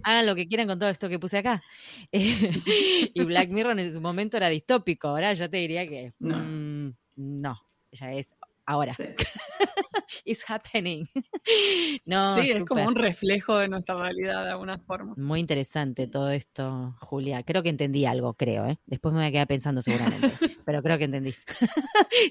hagan 0.04 0.26
lo 0.26 0.36
que 0.36 0.48
quieran 0.50 0.68
con 0.68 0.80
todo 0.80 0.90
esto 0.90 1.08
que 1.08 1.20
puse 1.20 1.38
acá. 1.38 1.64
y 2.12 3.24
Black 3.24 3.50
Mirror 3.50 3.80
en 3.80 3.94
su 3.94 4.02
momento 4.02 4.36
era 4.36 4.50
distópico, 4.50 5.08
ahora 5.08 5.34
yo 5.34 5.50
te 5.50 5.58
diría 5.58 5.88
que 5.88 6.12
no, 6.20 6.40
mm, 6.40 6.94
no 7.16 7.62
ya 7.92 8.14
es 8.14 8.36
ahora. 8.72 8.96
It's 10.26 10.44
happening. 10.48 11.08
no, 12.06 12.42
sí, 12.42 12.52
es 12.52 12.66
como 12.66 12.86
un 12.86 12.96
reflejo 12.96 13.58
de 13.58 13.68
nuestra 13.68 13.96
realidad 13.96 14.46
de 14.46 14.52
alguna 14.52 14.78
forma. 14.78 15.14
Muy 15.18 15.40
interesante 15.40 16.08
todo 16.08 16.30
esto, 16.30 16.96
Julia. 17.02 17.44
Creo 17.44 17.64
que 17.64 17.70
entendí 17.70 18.06
algo, 18.06 18.34
creo, 18.34 18.66
¿eh? 18.66 18.80
Después 18.86 19.14
me 19.14 19.20
voy 19.20 19.28
a 19.28 19.32
quedar 19.32 19.48
pensando 19.48 19.82
seguramente, 19.82 20.32
pero 20.66 20.82
creo 20.82 20.98
que 20.98 21.06
entendí. 21.06 21.34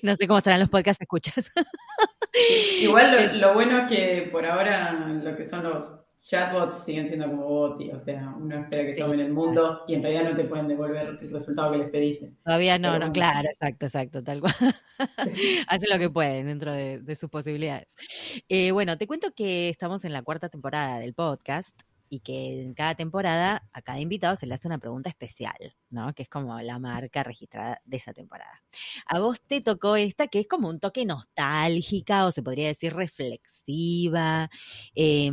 no 0.03 0.15
sé 0.17 0.27
cómo 0.27 0.39
estarán 0.39 0.61
los 0.61 0.69
podcasts 0.69 1.03
escuchas. 1.03 1.51
Igual 2.81 3.33
lo, 3.33 3.49
lo 3.49 3.55
bueno 3.55 3.79
es 3.79 3.89
que 3.89 4.29
por 4.31 4.47
ahora 4.47 4.93
lo 4.93 5.37
que 5.37 5.45
son 5.45 5.65
los 5.65 6.01
chatbots 6.23 6.85
siguen 6.85 7.09
siendo 7.09 7.29
como 7.29 7.47
bots, 7.47 7.95
o 7.95 7.99
sea, 7.99 8.35
uno 8.39 8.59
espera 8.59 8.85
que 8.85 8.95
se 8.95 9.01
tomen 9.01 9.21
el 9.21 9.33
mundo 9.33 9.83
y 9.89 9.95
en 9.95 10.03
realidad 10.03 10.31
no 10.31 10.37
te 10.37 10.45
pueden 10.45 10.69
devolver 10.69 11.19
el 11.21 11.31
resultado 11.31 11.73
que 11.73 11.79
les 11.79 11.91
pediste. 11.91 12.33
Todavía 12.45 12.79
no, 12.79 12.99
no, 12.99 13.13
claro, 13.13 13.49
exacto, 13.49 13.87
exacto, 13.87 14.23
tal 14.23 14.41
cual. 14.41 14.55
Hacen 15.69 15.91
lo 15.91 15.99
que 15.99 16.11
pueden 16.11 16.47
dentro 16.47 16.73
de, 16.73 17.17
sus 17.17 17.31
posibilidades. 17.31 17.97
Eh, 18.49 18.71
bueno, 18.73 18.99
te 18.99 19.07
cuento 19.07 19.33
que 19.35 19.69
estamos 19.69 20.05
en 20.05 20.13
la 20.13 20.23
cuarta 20.23 20.49
temporada 20.49 20.99
del 20.99 21.15
podcast 21.15 21.81
y 22.13 22.21
que 22.21 22.61
en 22.61 22.75
cada 22.75 22.97
temporada 22.97 23.69
a 23.73 23.83
cada 23.83 24.01
invitado 24.01 24.35
se 24.37 24.47
le 24.47 24.55
hace 24.55 24.67
una 24.67 24.79
pregunta 24.79 25.09
especial, 25.09 25.75
¿no? 25.91 26.13
Que 26.13 26.25
es 26.25 26.29
como 26.29 26.61
la 26.61 26.79
marca 26.81 27.23
registrada 27.23 27.81
de 27.85 27.97
esa 27.97 28.13
temporada. 28.13 28.63
A 29.07 29.21
vos 29.21 29.41
te 29.41 29.61
tocó 29.61 29.97
esta 29.97 30.27
que 30.27 30.41
es 30.41 30.49
como 30.49 30.69
un 30.69 30.81
toque 30.81 31.05
nostálgica 31.05 32.27
o 32.27 32.33
se 32.33 32.43
podría 32.43 32.67
decir 32.67 32.95
reflexiva, 32.95 34.51
eh, 34.95 35.31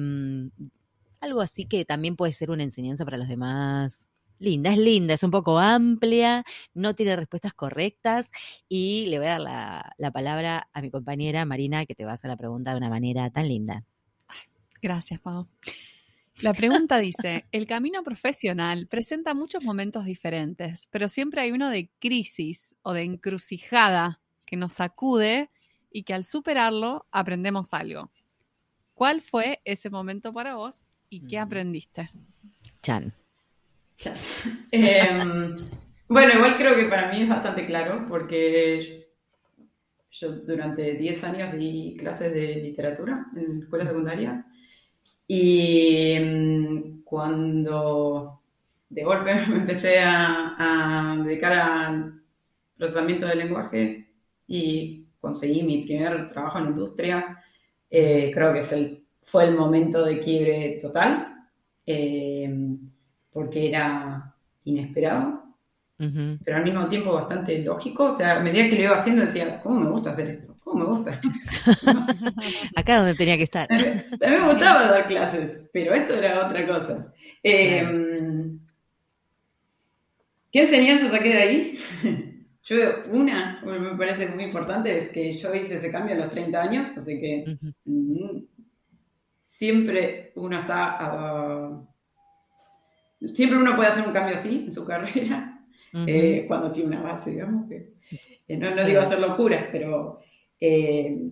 algo 1.19 1.41
así 1.41 1.65
que 1.65 1.85
también 1.85 2.15
puede 2.15 2.33
ser 2.33 2.51
una 2.51 2.63
enseñanza 2.63 3.05
para 3.05 3.17
los 3.17 3.27
demás. 3.27 4.07
Linda, 4.39 4.71
es 4.71 4.77
linda, 4.77 5.15
es 5.15 5.23
un 5.23 5.31
poco 5.31 5.57
amplia, 5.57 6.45
no 6.75 6.93
tiene 6.93 7.15
respuestas 7.15 7.55
correctas 7.55 8.31
y 8.69 9.07
le 9.07 9.17
voy 9.17 9.27
a 9.27 9.39
dar 9.39 9.93
la, 9.97 10.11
palabra 10.11 10.69
a 10.73 10.81
mi 10.81 10.91
compañera 10.91 11.43
Marina 11.45 11.87
que 11.87 11.95
te 11.95 12.05
va 12.05 12.11
a 12.11 12.13
hacer 12.13 12.29
la 12.29 12.37
pregunta 12.37 12.71
de 12.71 12.77
una 12.77 12.89
manera 12.89 13.31
tan 13.31 13.47
linda. 13.47 13.83
Gracias, 14.79 15.19
Pau. 15.19 15.47
La 16.41 16.53
pregunta 16.53 16.99
dice, 16.99 17.47
el 17.51 17.65
camino 17.65 18.03
profesional 18.03 18.85
presenta 18.85 19.33
muchos 19.33 19.63
momentos 19.63 20.05
diferentes, 20.05 20.87
pero 20.91 21.09
siempre 21.09 21.41
hay 21.41 21.51
uno 21.51 21.71
de 21.71 21.89
crisis 21.97 22.75
o 22.83 22.93
de 22.93 23.01
encrucijada 23.01 24.21
que 24.45 24.55
nos 24.55 24.73
sacude 24.73 25.49
y 25.91 26.03
que 26.03 26.13
al 26.13 26.25
superarlo 26.25 27.07
aprendemos 27.11 27.73
algo. 27.73 28.11
¿Cuál 28.93 29.21
fue 29.21 29.61
ese 29.65 29.89
momento 29.89 30.31
para 30.31 30.55
vos 30.55 30.93
¿Y 31.09 31.25
qué 31.27 31.39
aprendiste? 31.39 32.09
Chan. 32.81 33.13
Em, 34.71 35.55
bueno, 36.07 36.33
igual 36.35 36.57
creo 36.57 36.75
que 36.75 36.85
para 36.85 37.11
mí 37.11 37.21
es 37.21 37.29
bastante 37.29 37.65
claro, 37.65 38.05
porque 38.07 39.07
yo 40.11 40.31
durante 40.31 40.93
10 40.93 41.23
años 41.23 41.53
di 41.53 41.95
clases 41.97 42.33
de 42.33 42.55
literatura 42.55 43.25
en 43.35 43.63
escuela 43.63 43.85
secundaria 43.85 44.45
y 45.27 46.11
em, 46.13 47.01
cuando 47.03 48.41
de 48.89 49.03
golpe 49.03 49.35
me 49.49 49.57
empecé 49.57 49.99
a, 49.99 51.17
dedicar 51.23 51.53
al 51.53 52.21
procesamiento 52.77 53.25
del 53.25 53.39
lenguaje 53.39 54.11
y 54.47 55.05
conseguí 55.19 55.63
mi 55.63 55.83
primer 55.83 56.27
trabajo 56.29 56.59
en 56.59 56.67
industria, 56.67 57.43
eh, 57.89 58.31
creo 58.33 58.53
que 58.53 58.59
es 58.59 58.71
el 58.71 59.06
fue 59.27 59.43
el 59.43 59.55
momento 59.55 60.05
de 60.05 60.21
quiebre 60.21 60.79
total, 60.81 61.49
eh, 61.85 62.49
porque 63.29 63.67
era 63.67 64.33
inesperado, 64.63 65.43
pero 65.97 66.57
al 66.57 66.63
mismo 66.63 66.87
tiempo 66.87 67.11
bastante 67.11 67.59
lógico. 67.59 68.05
O 68.05 68.15
sea, 68.15 68.37
a 68.37 68.39
medida 68.39 68.69
que 68.69 68.77
lo 68.77 68.83
iba 68.83 68.95
haciendo 68.95 69.23
decía, 69.23 69.59
¿cómo 69.61 69.81
me 69.81 69.89
gusta 69.89 70.11
hacer 70.11 70.29
esto? 70.29 70.55
¿Cómo 70.63 70.79
me 70.79 70.85
gusta? 70.85 71.19
Acá 72.75 72.99
donde 72.99 73.15
tenía 73.15 73.35
que 73.35 73.43
estar. 73.43 73.67
A 73.69 73.75
mí, 73.75 73.83
me 74.21 74.47
gustaba 74.47 74.87
dar 74.87 75.07
clases, 75.07 75.61
pero 75.73 75.93
esto 75.93 76.13
era 76.13 76.47
otra 76.47 76.65
cosa. 76.65 77.13
Eh, 77.43 77.85
¿Qué 80.53 80.61
enseñanza 80.61 81.11
saqué 81.11 81.29
de 81.29 81.41
ahí? 81.41 81.79
Yo 82.63 82.77
una, 83.11 83.61
me 83.65 83.97
parece 83.97 84.27
muy 84.27 84.45
importante, 84.45 84.97
es 84.97 85.09
que 85.09 85.31
yo 85.31 85.55
hice 85.55 85.77
ese 85.77 85.89
cambio 85.89 86.15
a 86.15 86.17
los 86.17 86.31
30 86.31 86.61
años, 86.61 86.97
así 86.97 87.17
que 87.17 87.57
siempre 89.47 90.33
uno 90.35 90.59
está... 90.59 90.97
Ah, 90.99 91.81
siempre 93.33 93.57
uno 93.57 93.75
puede 93.75 93.89
hacer 93.89 94.05
un 94.05 94.13
cambio 94.13 94.35
así 94.35 94.65
en 94.67 94.73
su 94.73 94.85
carrera, 94.85 95.65
eh, 96.05 96.45
cuando 96.47 96.71
tiene 96.71 96.95
una 96.95 97.01
base, 97.01 97.31
digamos. 97.31 97.67
Que, 97.67 97.93
eh, 98.47 98.57
no, 98.57 98.75
digo 98.85 99.01
hacer 99.01 99.19
locuras, 99.19 99.65
pero 99.71 100.19
eh, 100.59 101.31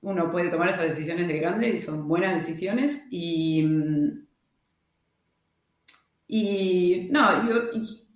uno 0.00 0.30
puede 0.30 0.48
tomar 0.48 0.70
esas 0.70 0.88
decisiones 0.88 1.26
de 1.26 1.38
grande 1.38 1.68
y 1.70 1.78
son 1.78 2.06
buenas 2.06 2.34
decisiones. 2.34 3.02
Y, 3.10 3.66
y 6.28 7.08
no, 7.10 7.30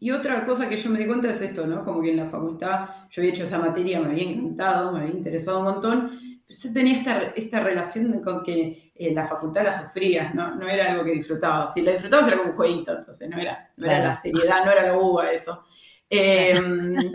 y, 0.01 0.11
otra 0.13 0.47
cosa 0.47 0.69
que 0.69 0.77
yo 0.77 0.91
me 0.91 1.01
di 1.01 1.07
cuenta 1.07 1.33
es 1.33 1.43
esto, 1.43 1.67
¿no? 1.67 1.85
Como 1.85 2.01
que 2.01 2.13
en 2.13 2.19
la 2.19 2.27
facultad 2.27 2.89
yo 3.11 3.21
había 3.21 3.33
hecho 3.33 3.45
esa 3.45 3.59
materia, 3.59 4.01
me 4.01 4.11
había 4.11 4.31
encantado, 4.31 4.93
me 4.93 5.01
había 5.01 5.15
interesado 5.15 5.59
un 5.59 5.65
montón, 5.65 6.28
yo 6.49 6.73
tenía 6.73 6.99
esta, 6.99 7.23
esta 7.37 7.61
relación 7.61 8.23
con 8.23 8.43
que 8.43 8.93
eh, 8.95 9.13
la 9.13 9.27
facultad 9.27 9.65
la 9.65 9.73
sufría, 9.73 10.33
¿no? 10.33 10.55
no 10.55 10.67
era 10.67 10.93
algo 10.93 11.05
que 11.05 11.13
disfrutaba. 11.13 11.71
Si 11.71 11.83
la 11.83 11.93
disfrutaba 11.93 12.27
era 12.27 12.39
como 12.39 12.51
un 12.51 12.57
jueguito, 12.57 12.97
entonces 12.97 13.29
no 13.29 13.39
era, 13.39 13.71
no 13.77 13.87
era 13.87 13.99
la 14.01 14.17
seriedad, 14.17 14.65
no 14.65 14.73
era 14.73 14.87
la 14.87 14.99
uva 14.99 15.31
eso. 15.31 15.65
Em, 16.09 17.13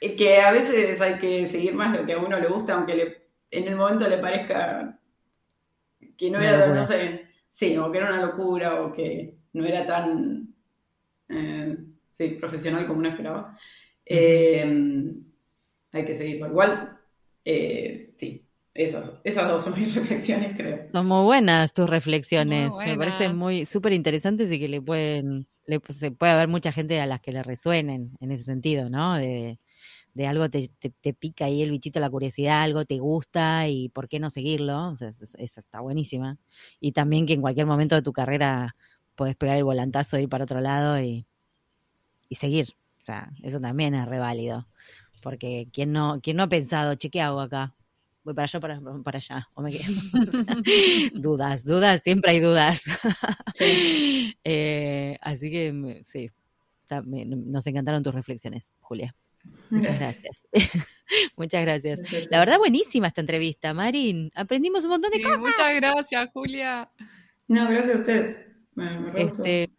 que 0.16 0.40
a 0.40 0.50
veces 0.50 1.00
hay 1.00 1.18
que 1.18 1.46
seguir 1.46 1.74
más 1.74 1.96
lo 1.96 2.06
que 2.06 2.14
a 2.14 2.18
uno 2.18 2.38
le 2.38 2.48
gusta, 2.48 2.74
aunque 2.74 2.94
le, 2.94 3.28
en 3.50 3.68
el 3.68 3.76
momento 3.76 4.08
le 4.08 4.18
parezca 4.18 4.98
que 6.16 6.30
no 6.30 6.40
era, 6.40 6.66
no 6.68 6.84
sé, 6.86 7.28
sí, 7.50 7.76
o 7.76 7.92
que 7.92 7.98
era 7.98 8.08
una 8.08 8.26
locura, 8.26 8.80
o 8.82 8.92
que 8.92 9.36
no 9.52 9.64
era 9.64 9.86
tan 9.86 10.54
eh, 11.28 11.76
sí, 12.12 12.28
profesional 12.30 12.86
como 12.86 13.00
uno 13.00 13.10
esperaba. 13.10 13.56
Em, 14.04 15.22
hay 15.92 16.04
que 16.04 16.14
seguirlo. 16.16 16.46
Igual, 16.48 16.98
eh, 17.44 18.07
esas, 18.78 19.10
esas 19.24 19.48
dos 19.48 19.64
son 19.64 19.78
mis 19.78 19.92
reflexiones, 19.94 20.56
creo. 20.56 20.78
Son 20.90 21.06
muy 21.06 21.24
buenas 21.24 21.72
tus 21.72 21.90
reflexiones. 21.90 22.72
Me 22.84 22.96
parecen 22.96 23.36
muy 23.36 23.66
súper 23.66 23.92
interesantes 23.92 24.52
y 24.52 24.58
que 24.60 24.68
le 24.68 24.80
pueden, 24.80 25.48
le, 25.66 25.80
se 25.88 26.12
puede 26.12 26.32
haber 26.32 26.46
mucha 26.46 26.70
gente 26.70 27.00
a 27.00 27.06
las 27.06 27.20
que 27.20 27.32
le 27.32 27.42
resuenen 27.42 28.12
en 28.20 28.30
ese 28.30 28.44
sentido, 28.44 28.88
¿no? 28.88 29.16
De, 29.16 29.58
de 30.14 30.26
algo 30.28 30.48
te, 30.48 30.68
te, 30.78 31.12
pica 31.12 31.46
ahí 31.46 31.60
el 31.62 31.72
bichito, 31.72 31.98
la 31.98 32.08
curiosidad, 32.08 32.62
algo 32.62 32.84
te 32.84 32.98
gusta 32.98 33.66
y 33.66 33.88
por 33.88 34.08
qué 34.08 34.20
no 34.20 34.30
seguirlo. 34.30 34.90
O 34.90 34.96
sea, 34.96 35.08
esa 35.08 35.60
está 35.60 35.80
buenísima. 35.80 36.38
Y 36.78 36.92
también 36.92 37.26
que 37.26 37.32
en 37.32 37.40
cualquier 37.40 37.66
momento 37.66 37.96
de 37.96 38.02
tu 38.02 38.12
carrera 38.12 38.76
puedes 39.16 39.34
pegar 39.34 39.56
el 39.56 39.64
volantazo, 39.64 40.18
ir 40.18 40.28
para 40.28 40.44
otro 40.44 40.60
lado 40.60 41.00
y, 41.00 41.26
y 42.28 42.36
seguir. 42.36 42.76
O 43.02 43.04
sea, 43.06 43.32
eso 43.42 43.60
también 43.60 43.96
es 43.96 44.06
reválido. 44.06 44.68
Porque 45.20 45.68
¿quién 45.72 45.92
no, 45.92 46.20
quién 46.22 46.36
no 46.36 46.44
ha 46.44 46.48
pensado, 46.48 46.94
che, 46.94 47.10
¿qué 47.10 47.20
hago 47.20 47.40
acá? 47.40 47.74
Voy 48.28 48.34
para 48.34 48.44
allá, 48.44 48.60
para, 48.60 48.78
para 49.02 49.16
allá, 49.16 49.48
o 49.54 49.62
me 49.62 49.70
quedo. 49.70 49.94
dudas, 51.14 51.64
dudas, 51.64 52.02
siempre 52.02 52.32
hay 52.32 52.40
dudas. 52.40 52.82
Eh, 54.44 55.18
así 55.22 55.50
que 55.50 56.02
sí, 56.04 56.30
nos 56.90 57.66
encantaron 57.66 58.02
tus 58.02 58.14
reflexiones, 58.14 58.74
Julia. 58.80 59.14
Muchas 59.70 59.98
gracias. 59.98 60.42
muchas 61.36 61.62
gracias. 61.62 62.00
La 62.30 62.38
verdad, 62.38 62.58
buenísima 62.58 63.06
esta 63.08 63.22
entrevista, 63.22 63.72
Marín. 63.72 64.30
Aprendimos 64.34 64.84
un 64.84 64.90
montón 64.90 65.10
de 65.10 65.22
cosas. 65.22 65.40
Muchas 65.40 65.74
gracias, 65.74 66.28
Julia. 66.34 66.90
No, 67.46 67.68
gracias 67.68 67.96
a 67.96 67.98
ustedes. 68.00 68.36
este, 69.16 69.70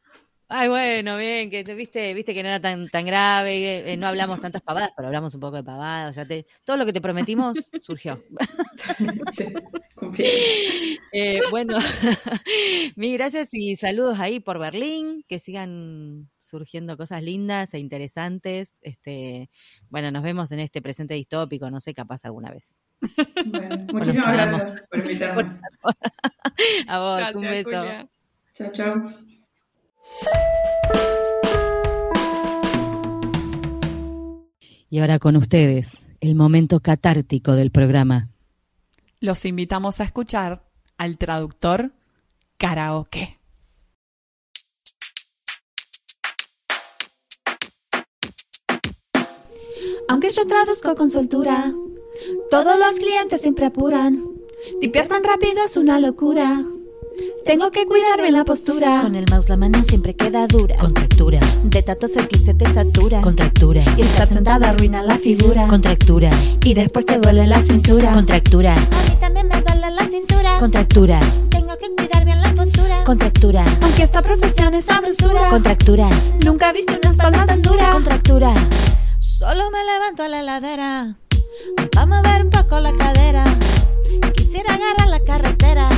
Ay, 0.52 0.68
bueno, 0.68 1.16
bien, 1.16 1.52
que 1.52 1.64
viste, 1.76 2.12
viste 2.16 2.34
que 2.34 2.42
no 2.42 2.50
era 2.50 2.60
tan, 2.60 2.90
tan 2.90 3.06
grave, 3.06 3.94
eh, 3.94 3.98
no 3.98 4.08
hablamos 4.08 4.40
tantas 4.40 4.64
pavadas, 4.64 4.90
pero 4.96 5.08
hablamos 5.08 5.36
un 5.36 5.40
poco 5.42 5.58
de 5.58 5.64
pavadas. 5.64 6.10
O 6.10 6.14
sea, 6.14 6.44
todo 6.64 6.76
lo 6.76 6.88
que 6.88 6.94
te 6.94 7.02
prometimos 7.02 7.70
surgió. 7.82 8.24
Eh, 11.12 11.42
bueno, 11.50 11.78
mil 12.96 13.14
gracias 13.18 13.50
y 13.52 13.76
saludos 13.76 14.20
ahí 14.20 14.40
por 14.40 14.60
Berlín, 14.60 15.26
que 15.28 15.40
sigan 15.40 16.30
surgiendo 16.40 16.98
cosas 16.98 17.24
lindas 17.24 17.74
e 17.74 17.80
interesantes. 17.80 18.76
Este, 18.82 19.50
bueno, 19.90 20.12
nos 20.12 20.24
vemos 20.24 20.52
en 20.52 20.60
este 20.60 20.82
presente 20.82 21.16
distópico, 21.16 21.70
no 21.70 21.80
sé, 21.80 21.94
capaz 21.94 22.26
alguna 22.26 22.52
vez. 22.52 22.80
muchísimas 23.92 24.34
gracias 24.34 24.82
por 24.90 25.00
invitarme. 25.00 25.58
A 26.88 27.00
vos, 27.00 27.36
un 27.36 27.42
beso. 27.42 27.84
Chao, 28.54 28.72
chao. 28.72 29.29
Y 34.90 35.00
ahora 35.00 35.20
con 35.20 35.36
ustedes, 35.36 36.08
el 36.20 36.36
momento 36.36 36.80
catártico 36.80 37.54
del 37.54 37.72
programa. 37.72 38.30
Los 39.20 39.46
invitamos 39.46 40.00
a 40.00 40.04
escuchar 40.04 40.64
al 40.98 41.18
traductor 41.18 41.92
karaoke. 42.58 43.40
Aunque 50.08 50.30
yo 50.32 50.48
traduzco 50.48 50.96
con 50.96 51.12
soltura, 51.12 51.72
todos 52.50 52.80
los 52.80 52.98
clientes 52.98 53.42
siempre 53.42 53.68
apuran. 53.68 54.26
Despiertan 54.82 55.24
rápido 55.24 55.64
es 55.64 55.78
una 55.78 56.00
locura. 56.00 56.66
Tengo 57.46 57.72
que 57.72 57.86
cuidarme 57.88 58.32
la 58.32 58.46
postura. 58.46 59.02
Con 59.02 59.16
el 59.16 59.26
mouse 59.32 59.50
la 59.50 59.58
mano 59.58 59.84
siempre 59.84 60.16
queda 60.16 60.46
dura. 60.46 60.78
Contractura. 60.78 61.40
De 61.64 61.82
tanto 61.82 62.06
el 62.06 62.40
se 62.40 62.54
te 62.54 62.74
satura. 62.74 63.22
Contractura. 63.22 63.84
Y 63.98 64.02
estar 64.02 64.28
sentada 64.28 64.70
arruina 64.70 65.02
la 65.02 65.18
figura. 65.18 65.68
Contractura. 65.68 66.30
Y 66.64 66.74
después 66.76 67.06
te 67.08 67.18
duele 67.18 67.48
la 67.48 67.62
cintura. 67.62 68.12
Contractura. 68.12 68.74
A 68.74 68.78
mí 68.78 69.18
también 69.20 69.48
me 69.48 69.62
duele 69.62 69.90
la 69.90 70.06
cintura. 70.06 70.60
Contractura. 70.60 71.20
Tengo 71.50 71.76
que 71.78 71.90
cuidar 71.96 72.24
bien 72.24 72.40
la 72.40 72.54
postura. 72.54 73.04
Contractura. 73.04 73.64
Aunque 73.82 74.04
esta 74.04 74.22
profesión 74.22 74.76
es 74.76 74.86
sabrosura. 74.86 75.50
Contractura. 75.50 76.08
Nunca 76.46 76.70
he 76.70 76.74
visto 76.74 76.94
una 77.02 77.12
espalda 77.12 77.46
tan 77.48 77.62
dura. 77.64 77.92
Contractura. 77.92 78.54
Solo 79.18 79.72
me 79.72 79.84
levanto 79.84 80.24
a 80.24 80.28
la 80.28 80.44
ladera. 80.44 81.16
Vamos 81.96 82.20
a 82.20 82.32
ver 82.32 82.44
un 82.44 82.52
poco 82.52 82.80
la 82.80 82.94
cadera. 82.94 83.44
Quisiera 84.36 84.76
agarrar 84.76 85.08
la 85.08 85.20
carretera 85.22 85.90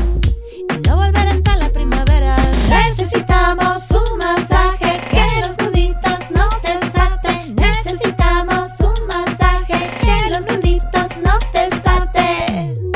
no 0.87 0.95
volver 0.97 1.27
hasta 1.27 1.57
la 1.57 1.69
primavera. 1.69 2.35
Necesitamos 2.69 3.91
un 3.91 4.17
masaje 4.17 4.99
que 5.11 5.47
los 5.47 5.57
nuditos 5.59 6.31
nos 6.31 6.61
desaten. 6.61 7.55
Necesitamos 7.55 8.69
un 8.79 9.07
masaje 9.07 9.79
que 10.01 10.29
los 10.29 10.43
nuditos 10.51 11.17
nos 11.23 11.41
desaten. 11.53 12.91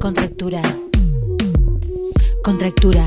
Contractura. 0.00 0.62
Contractura. 2.42 3.06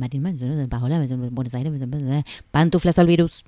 Marín, 0.01 0.23
Buenos 1.31 1.53
Aires, 1.53 1.71
pantuflas 2.51 2.99
al 2.99 3.07
virus. 3.07 3.45